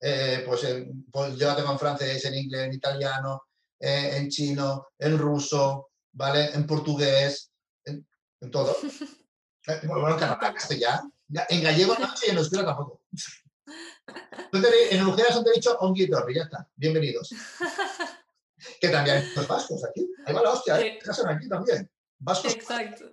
[0.06, 3.44] eh, pues, en- pues yo la tengo en francés, en inglés, en italiano,
[3.80, 6.50] eh, en chino, en ruso, ¿vale?
[6.52, 7.50] En portugués,
[7.84, 8.06] en,
[8.40, 8.76] en todo.
[9.66, 11.10] Eh, bueno, en catalán, castellano.
[11.48, 13.00] En gallego no, y en euskera tampoco.
[14.52, 17.30] Entonces, en euskera te he dicho ongi ya está, bienvenidos.
[18.80, 20.06] Que también hay los vascos aquí.
[20.26, 20.98] Ahí va la hostia, ¿eh?
[21.02, 21.22] Sí.
[21.26, 21.90] Aquí también.
[22.18, 22.54] Vascos.
[22.54, 23.04] Exacto.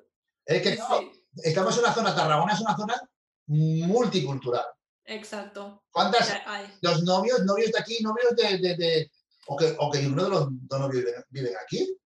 [0.46, 3.10] Es que claro, estamos en una zona, Tarragona es una zona
[3.48, 4.66] multicultural.
[5.06, 5.84] Exacto.
[5.91, 6.34] ¿Cuántas?
[6.45, 6.68] Hay.
[6.82, 8.57] Los novios, novios de aquí, novios de.
[8.57, 9.11] de- de-
[9.48, 11.98] o, que, o que uno de los dos novios viven, viven aquí.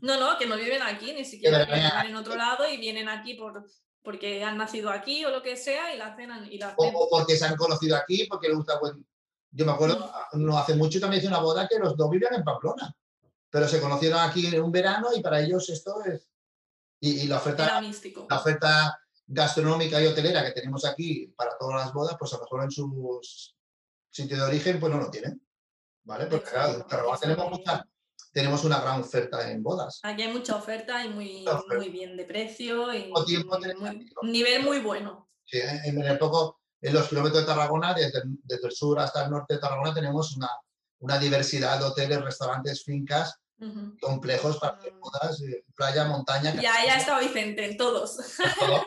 [0.00, 3.34] No, no, que no viven aquí, ni siquiera viven en otro lado y vienen aquí
[3.34, 3.64] por,
[4.02, 6.30] porque han nacido aquí o lo que sea y la hacen.
[6.50, 8.78] Y la O, o porque se han conocido aquí, porque les gusta.
[8.80, 9.06] Buen...
[9.52, 12.42] Yo me acuerdo, no hace mucho también hice una boda que los dos vivían en
[12.42, 12.94] Pamplona.
[13.48, 16.28] Pero se conocieron aquí en un verano y para ellos esto es.
[16.98, 17.64] Y, y la oferta.
[17.64, 18.26] Era místico.
[18.28, 22.42] la oferta gastronómica y hotelera que tenemos aquí para todas las bodas, pues a lo
[22.42, 23.20] mejor en su
[24.10, 25.40] sitio de origen, pues no lo tienen.
[26.06, 26.26] ¿Vale?
[26.26, 27.88] Porque claro, en Exacto, Tarragona está tenemos, mucha-
[28.32, 30.00] tenemos una gran oferta en bodas.
[30.02, 31.44] Aquí hay mucha oferta y muy,
[31.76, 33.10] muy bien de precio y
[34.20, 35.30] un nivel muy bueno.
[35.46, 39.24] Sí, en, en el poco, en los kilómetros de Tarragona, desde, desde el sur hasta
[39.24, 40.50] el norte de Tarragona, tenemos una,
[40.98, 43.38] una diversidad de hoteles, restaurantes, fincas,
[44.00, 45.00] complejos para hacer Mm.
[45.00, 48.18] bodas, eh, playa, montaña, Ya, ya ha estado Vicente en todos.
[48.40, 48.82] en.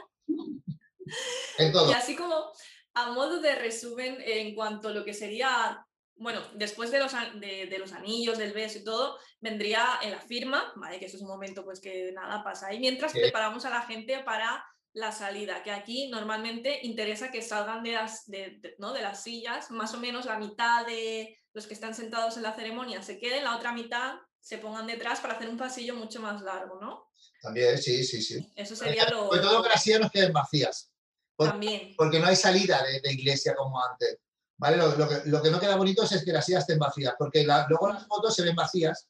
[1.89, 2.51] Y así como
[2.93, 5.85] a modo de resumen en cuanto a lo que sería,
[6.15, 10.19] bueno, después de los, de, de los anillos, del beso y todo, vendría en la
[10.21, 10.99] firma, ¿vale?
[10.99, 14.19] Que eso es un momento pues que nada pasa ahí, mientras preparamos a la gente
[14.23, 18.93] para la salida, que aquí normalmente interesa que salgan de las, de, de- ¿no?
[18.93, 22.53] de las sillas, más o menos la mitad de los que están sentados en la
[22.55, 26.41] ceremonia se queden, la otra mitad se pongan detrás para hacer un pasillo mucho más
[26.41, 27.06] largo, ¿no?
[27.47, 28.51] También, sí, sí, sí.
[28.55, 29.27] Eso sería lo...
[29.27, 30.89] Sobre todo que las sillas nos queden vacías.
[31.35, 31.93] por- También.
[31.97, 34.17] porque no hay salida de, de iglesia como antes.
[34.57, 34.75] ¿vale?
[34.77, 37.45] Lo, lo que, lo que no queda bonito es, que las sillas estén vacías, porque
[37.45, 39.07] la- luego las fotos se ven vacías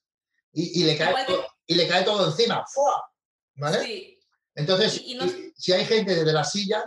[0.53, 2.65] y, y le, cae que- todo, y le cae todo encima.
[2.67, 3.09] ¡Fua!
[3.55, 3.81] ¿Vale?
[3.83, 4.19] Sí,
[4.55, 6.83] Entonces, Y- y no- si- hay gente desde la silla,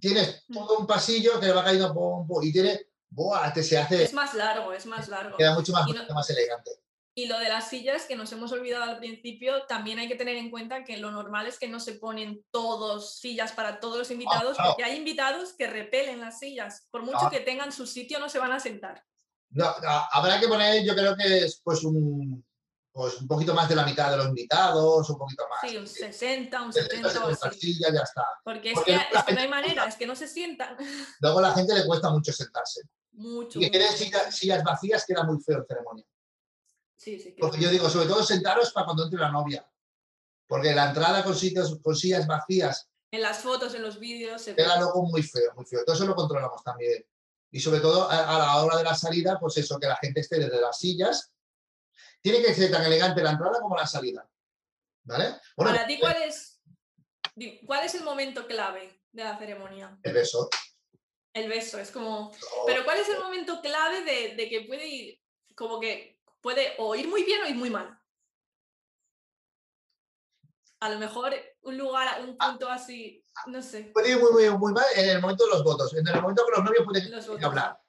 [0.00, 0.54] tienes Mm.
[0.54, 3.52] todo un pasillo que le va cayendo pum, pum, y tiene, ¡buah!
[3.52, 5.36] Te se hace, es más largo, es más largo.
[5.36, 6.70] queda mucho más, y no- mucho más elegante.
[7.14, 10.36] Y lo de las sillas, que nos hemos olvidado al principio, también hay que tener
[10.36, 14.10] en cuenta que lo normal es que no se ponen todos sillas para todos los
[14.10, 14.64] invitados, no.
[14.68, 16.86] porque hay invitados que repelen las sillas.
[16.90, 17.30] Por mucho No.
[17.30, 19.04] que tengan su sitio, no se van a sentar.
[19.50, 22.42] No, no, habrá que poner, yo creo que es pues un,
[22.90, 25.70] pues un poquito más de la mitad de los invitados, un poquito más.
[25.70, 27.60] Sí, un 60, un Entonces, 70 o nuestra así.
[27.60, 28.24] silla ya está.
[28.42, 30.78] Porque es porque que, es que no hay manera, es que no se sientan.
[31.20, 32.80] Luego a la gente le cuesta mucho sentarse.
[33.12, 33.60] Mucho.
[33.60, 33.92] Y mucho.
[33.94, 36.06] sillas, sillas vacías queda muy feo en ceremonia.
[37.02, 37.34] Sí, sí.
[37.36, 39.68] Porque yo digo, sobre todo sentaros para cuando entre la novia.
[40.46, 44.54] Porque la entrada con, sitios, con sillas vacías En las fotos, en los vídeos, se
[44.54, 45.84] queda luego muy feo, muy feo.
[45.84, 47.04] Todo eso lo controlamos también.
[47.50, 50.20] Y sobre todo a, a la hora de la salida, pues eso, que la gente
[50.20, 51.32] esté desde las sillas.
[52.20, 54.30] Tiene que ser tan elegante la entrada como la salida.
[55.02, 55.40] ¿Vale?
[55.56, 56.60] Bueno, Para ti, ¿cuál es,
[57.66, 59.98] ¿cuál es el momento clave de la ceremonia?
[60.04, 60.48] el beso.
[61.34, 62.30] El beso, es como...
[62.66, 65.20] Pero ¿cuál es el momento clave de, de que puede ir,
[65.56, 66.11] como que
[66.42, 67.98] puede o ir muy bien o ir muy mal?
[70.80, 71.32] A lo mejor
[71.62, 73.92] un lugar, un punto así, no sé.
[73.94, 76.44] Puede ir muy, muy, muy mal en el momento de los votos, en el momento
[76.44, 77.80] que los novios pueden Los hablar.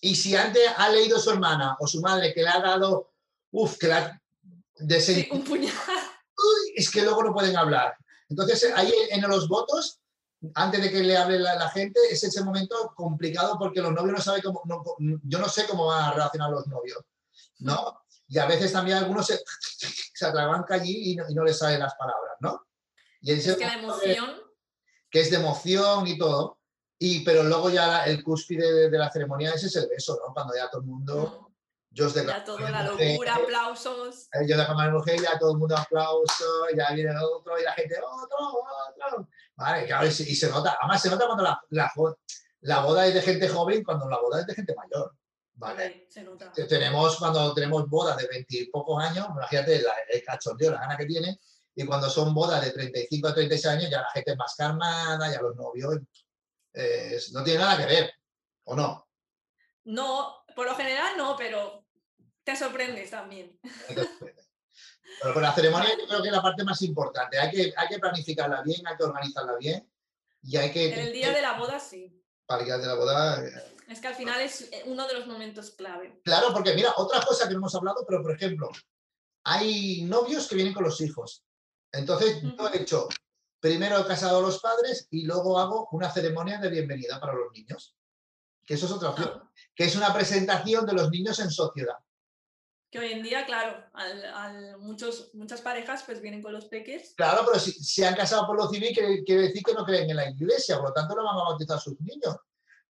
[0.00, 3.12] Y si antes ha leído su hermana o su madre que le ha dado,
[3.50, 4.20] uff, que la
[4.78, 5.72] desen- Sí, un puñal.
[6.36, 7.96] Uy, es que luego no pueden hablar.
[8.28, 10.00] Entonces, ahí en los votos,
[10.54, 14.12] antes de que le hable la, la gente, es ese momento complicado porque los novios
[14.18, 14.82] no saben cómo, no-
[15.22, 16.98] yo no sé cómo van a reaccionar los novios,
[17.58, 18.02] ¿no?
[18.28, 19.38] Y a veces también algunos se,
[20.14, 22.66] se atrabanca allí y no, y no les salen las palabras, ¿no?
[23.20, 24.40] Y Es que la emoción,
[25.10, 26.58] que es de emoción y todo,
[26.98, 30.18] y, pero luego ya la- el cúspide de, de la ceremonia ese es el beso,
[30.26, 30.32] ¿no?
[30.32, 31.52] Cuando ya todo el mundo,
[31.90, 34.28] yo os ya declaro todo, mi la locura, aplausos.
[34.32, 36.44] eh, Yo declaro a mi mujer, ya todo el mundo aplauso,
[36.76, 39.28] ya viene el otro y la gente, otro, otro.
[39.56, 41.90] Vale, claro, y se, y se nota, además se nota cuando la, la,
[42.60, 45.14] la boda es de gente joven, cuando la boda es de gente mayor.
[45.58, 46.06] Vale.
[46.10, 46.52] Se nota.
[46.52, 50.80] Te- Tenemos, cuando tenemos bodas de 20 y pocos años, imagínate la- el cachondeo, la
[50.80, 51.40] gana que tiene,
[51.74, 55.30] y cuando son bodas de 35 a 36 años, ya la gente es más calmada,
[55.32, 55.96] ya los novios,
[56.74, 58.12] eh, no tiene nada que ver,
[58.64, 59.08] ¿o no?
[59.84, 61.86] No, por lo general no, pero
[62.44, 63.58] te sorprendes también.
[65.22, 67.38] Pero con la ceremonia yo creo que es la parte más importante.
[67.38, 69.90] Hay que, hay que planificarla bien, hay que organizarla bien
[70.42, 70.92] y hay que...
[70.92, 72.22] En el día de la boda sí.
[72.48, 73.44] De la boda...
[73.44, 73.52] eh,
[73.88, 76.20] Es que al final es eh, uno de los momentos clave.
[76.24, 78.70] Claro, porque mira, otra cosa que no hemos hablado, pero por ejemplo,
[79.44, 81.42] hay novios que vienen con los hijos.
[81.92, 83.08] Entonces, yo he hecho,
[83.60, 87.52] primero he casado a los padres y luego hago una ceremonia de bienvenida para los
[87.52, 87.96] niños.
[88.64, 89.30] Que eso es otra opción.
[89.34, 91.96] Ah, Que es una presentación de los niños en sociedad.
[92.90, 97.14] Que hoy en día, claro, al, al muchos, muchas parejas pues vienen con los peques.
[97.16, 100.10] Claro, pero si se han casado por lo civil, quiere, quiere decir que no creen
[100.10, 102.36] en la iglesia, por lo tanto no van a bautizar a sus niños.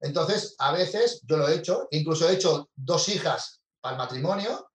[0.01, 4.70] Entonces, a veces yo lo he hecho, incluso he hecho dos hijas para el matrimonio,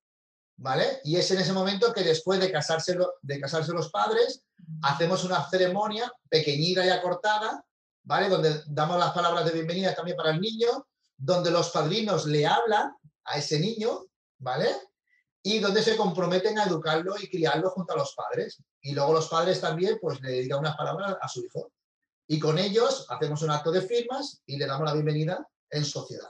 [0.57, 0.99] ¿vale?
[1.03, 4.43] Y es en ese momento que después de casarse, de casarse los padres,
[4.81, 7.63] hacemos una ceremonia pequeñita y acortada,
[8.03, 8.29] ¿vale?
[8.29, 10.87] Donde damos las palabras de bienvenida también para el niño,
[11.17, 12.95] donde los padrinos le hablan
[13.25, 14.05] a ese niño,
[14.39, 14.69] ¿vale?
[15.43, 18.61] Y donde se comprometen a educarlo y criarlo junto a los padres.
[18.81, 21.71] Y luego los padres también, pues, le dedican unas palabras a su hijo.
[22.27, 26.29] Y con ellos hacemos un acto de firmas y le damos la bienvenida en sociedad.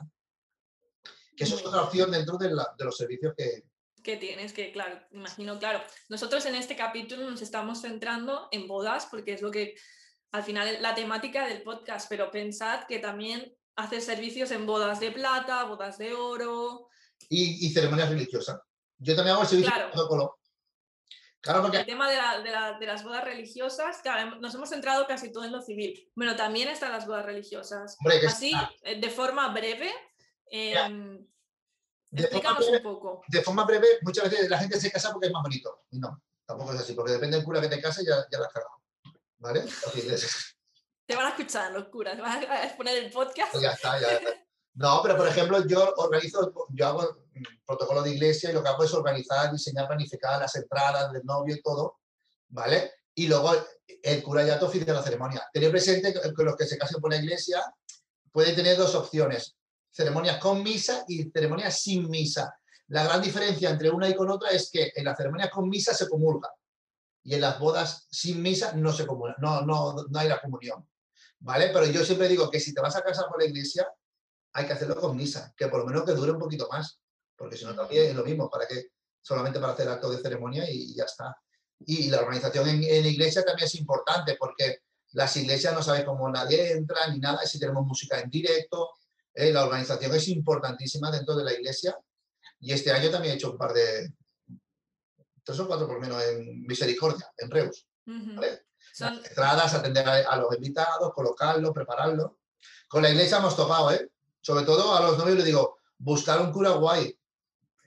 [1.36, 3.64] Que eso es otra opción dentro de, la- de los servicios que...
[4.02, 5.82] que tienes que, claro, imagino, claro.
[6.10, 9.76] Nosotros en este capítulo nos estamos centrando en bodas porque es lo que
[10.32, 15.00] al final es la temática del podcast, pero pensad que también hace servicios en bodas
[15.02, 16.88] de plata, bodas de oro.
[17.30, 18.60] Y, y ceremonias religiosas.
[19.04, 19.88] Yo también hago el servicio Claro.
[19.88, 20.38] de protocolo.
[21.42, 21.84] Claro, El porque...
[21.86, 25.44] tema de, la- de la- de las bodas religiosas, claro, nos hemos centrado casi todo
[25.44, 26.08] en lo civil.
[26.16, 27.98] Bueno, también están las bodas religiosas.
[28.00, 29.92] Hombre, Así, está- eh, de forma breve,
[30.52, 31.18] de forma
[32.12, 33.22] explícanos breve- un poco.
[33.28, 35.84] de forma breve, muchas veces la gente se casa porque es más bonito.
[35.92, 38.46] Y no, tampoco es así, porque depende del cura que te case, ya, ya la
[38.48, 38.76] has cagado.
[39.40, 39.62] ¿Vale?
[39.88, 40.56] Así es.
[41.08, 43.52] Te van a escuchar, los curas, te van a poner el podcast.
[43.52, 44.30] Pues ya está, ya está.
[44.74, 47.02] No, pero por ejemplo, yo organizo, yo hago
[47.34, 51.24] mm, protocolo de iglesia y lo que hago es organizar, diseñar, planificar las entradas del
[51.26, 52.00] novio y todo,
[52.50, 52.92] ¿vale?
[53.14, 53.54] Y luego
[54.02, 55.44] el cura ya te oficia la ceremonia.
[55.52, 57.62] Tener presente que los que se casen por la iglesia
[58.32, 59.58] pueden tener dos opciones,
[59.92, 62.58] ceremonias con misa y ceremonias sin misa.
[62.88, 65.94] La gran diferencia entre una y con otra es que en las ceremonias con misa
[65.94, 66.50] se comulga
[67.24, 70.88] y en las bodas sin misa no se comulga, no, no, no hay la comunión.
[71.40, 71.70] ¿Vale?
[71.74, 73.88] Pero yo siempre digo que si te vas a casar por la iglesia,
[74.54, 77.00] hay que hacerlo con misa, que por lo menos que dure un poquito más,
[77.36, 78.90] porque si no también es lo mismo, para que
[79.22, 81.36] solamente para hacer acto de ceremonia y ya está.
[81.80, 84.80] Y la organización en, en iglesia también es importante, porque
[85.14, 88.92] las iglesias no saben cómo nadie entra ni nada, si tenemos música en directo,
[89.34, 91.98] eh, la organización es importantísima dentro de la iglesia.
[92.60, 94.14] Y este año también he hecho un par de,
[95.44, 97.88] tres o cuatro por lo menos en Misericordia, en Reus.
[98.06, 98.36] Ujú.
[98.36, 98.66] ¿vale?
[98.94, 102.32] Son, Las entradas, atender a, a los invitados, colocarlos, prepararlos.
[102.88, 104.10] Con la iglesia hemos tocado, ¿eh?
[104.42, 107.18] Sobre todo a los novios les digo, buscar un cura guay.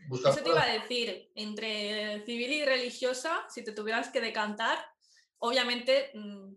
[0.09, 4.79] Buscar Eso te iba a decir, entre civil y religiosa, si te tuvieras que decantar,
[5.39, 6.53] obviamente mm,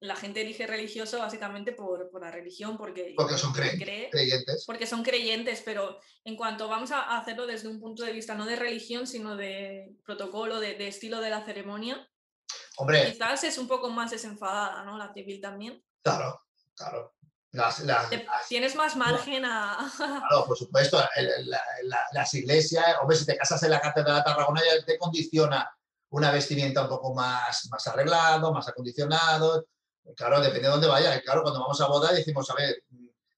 [0.00, 4.64] la gente elige religioso básicamente por, por la religión, porque, Porque son cree, creyentes.
[4.66, 8.46] porque son creyentes, pero en cuanto vamos a hacerlo desde un punto de vista no
[8.46, 12.08] de religión, sino de protocolo, de, de estilo de la ceremonia,
[12.76, 14.98] Hombre, quizás es un poco más desenfadada, ¿no?
[14.98, 15.82] La civil también.
[16.02, 16.42] claro,
[16.74, 17.13] claro.
[17.54, 19.78] Las, las- las- tienes más margen a...
[19.96, 24.16] claro, por supuesto, el- la- la- las iglesias, hombre, si te casas en la Catedral
[24.16, 25.70] de Tarragona ya te condiciona
[26.10, 29.66] una vestimenta un poco más, más arreglado, más acondicionado.
[30.16, 31.20] Claro, depende de dónde vaya.
[31.22, 32.82] Claro, cuando vamos a boda decimos, a ver,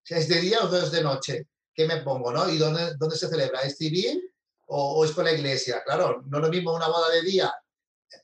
[0.08, 2.32] es de día o es de noche, ¿qué me pongo?
[2.32, 2.48] ¿no?
[2.48, 3.60] ¿Y dónde, dónde se celebra?
[3.60, 4.20] ¿Es civil
[4.66, 5.82] o, es con la iglesia?
[5.84, 7.52] Claro, no es lo mismo una boda de día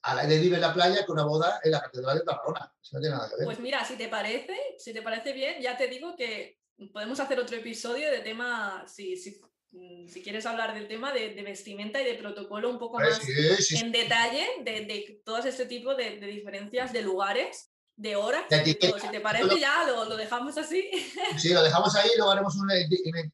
[0.02, 2.72] al aire libre en la playa que una boda en la Catedral de Tarragona.
[2.80, 3.44] Eso no tiene nada que ver.
[3.44, 6.58] Pues mira, si te parece, si te parece bien, ya te digo que
[6.92, 9.40] podemos hacer otro episodio de tema, si, si,
[9.70, 13.18] mm, si quieres hablar del tema de, de, vestimenta y de protocolo un poco más
[13.18, 18.16] sí, sí, en detalle de, de todo este tipo de, de, diferencias de lugares, de
[18.16, 18.44] horas.
[18.64, 20.90] Si te parece, ya lo, lo, dejamos así.
[21.38, 22.74] Sí, lo dejamos ahí y luego haremos una,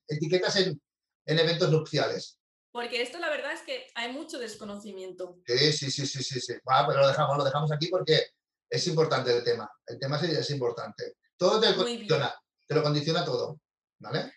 [0.08, 0.80] etiquetas en,
[1.26, 2.38] en eventos nupciales.
[2.70, 5.40] Porque esto la verdad es que hay mucho desconocimiento.
[5.46, 6.54] Sí, sí, sí, sí, sí, sí.
[6.66, 8.26] Ah, pero lo dejamos, lo dejamos aquí porque
[8.68, 9.70] es importante el tema.
[9.86, 11.16] El tema es, importante.
[11.36, 12.34] Todo te condiciona,
[12.66, 13.60] te lo condiciona todo,
[13.98, 14.32] ¿vale?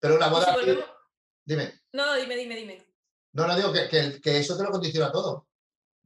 [0.00, 0.56] Pero la boda...
[0.64, 0.78] Si
[1.44, 1.80] dime.
[1.92, 2.86] No, no, dime, dime, dime.
[3.32, 5.48] No, no digo que, que, que eso te lo condiciona todo.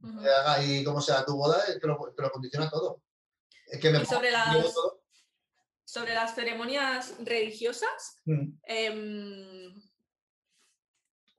[0.01, 0.67] Uh -huh.
[0.67, 3.01] Y como sea tu boda, te lo, te lo condiciona todo.
[3.67, 5.03] Es que me y sobre las, todo.
[5.85, 8.59] sobre las ceremonias religiosas, mm.
[8.67, 9.73] eh,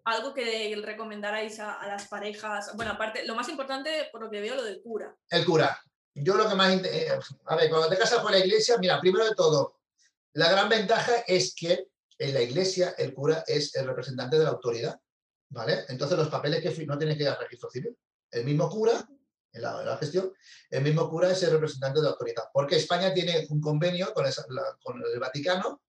[0.04, 2.70] algo que recomendarais a, a, las parejas.
[2.76, 5.16] Bueno, aparte, lo más importante, por lo que veo, lo del cura.
[5.30, 5.78] El cura.
[6.14, 6.72] Yo lo que más...
[6.84, 7.08] Eh,
[7.46, 9.80] a ver, cuando te casas con la iglesia, mira, primero de todo,
[10.34, 14.50] la gran ventaja es que en la iglesia el cura es el representante de la
[14.50, 15.00] autoridad,
[15.48, 15.84] ¿vale?
[15.88, 17.96] Entonces los papeles que no tienes que ir al registro civil.
[18.30, 19.08] El mismo cura,
[19.52, 20.32] en la, en la, gestión,
[20.70, 22.44] el mismo cura es el representante de la autoridad.
[22.52, 25.82] Porque España tiene un convenio con, esa, la, con el Vaticano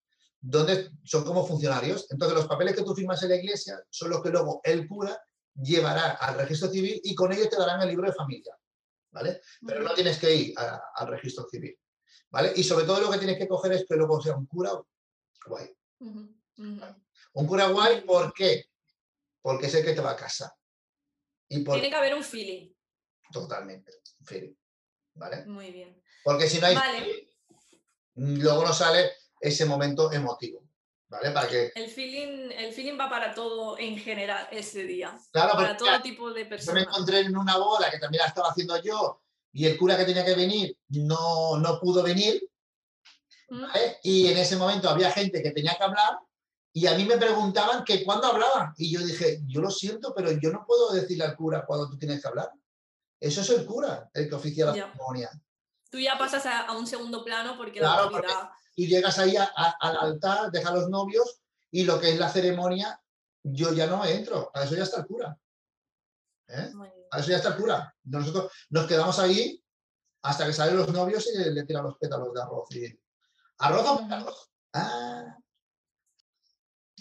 [0.47, 2.05] donde son como funcionarios.
[2.11, 5.19] Entonces, los papeles que tú firmas en la iglesia son los que luego el cura
[5.55, 8.55] llevará al registro civil y con ellos te darán el libro de familia,
[9.11, 9.41] ¿vale?
[9.65, 11.75] Pero no tienes que ir a, al registro civil,
[12.29, 12.53] ¿vale?
[12.55, 14.71] Y sobre todo lo que tienes que coger es que luego sea un cura
[15.47, 15.67] guay.
[15.99, 16.35] Uh -huh.
[16.57, 17.03] Uh -huh.
[17.33, 18.69] Un cura guay, ¿por qué?
[19.41, 20.55] Porque es el que te va a casa.
[21.49, 21.73] Y por...
[21.75, 22.71] Tiene que haber un feeling.
[23.31, 24.55] Totalmente, un feeling,
[25.15, 25.45] ¿vale?
[25.47, 25.99] Muy bien.
[26.23, 26.99] Porque si no hay vale.
[26.99, 29.11] feeling, luego no sale
[29.47, 30.63] ese momento emotivo.
[31.07, 31.29] ¿Vale?
[31.31, 31.71] Para que...
[31.75, 35.15] el, feeling, el feeling va para todo en general ese día.
[35.31, 36.83] Claro, para todo tipo de personas.
[36.83, 39.21] Yo me encontré en una boda que también la estaba haciendo yo
[39.53, 42.41] y el cura que tenía que venir no, no pudo venir.
[43.49, 43.99] ¿vale?
[44.03, 46.17] Y en ese momento había gente que tenía que hablar
[46.73, 48.73] y a mí me preguntaban que cuándo hablaban.
[48.77, 51.97] Y yo dije, yo lo siento, pero yo no puedo decirle al cura cuando tú
[51.97, 52.51] tienes que hablar.
[53.19, 54.85] Eso es el cura, el que oficia la Ya.
[54.87, 55.29] ceremonia.
[55.89, 58.49] Tú ya pasas a, a un segundo plano porque la Claro, autoridad.
[58.75, 61.41] Y llegas ahí a- a- al altar, deja a los novios
[61.71, 63.01] y lo que es la ceremonia,
[63.43, 65.37] yo ya no entro, para eso ya está el cura.
[66.47, 66.71] ¿eh?
[67.09, 67.95] Para eso ya está el cura.
[68.03, 69.61] Nosotros nos quedamos ahí
[70.23, 72.67] hasta que salen los novios y le tiran los pétalos de arroz.
[72.75, 72.99] Y,
[73.59, 74.51] ¿Arroz o pétalos?
[74.73, 75.37] Ah.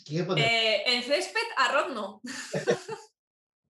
[0.07, 2.21] Eh, en césped, arroz no.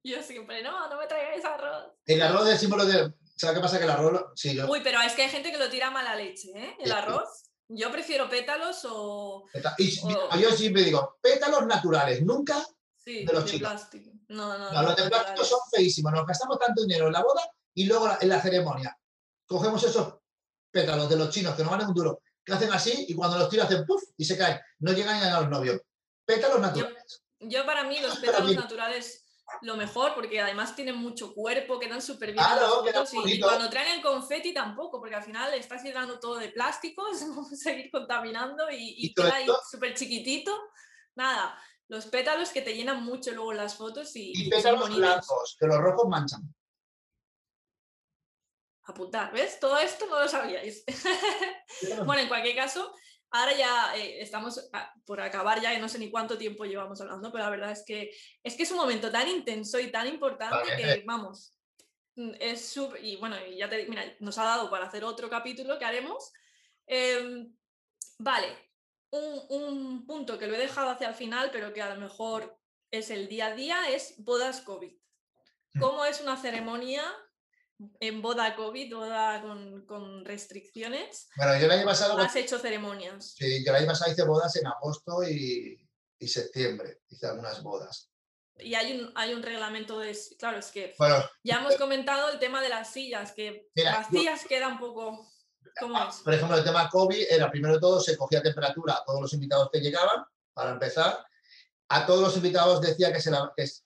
[0.05, 1.93] Yo siempre, no, no me traigáis arroz.
[2.05, 3.15] El arroz es el símbolo de...
[3.37, 3.79] ¿Sabes qué pasa?
[3.79, 4.25] Que el arroz...
[4.37, 6.77] Sí, yo- Uy, pero es que hay gente que lo tira a mala leche, ¿eh?
[6.79, 7.45] El arroz.
[7.69, 9.45] Yo prefiero pétalos o.
[9.79, 12.65] Y o- yo siempre digo, pétalos naturales, nunca
[12.97, 13.69] Sí, De los de chicos.
[13.69, 14.11] plástico.
[14.29, 16.11] No, no, No, los de plástico son feísimos.
[16.13, 17.43] Nos gastamos tanto dinero en la boda
[17.75, 18.99] y luego en la ceremonia.
[19.47, 20.15] Cogemos esos
[20.71, 23.51] pétalos de los chinos que no valen un duro, que hacen así y cuando los
[23.51, 24.59] tiras hacen puff y se caen.
[24.79, 25.83] No llegan a los novios.
[26.25, 27.23] Pétalos naturales.
[27.41, 29.24] Yo para mí los pétalos naturales
[29.63, 33.41] lo mejor porque además tienen mucho cuerpo, quedan súper bien Claro, las quedan fotos y,
[33.41, 37.57] cuando traen el confeti tampoco porque al final estás llenando todo de plásticos, vamos a
[37.57, 40.53] seguir contaminando y, y queda ahí súper chiquitito.
[41.17, 41.57] Nada,
[41.89, 45.67] los pétalos que te llenan mucho luego las fotos y, Y son pétalos blancos, que
[45.67, 46.55] los rojos manchan.
[48.87, 49.59] Apuntar, ¿ves?
[49.61, 50.85] Todo esto no lo sabíais.
[52.07, 52.95] Bueno, en cualquier caso,
[53.35, 57.01] ahora ya eh, estamos a- por acabar ya, y no sé ni cuánto tiempo llevamos
[57.01, 58.11] hablando, pero la verdad es que
[58.45, 60.77] es que es un momento tan intenso y tan importante Vale.
[60.77, 61.57] que, vamos,
[62.15, 65.79] mm, es súper, y bueno, ya te mira, nos ha dado para hacer otro capítulo
[65.79, 66.33] que haremos.
[66.87, 67.53] Em,
[68.19, 68.49] vale,
[69.11, 72.57] un, un punto que lo he dejado hacia el final, pero que a lo mejor
[72.93, 74.93] es el día a día, es bodas COVID.
[75.73, 75.81] Mm.
[75.81, 77.03] ¿Cómo es una ceremonia
[78.01, 81.29] en boda COVID, boda con, con restricciones?
[81.37, 83.35] Bueno, yo el año pasado, Has hecho ceremonias.
[83.37, 85.89] sí, yo el año pasado hice bodas en agosto y,
[86.19, 87.01] y septiembre.
[87.09, 88.11] Hice algunas bodas.
[88.59, 90.17] Y hay un, hay un reglamento de...
[90.39, 94.11] Claro, es que Bueno, ya hemos comentado el tema de las sillas, que Mira, las
[94.11, 95.29] yo- sillas queda un poco...
[95.81, 96.17] ¿Cómo es?
[96.17, 99.33] por ejemplo, el tema COVID era primero de todo, se cogía temperatura a todos los
[99.33, 101.27] invitados que llegaban, para empezar.
[101.89, 103.83] A todos los invitados decía que se, la- que se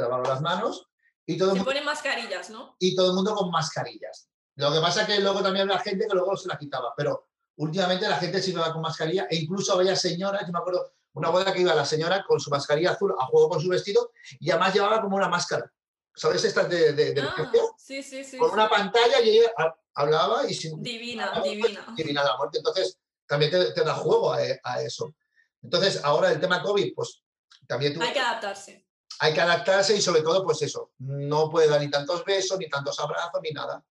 [0.00, 0.86] lavaban las manos
[1.28, 2.74] y todo, Se mundo, ponen mascarillas, ¿no?
[2.78, 4.28] y todo el mundo con mascarillas.
[4.56, 7.28] Lo que pasa es que luego también había gente que luego se la quitaba, pero
[7.56, 11.28] últimamente la gente sí iba con mascarilla e incluso había señoras, yo me acuerdo, una
[11.30, 14.50] boda que iba la señora con su mascarilla azul a juego con su vestido y
[14.50, 15.70] además llevaba como una máscara.
[16.14, 16.42] ¿sabes?
[16.44, 18.38] Estas de, de, de Ah, emergencia, sí, sí, sí.
[18.38, 18.54] con sí.
[18.54, 21.86] una pantalla y ella ha- hablaba y sin Divina, Ah, divina.
[21.96, 22.58] divina la muerte.
[22.58, 25.14] Entonces, también te, te da juego a, a eso.
[25.62, 27.22] Entonces, ahora el tema COVID, pues
[27.68, 28.87] también tuvo- Hay que adaptarse.
[29.20, 32.68] Hay que adaptarse y sobre todo, pues eso, no puede dar ni tantos besos, ni
[32.68, 33.84] tantos abrazos, ni nada.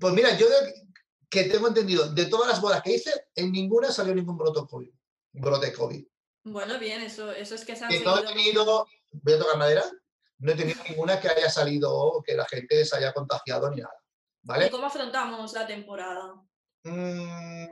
[0.00, 0.86] Pues mira, yo de-
[1.28, 4.90] que tengo entendido, de todas las bodas que hice, en ninguna salió ningún brote COVID.
[5.32, 6.04] Brote COVID.
[6.44, 9.38] Bueno, bien, eso, eso es que se han Y no he seguido- tenido, voy a
[9.38, 9.84] tocar madera,
[10.38, 14.64] no he tenido ninguna que haya salido, que la gente se haya contagiado ni nada.
[14.66, 16.34] ¿Y cómo afrontamos la temporada?
[16.84, 17.66] Mm,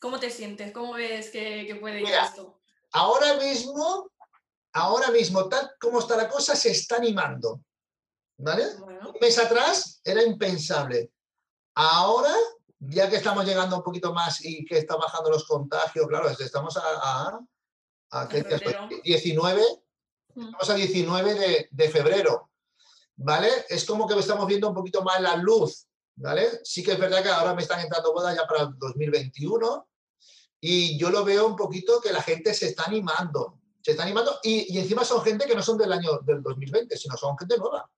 [0.00, 0.72] ¿Cómo te sientes?
[0.72, 2.60] ¿Cmo ves que, que puede ir Mira, esto?
[2.92, 4.08] ahora mismo,
[4.80, 7.60] ahora mismo, tal como está la cosa, se está animando.
[8.38, 8.76] ¿Vale?
[8.78, 11.10] Bueno, Un mes atrás era impensable.
[11.74, 12.32] Ahora,
[12.78, 16.40] ya que estamos llegando un poquito más y que están bajando los contagios, claro, es-
[16.40, 17.40] estamos a, a,
[18.12, 18.72] a- ¿qué día estoy?
[18.74, 18.88] febrero.
[19.04, 19.62] 19,
[20.34, 20.42] Mm.
[20.44, 22.50] estamos a 19 de, de febrero,
[23.16, 23.48] ¿vale?
[23.68, 26.60] Es como que estamos viendo un poquito más la luz, ¿vale?
[26.62, 29.88] Sí que es verdad que ahora me están entrando bodas ya para el 2021
[30.60, 34.38] y yo lo veo un poquito que la gente se está animando, se está animando
[34.42, 37.56] y, y encima son gente que no son del año del 2020, sino son gente
[37.58, 37.90] nueva.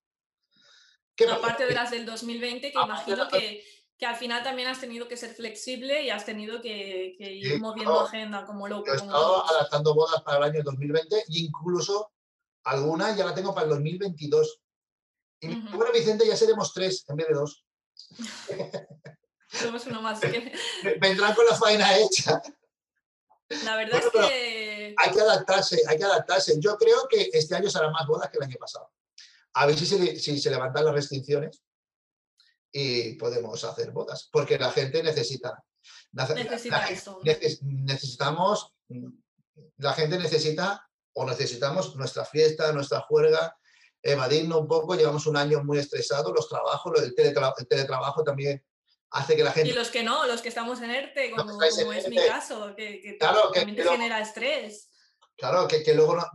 [1.15, 1.37] ¿Qué pasa?
[1.39, 3.65] aparte de las del 2020, que de imagino que,
[3.99, 7.53] que al final también has tenido que ser flexible y has tenido que, que ir
[7.55, 8.07] Sí, moviendo claro.
[8.07, 8.87] agenda como loco.
[8.87, 12.13] Yo he estado adaptando bodas para el año 2020 e incluso
[12.65, 14.61] algunas ya la tengo para el 2022.
[15.41, 15.77] Y mi- Ujú.
[15.79, 17.65] bueno, Vicente, ya seremos tres en vez de dos.
[19.49, 20.21] Somos uno más.
[20.21, 20.53] que-
[21.01, 22.41] Vendrán con la faena hecha.
[23.65, 26.55] La verdad Bueno, es que Hay que adaptarse, hay que adaptarse.
[26.61, 28.91] Yo creo que este año será más bodas que el año pasado.
[29.55, 31.63] A ver si se, si se levantan las restricciones
[32.73, 35.65] y podemos hacer bodas, porque la gente necesita.
[36.13, 37.21] necesita la- eso.
[37.23, 38.73] neces- necesitamos,
[39.79, 43.57] la gente necesita o necesitamos nuestra fiesta, nuestra juerga,
[44.03, 44.95] evadirnos un poco.
[44.95, 48.65] Llevamos un año muy estresado, los trabajos, del teletra- el teletrabajo también
[49.11, 49.75] hace que la Y gente...
[49.75, 53.01] los que no, los que estamos en ERTE, como, en como es mi caso, que,
[53.01, 54.89] que Claro, que- también te pero- genera estrés.
[55.37, 56.27] Claro, que, que luego no-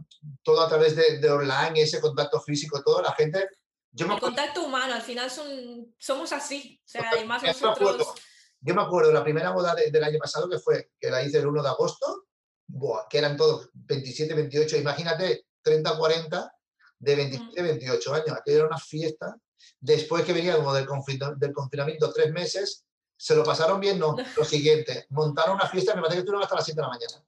[0.44, 3.48] todo a través de, de online, ese contacto físico, todo, la gente...
[3.92, 6.82] Yo me El contacto humano, al final son, somos así.
[6.84, 8.24] O sea, y más yo me acuerdo, nosotros.
[8.60, 11.38] yo me acuerdo la primera boda de- del año pasado que fue, que la hice
[11.38, 12.26] el 1 de agosto,
[12.68, 16.52] buah, que eran todos 27, 28, imagínate, 30, 40,
[17.00, 18.30] de 27, 28 años.
[18.32, 19.36] Aquello era una fiesta.
[19.80, 22.86] Después que venía como del, confin- del confinamiento tres meses,
[23.18, 24.16] se lo pasaron bien, no.
[24.38, 27.26] Lo siguiente, montaron una fiesta, me parece que estuvieron hasta las 7 de la mañana.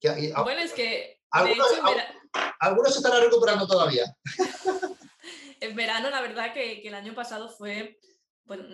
[0.00, 2.14] Que- y a- Bueno, es que Algunos- hecho vera-
[2.60, 4.04] algunos se estarán recuperando todavía.
[5.60, 7.98] en verano la verdad que, que el año pasado fue,
[8.44, 8.64] bueno,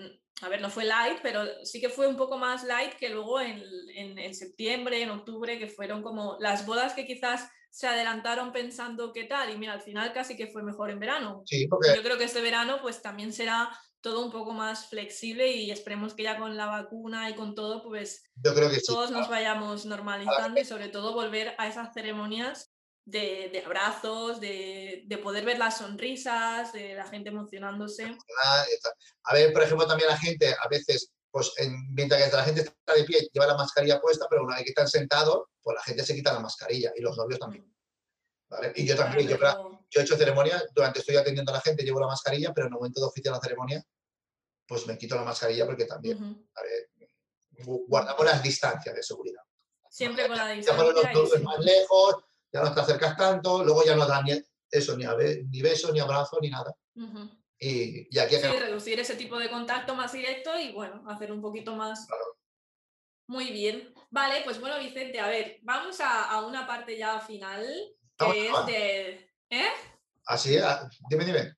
[0.43, 3.41] a ver, no fue light, pero sí que fue un poco más light que luego
[3.41, 3.63] en,
[3.95, 9.13] en- en septiembre, en octubre, que fueron como las bodas que quizás se adelantaron pensando
[9.13, 11.43] qué tal y mira, al final casi que fue mejor en verano.
[11.47, 13.71] Sí, porque Yo creo que este verano pues también será
[14.01, 17.83] todo un poco más flexible y esperemos que ya con la vacuna y con todo
[17.83, 18.87] pues yo creo que sí.
[18.87, 22.73] todos nos vayamos normalizando y sobre todo volver a esas ceremonias
[23.05, 28.17] de, de abrazos, de, de poder ver las sonrisas, de la gente emocionándose.
[29.25, 32.61] A ver, por ejemplo, también la gente, a veces, pues en- mientras que la gente
[32.63, 35.83] está de pie, lleva la mascarilla puesta, pero una vez que están sentados, pues la
[35.83, 37.73] gente se quita la mascarilla y los novios también.
[38.49, 38.73] ¿vale?
[38.75, 39.37] Y yo también, yo,
[39.91, 42.73] yo he hecho ceremonias, durante estoy atendiendo a la gente, llevo la mascarilla, pero en
[42.73, 43.85] el momento de oficiar la ceremonia,
[44.67, 46.19] pues me quito la mascarilla porque también,
[47.65, 49.43] gu- guardamos las distancias de seguridad.
[49.89, 51.23] Siempre con la Ya pones los distancia.
[51.23, 52.17] novios más lejos,
[52.53, 55.93] ya no te acercas tanto, luego ya no dan ni eso, ni, a ni beso,
[55.93, 56.75] ni abrazo, ni nada.
[56.97, 57.29] Ujú.
[57.63, 61.43] Y, y aquí Sí, reducir ese tipo de contacto más directo y bueno, hacer un
[61.43, 62.07] poquito más.
[62.07, 62.25] Claro.
[63.27, 63.95] Muy bien.
[64.11, 67.65] Vale, pues bueno, Vicente, a ver, vamos a, a una parte ya final,
[68.19, 69.31] que es de...
[69.51, 69.69] ¿Eh?
[70.25, 71.55] Así, ah, dime, dime.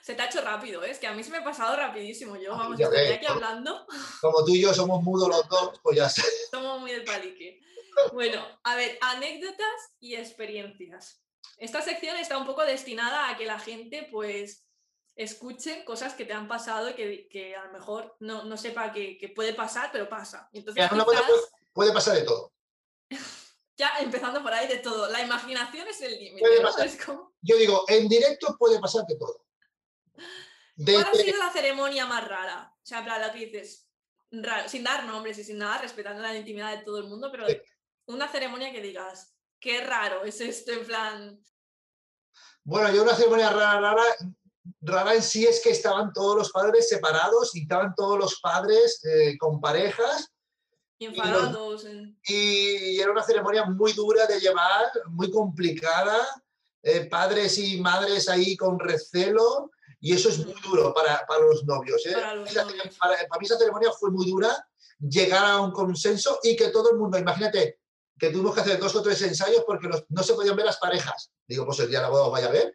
[0.00, 0.90] Se te ha hecho rápido, ¿eh?
[0.90, 2.36] es que a mí se me ha pasado rapidísimo.
[2.36, 3.86] Yo, Ah, vamos, estoy ves, aquí hablando,
[4.22, 6.22] Como tú y yo somos mudos los dos, pues ya está.
[6.50, 7.60] somos muy del palique.
[8.12, 11.22] Bueno, a ver, anécdotas y experiencias.
[11.58, 14.65] Esta sección está un poco destinada a que la gente, pues,
[15.16, 18.92] escuche cosas que te han pasado y que, que a lo mejor no, no sepa
[18.92, 20.48] que, que puede pasar, pero pasa.
[20.52, 21.20] Entonces, quizás, puede,
[21.72, 22.52] puede pasar de todo.
[23.76, 26.46] ya empezando por ahí de todo, la imaginación es el límite.
[27.40, 29.46] Yo digo, en directo puede pasar de todo.
[30.84, 32.74] ¿Cuál ha sido la ceremonia más rara?
[32.74, 33.88] O sea, plan, la que dices,
[34.30, 37.46] raro, sin dar nombres y sin nada, respetando la intimidad de todo el mundo, pero
[38.06, 41.44] una ceremonia que digas, qué raro es esto, en plan,
[42.64, 44.02] Bueno, yo una ceremonia rara, rara,
[44.80, 49.00] rara en sí es que estaban todos los padres separados y estaban todos los padres
[49.04, 50.30] eh, con parejas
[50.98, 51.84] enfadados.
[51.84, 56.16] en- y era una ceremonia muy dura de llevar, muy complicada.
[56.88, 61.64] eh, padres y madres ahí con recelo y eso es muy duro para, para los
[61.64, 62.06] novios.
[62.06, 62.12] ¿eh?
[62.12, 62.96] Para los novios.
[62.96, 64.68] Para, para mí esa ceremonia fue muy dura,
[65.00, 67.80] llegar a un consenso y que todo el mundo, imagínate,
[68.16, 70.76] que tuvimos que hacer dos o tres ensayos porque los- no se podían ver las
[70.78, 71.32] parejas.
[71.48, 72.72] Digo, pues el día de la boda os vaya a ver.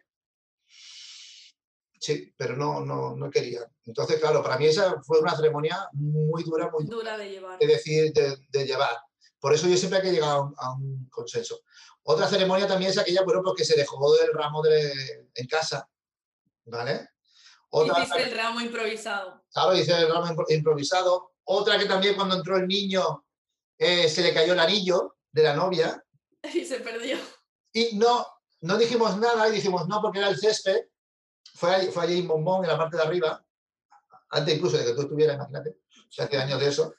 [2.04, 3.64] Sí, pero no, no, no querían.
[3.84, 7.58] Entonces, claro, para mí esa fue una ceremonia muy dura, muy Dura de llevar.
[7.60, 8.96] que decir, de, de llevar.
[9.38, 11.60] Por eso yo siempre hay que llegar a un, a un consenso.
[12.02, 15.88] Otra ceremonia también es aquella, bueno, porque se dejó el ramo de, en casa,
[16.64, 17.08] ¿vale?
[17.70, 19.44] Otra, Hiciste el ramo improvisado.
[19.52, 21.30] claro, hice el ramo impro- improvisado.
[21.44, 23.24] Otra que también cuando entró el niño
[23.78, 26.04] eh, se le cayó el anillo de la novia
[26.52, 27.16] Y se perdió.
[27.72, 28.26] y no,
[28.60, 30.86] no dijimos nada y dijimos no porque era el césped.
[31.54, 33.44] Fue allí, fue allí en Bombón, en la parte de arriba,
[34.30, 35.70] antes incluso de que tú estuvieras, imagínate,
[36.18, 36.94] o hace años de eso.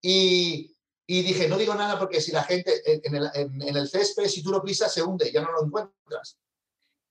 [0.00, 2.72] Y, y dije, no digo nada porque si la gente
[3.06, 5.64] en, el, en- en el césped, si tú lo pisas, se hunde, ya no lo
[5.64, 6.38] encuentras.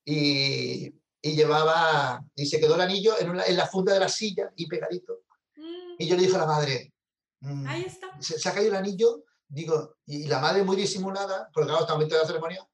[0.04, 4.10] Y, y llevaba, y se quedó el anillo en, una- en la funda de la
[4.10, 5.24] silla y pegadito.
[5.56, 6.94] Mm, Y yo le dije a la madre,
[7.42, 8.12] mm, Ahí está.
[8.22, 12.02] se, se ha caído el anillo, digo, y la madre muy disimulada, porque claro, estaba
[12.02, 12.68] en de la ceremonia,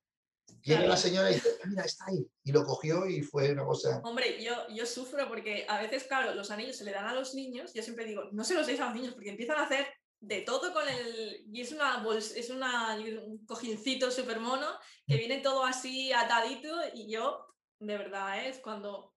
[0.63, 0.87] Claro.
[0.87, 2.25] la señora y dice, "Ah, mira, está ahí.
[2.43, 4.01] Y lo cogió y fue una cosa...
[4.03, 7.33] Hombre, yo, yo sufro porque a veces, claro, los anillos se le dan a los
[7.33, 7.73] niños.
[7.73, 9.87] Yo siempre digo, no se los deis a los niños porque empiezan a hacer
[10.19, 11.43] de todo con el.
[11.51, 14.67] Y es una bols- es una, un cojincito súper mono
[15.07, 16.67] que viene todo así atadito.
[16.93, 17.45] Y yo,
[17.79, 18.49] de verdad, ¿eh?
[18.49, 19.13] es cuando.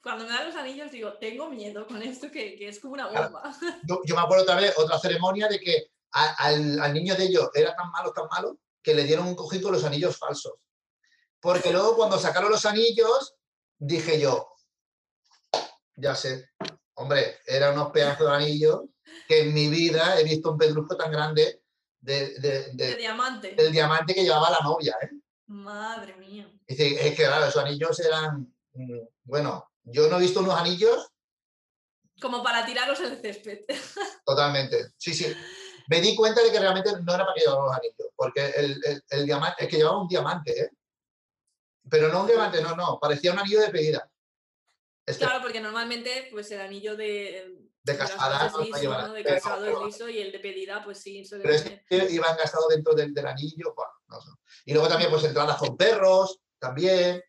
[0.00, 3.08] Cuando me dan los anillos digo, tengo miedo con esto que, que es como una
[3.08, 3.30] Claro.
[3.30, 3.56] bomba.
[3.88, 7.24] Yo, yo me acuerdo otra vez, otra ceremonia de que a- al, al niño de
[7.24, 10.52] ellos era tan malo, tan malo, que le dieron un cojín con los anillos falsos.
[11.44, 13.34] Porque luego cuando sacaron los anillos,
[13.78, 14.48] dije yo,
[15.96, 16.48] ya sé,
[16.94, 18.80] hombre, eran unos pedazos de anillos
[19.28, 21.62] que en mi vida he visto un pedrusco tan grande
[22.00, 23.54] de- de- de- De diamante.
[23.54, 24.96] del diamante que llevaba la novia.
[25.02, 25.10] ¿eh?
[25.48, 26.50] Madre mía.
[26.66, 31.10] Es que claro, esos anillos eran, mm, bueno, yo no he visto unos anillos
[32.22, 33.60] Como para tirarlos el césped.
[34.24, 34.92] totalmente.
[34.96, 35.30] Sí, sí.
[35.88, 38.80] Me di cuenta de que realmente no era para que llevara los anillos, porque el,
[38.86, 40.70] el- el diamante, es que llevaba un diamante, ¿eh?
[41.90, 44.10] Pero no un diamante, no, no, parecía un anillo de pedida.
[45.06, 49.12] Este, Claro, porque normalmente pues el anillo de, De casada no es liso, ¿no?
[49.12, 51.22] De casado es liso y el de pedida, pues sí.
[51.30, 51.84] pero tener.
[51.88, 53.74] este iba encastado dentro del, del anillo.
[53.76, 54.30] buah, no sé.
[54.64, 57.22] Y luego también, pues entradas con perros, también,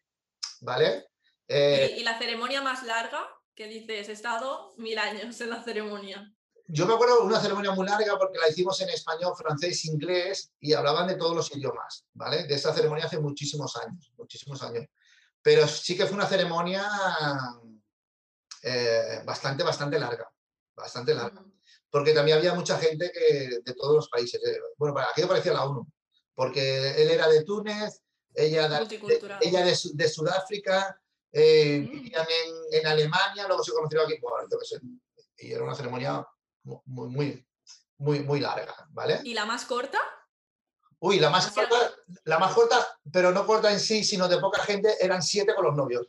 [0.62, 1.08] ¿vale?
[1.48, 5.64] Eh, Y, y la ceremonia más larga, que dices, he estado mil años en la
[5.64, 6.35] ceremonia.
[6.68, 10.52] Yo me acuerdo de una ceremonia muy larga porque la hicimos en español, francés, inglés
[10.60, 12.46] y hablaban de todos los idiomas, ¿vale?
[12.46, 14.86] De esa ceremonia hace muchísimos años, muchísimos años.
[15.44, 16.84] Pero sí que fue una ceremonia
[18.64, 20.28] eh, bastante, bastante larga,
[20.76, 21.44] bastante larga.
[21.90, 24.42] Porque también había mucha gente que, de todos los países.
[24.44, 25.88] eh, Bueno, para aquello parecía la ONU,
[26.34, 28.02] porque él era de Túnez,
[28.34, 29.40] ella de, Multicultural.
[29.42, 31.00] ella de, de Sudáfrica,
[31.32, 31.92] eh, Mm.
[31.92, 34.80] vivían en, en Alemania, luego se conocieron aquí, bueno, yo qué sé,
[35.38, 36.26] y era una ceremonia
[36.66, 37.48] muy, muy,
[37.98, 39.22] muy, muy larga, ¿vale?
[39.24, 40.00] ¿Y la más corta?
[41.00, 41.76] Uy, la más corta,
[42.24, 45.66] la más corta, pero no corta en sí, sino de poca gente, eran siete con
[45.66, 46.08] los novios.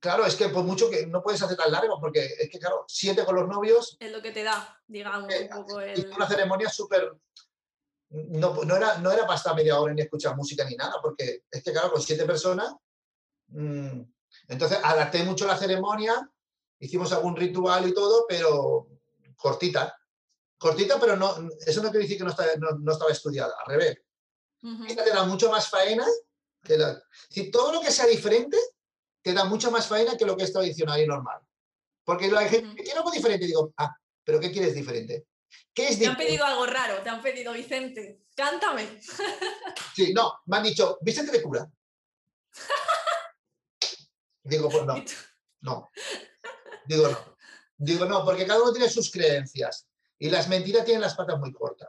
[0.00, 2.84] Claro, es que por mucho que no puedes hacer tan largo, porque es que, claro,
[2.88, 6.10] siete con los novios, Es lo que te da, digamos, Eh, un poco y el...
[6.16, 7.12] una ceremonia súper...
[8.10, 11.44] No, no, era, no era para estar media hora ni escuchar música ni nada, porque
[11.50, 12.74] es que, claro, con siete personas...
[13.48, 14.00] mm,
[14.48, 16.28] entonces, adapté mucho la ceremonia,
[16.78, 18.88] hicimos algún ritual y todo, pero
[19.42, 19.98] cortita.
[20.56, 21.34] Cortita, pero no,
[21.66, 23.98] eso no quiere decir que no, está- no- no estaba estudiada, al revés.
[24.88, 26.06] Esta te da mucho más faena.
[26.62, 26.94] Que la,
[27.28, 28.56] decir, todo lo que sea diferente
[29.20, 31.40] te da mucho más faena que lo que es tradicional y normal.
[32.04, 33.92] Porque la gente que quiere algo diferente, digo, ah,
[34.24, 35.26] ¿pero qué quieres diferente?
[35.74, 39.00] ¿Qué es Te han pedido algo raro, te han pedido, Vicente, cántame.
[39.94, 41.68] Sí, no, me han dicho, vístete de cura.
[44.44, 44.94] Digo, pues no,
[45.60, 45.90] no.
[46.86, 47.31] Digo, no.
[47.84, 51.52] Digo, no, porque cada uno tiene sus creencias y las mentiras tienen las patas muy
[51.52, 51.88] cortas.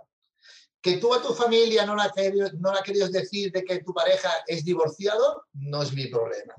[0.81, 2.11] Que tú a tu familia no la,
[2.59, 6.55] no la querías decir de que tu pareja es divorciado, no es mi problema.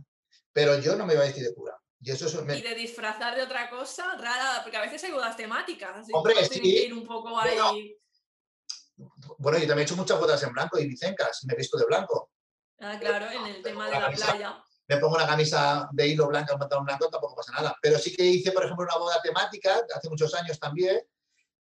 [0.52, 1.76] Pero yo no me voy a vestir de cura.
[2.00, 5.10] Y eso es, me- Y de disfrazar de otra cosa rara, porque a veces hay
[5.10, 6.06] bodas temáticas.
[6.12, 6.60] Hombre, sí.
[6.64, 7.98] ir un poco Bueno, ahí.
[9.38, 11.86] Bueno, yo también he hecho muchas bodas en blanco y vicencas, me he visto de
[11.86, 12.30] blanco.
[12.78, 14.63] Ah, claro, en el tema de la playa.
[14.86, 17.76] Me pongo una camisa de hilo blanca, un pantalón blanco, tampoco pasa nada.
[17.80, 21.00] Pero sí que hice, por ejemplo, una boda temática hace muchos años también,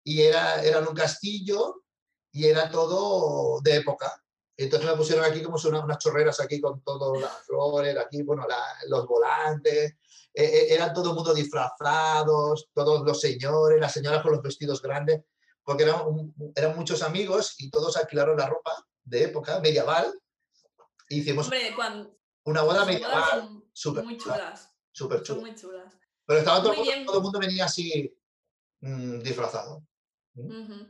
[0.04, 1.84] y era, era en un castillo
[2.32, 4.22] y era todo de época.
[4.56, 8.46] Entonces me pusieron aquí como unas chorreras aquí con todas las flores, aquí, bueno,
[8.88, 9.96] los volantes,
[10.34, 14.82] eh, eh, eran todo el mundo disfrazados, todos los señores, las señoras con los vestidos
[14.82, 15.22] grandes,
[15.62, 18.72] porque eran, eran muchos amigos y todos alquilaron la ropa
[19.04, 20.12] de época medieval.
[21.08, 24.74] e Hicimos Hombre, cuando, Una boda medieval, súper muy chula, chulas.
[24.90, 25.40] súper Son chula.
[25.40, 25.98] muy chulas.
[26.26, 28.16] Pero estaba todo, mundo, todo el mundo venía así
[28.80, 29.86] mm, disfrazado.
[30.34, 30.86] Ujú.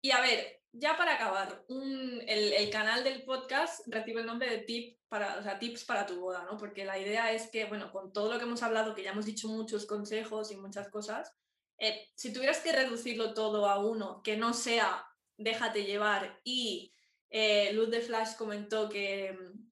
[0.00, 4.48] Y a ver, ya para acabar, un- el, el canal del podcast recibe el nombre
[4.50, 6.56] de tip para, o sea, tips para tu boda, ¿no?
[6.58, 9.24] Porque la idea es que, bueno, con todo lo que hemos hablado, que ya hemos
[9.24, 11.32] dicho muchos consejos y muchas cosas,
[11.78, 15.04] eh, si tuvieras que reducirlo todo a uno, que no sea
[15.36, 16.92] déjate llevar y
[17.30, 19.67] eh, Luz de Flash comentó que mm,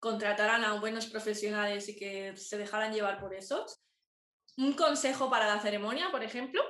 [0.00, 3.82] contrataran a buenos profesionales y que se dejaran llevar por esos,
[4.56, 6.62] un consejo para la ceremonia, por ejemplo,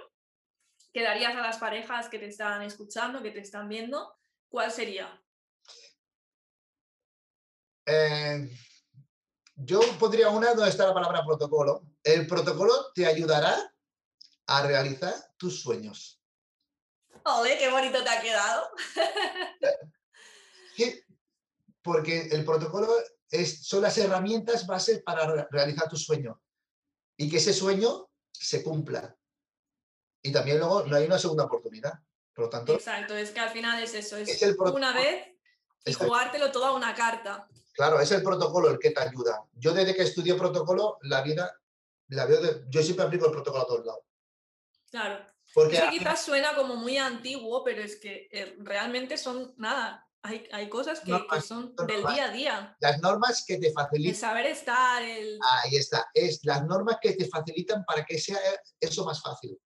[0.92, 5.22] que darías a las parejas que te están escuchando, que te están viendo, ¿cuál sería?
[7.86, 8.50] Eh,
[9.54, 11.82] yo pondría una donde está la palabra protocolo.
[12.02, 13.56] El protocolo te ayudará
[14.46, 16.20] a realizar tus sueños.
[17.24, 18.70] ¡Ole, qué bonito te ha quedado!
[20.76, 21.04] ¿Qué?
[21.82, 22.88] Porque el protocolo
[23.30, 26.40] es, son las herramientas base para re- realizar tu sueño
[27.16, 29.16] y que ese sueño se cumpla.
[30.22, 31.94] Y también luego no hay una segunda oportunidad.
[32.34, 34.76] Por lo tanto, Exacto, es que al final es eso, es, Es el protocolo.
[34.86, 35.28] una vez
[35.84, 37.48] y jugártelo todo a una carta.
[37.72, 39.42] claro, es el protocolo el que te ayuda.
[39.52, 41.58] Yo desde que estudié protocolo, la vida,
[42.08, 44.04] la veo de- yo siempre aplico el protocolo a todos lados.
[44.90, 45.24] Claro.
[45.54, 49.16] Porque Es que al final- quizás suena como muy antiguo, pero es que eh, realmente
[49.18, 50.06] son nada.
[50.22, 52.76] Hay, hay cosas que, son del día a día.
[52.80, 55.38] las normas que te El facilitan, saber estar, el...
[55.42, 58.38] ahí está, es las normas que te facilitan para que sea
[58.78, 59.58] eso más fácil.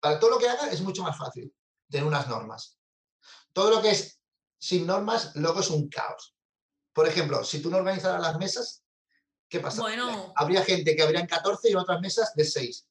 [0.00, 1.54] Para todo lo que hagas es mucho más fácil
[1.90, 2.78] tener unas normas.
[3.52, 4.20] Todo lo que es
[4.58, 6.34] sin normas, luego es un caos.
[6.92, 8.82] Por ejemplo, si tú no organizaras las mesas,
[9.48, 9.82] ¿qué pasa?
[9.82, 12.88] Bueno, Habría gente que habrían 14 y en otras mesas de 6.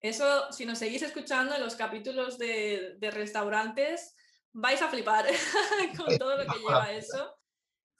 [0.00, 4.14] eso, si nos seguís escuchando en los capítulos de, de restaurantes,
[4.52, 5.26] vais a flipar
[5.96, 7.34] con todo lo que lleva eso.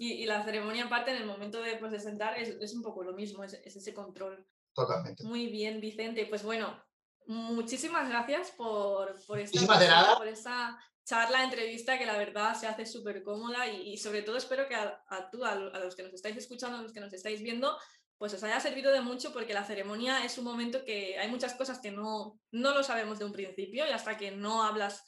[0.00, 2.82] Y, y la ceremonia aparte, en el momento de, pues, de sentar, es, es un
[2.82, 4.46] poco lo mismo, es, es ese control.
[4.72, 5.24] Totalmente.
[5.24, 6.26] Muy bien, Vicente.
[6.26, 6.80] Pues bueno,
[7.26, 13.22] muchísimas gracias por, por esta por esta charla, entrevista que la verdad se hace súper
[13.22, 16.12] cómoda y, y sobre todo espero que a, a tú, a, a los que nos
[16.12, 17.76] estáis escuchando, a los que nos estáis viendo,
[18.18, 21.54] pues os haya servido de mucho porque la ceremonia es un momento que hay muchas
[21.54, 25.04] cosas que no, no lo sabemos de un principio y hasta que no hablas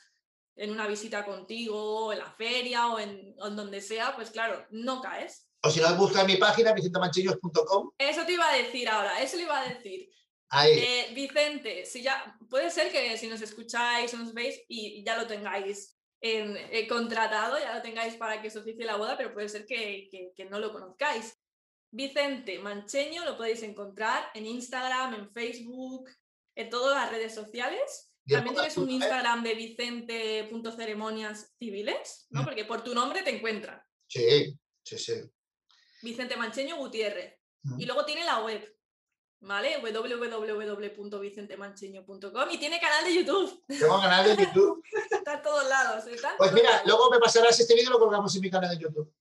[0.61, 4.67] en una visita contigo, en la feria o en, o en donde sea, pues claro,
[4.71, 5.49] no caes.
[5.63, 7.93] O si no, busca en mi página, vicentemancheños.com.
[7.97, 10.11] Eso te iba a decir ahora, eso le iba a decir.
[10.51, 10.73] Ahí.
[10.79, 15.17] Eh, Vicente, si ya, puede ser que si nos escucháis o nos veis y ya
[15.17, 19.33] lo tengáis en- eh, contratado, ya lo tengáis para que os oficie la boda, pero
[19.33, 21.39] puede ser que, que- que no lo conozcáis.
[21.91, 26.09] Vicente Mancheño lo podéis encontrar en Instagram, en Facebook,
[26.55, 28.10] en todas las redes sociales.
[28.29, 28.91] También tienes un.
[28.91, 32.43] Instagram de vicente.ceremonias civiles, ¿no?
[32.43, 32.45] Mm.
[32.45, 33.83] Porque por tu nombre te encuentran.
[34.07, 35.15] Sí, sí, sí.
[36.03, 37.39] Vicente Mancheño Gutiérrez.
[37.63, 37.81] Mm.
[37.81, 38.77] Y luego tiene la web,
[39.41, 39.79] ¿vale?
[39.81, 43.65] www.vicentemancheño.com y tiene canal de YouTube.
[43.67, 44.83] Tengo un canal de YouTube.
[45.11, 46.07] Está en todos lados.
[46.07, 46.87] Está en Pues todos mira, lados.
[46.87, 49.13] luego me pasarás este vídeo y lo colgamos en mi canal de YouTube.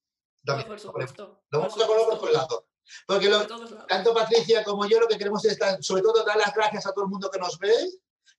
[0.45, 1.43] También, por lo supuesto.
[1.51, 2.67] vamos por a colocar por supuesto, lado.
[3.05, 3.87] Porque lo- por lados.
[3.87, 7.03] tanto Patricia como yo lo que queremos es, sobre todo, dar las gracias a todo
[7.05, 7.75] el mundo que nos ve,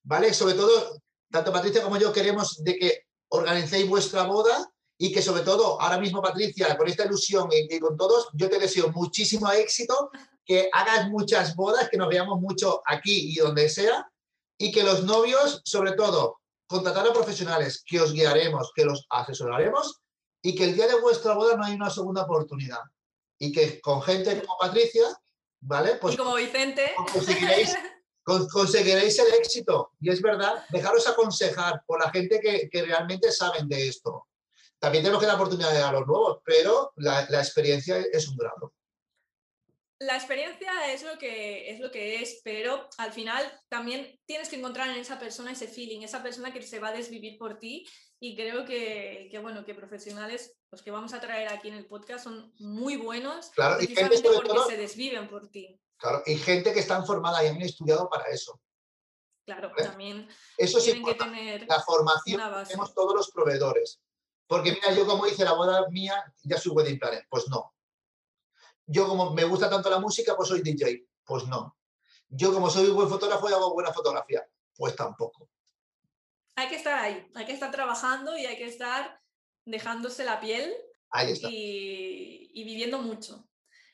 [0.02, 0.32] ¿vale?
[0.34, 1.00] Sobre todo,
[1.30, 5.98] tanto Patricia como yo queremos de que organicéis vuestra boda y que sobre todo, ahora
[5.98, 10.10] mismo Patricia, con esta ilusión y, y con todos, yo te deseo muchísimo éxito,
[10.44, 14.10] que hagas muchas bodas, que nos veamos mucho aquí y donde sea,
[14.58, 20.00] y que los novios, sobre todo, contratar a profesionales, que os guiaremos, que los asesoraremos,
[20.42, 22.80] y que el día de vuestra boda no hay una segunda oportunidad.
[23.38, 25.04] Y que con gente como Patricia,
[25.60, 25.94] ¿vale?
[25.96, 27.82] Pues y como Vicente, conseguiréis, con-
[28.24, 29.92] conseguiréis el éxito.
[30.00, 34.26] Y es verdad, dejaros aconsejar por la gente que, que realmente saben de esto.
[34.78, 38.72] También tenemos que dar oportunidades a los nuevos, pero la, la experiencia es un grado.
[40.02, 44.56] la experiencia es lo, que, es lo que es, pero al final también tienes que
[44.56, 47.86] encontrar en esa persona ese feeling, esa persona que se va a desvivir por ti
[48.18, 51.86] y creo que, que, bueno, que profesionales, los que vamos a traer aquí en el
[51.86, 55.78] podcast son muy buenos Claro, y gente precisamente porque todo- se desviven por ti.
[56.00, 58.58] Claro, y gente que está formada y han estudiado para eso.
[59.44, 59.84] Claro, Vale.
[59.84, 60.78] también Eso
[61.18, 64.00] tener La formación tenemos todos los proveedores.
[64.46, 67.26] Porque mira, yo como hice la boda mía, ya soy wedding planner.
[67.28, 67.74] Pues no.
[68.86, 71.06] Yo como me gusta tanto la música, pues soy DJ.
[71.24, 71.76] Pues no.
[72.28, 74.48] Yo como soy buen fotógrafo y hago buena fotografía.
[74.74, 75.50] Pues tampoco.
[76.56, 79.20] Hay que estar ahí, hay que estar trabajando y hay que estar
[79.64, 80.74] dejándose la piel
[81.10, 81.48] Ahí está.
[81.50, 83.49] y, y viviendo mucho.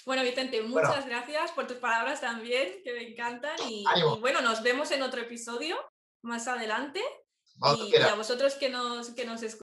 [0.06, 3.56] Bueno, Vicente, muchas gracias por tus palabras también, que me encantan.
[3.68, 3.84] Y,
[4.20, 5.76] bueno, nos vemos en otro episodio
[6.22, 7.02] más adelante.
[7.76, 9.54] Y, y a vosotros que nos, que nos escucháis,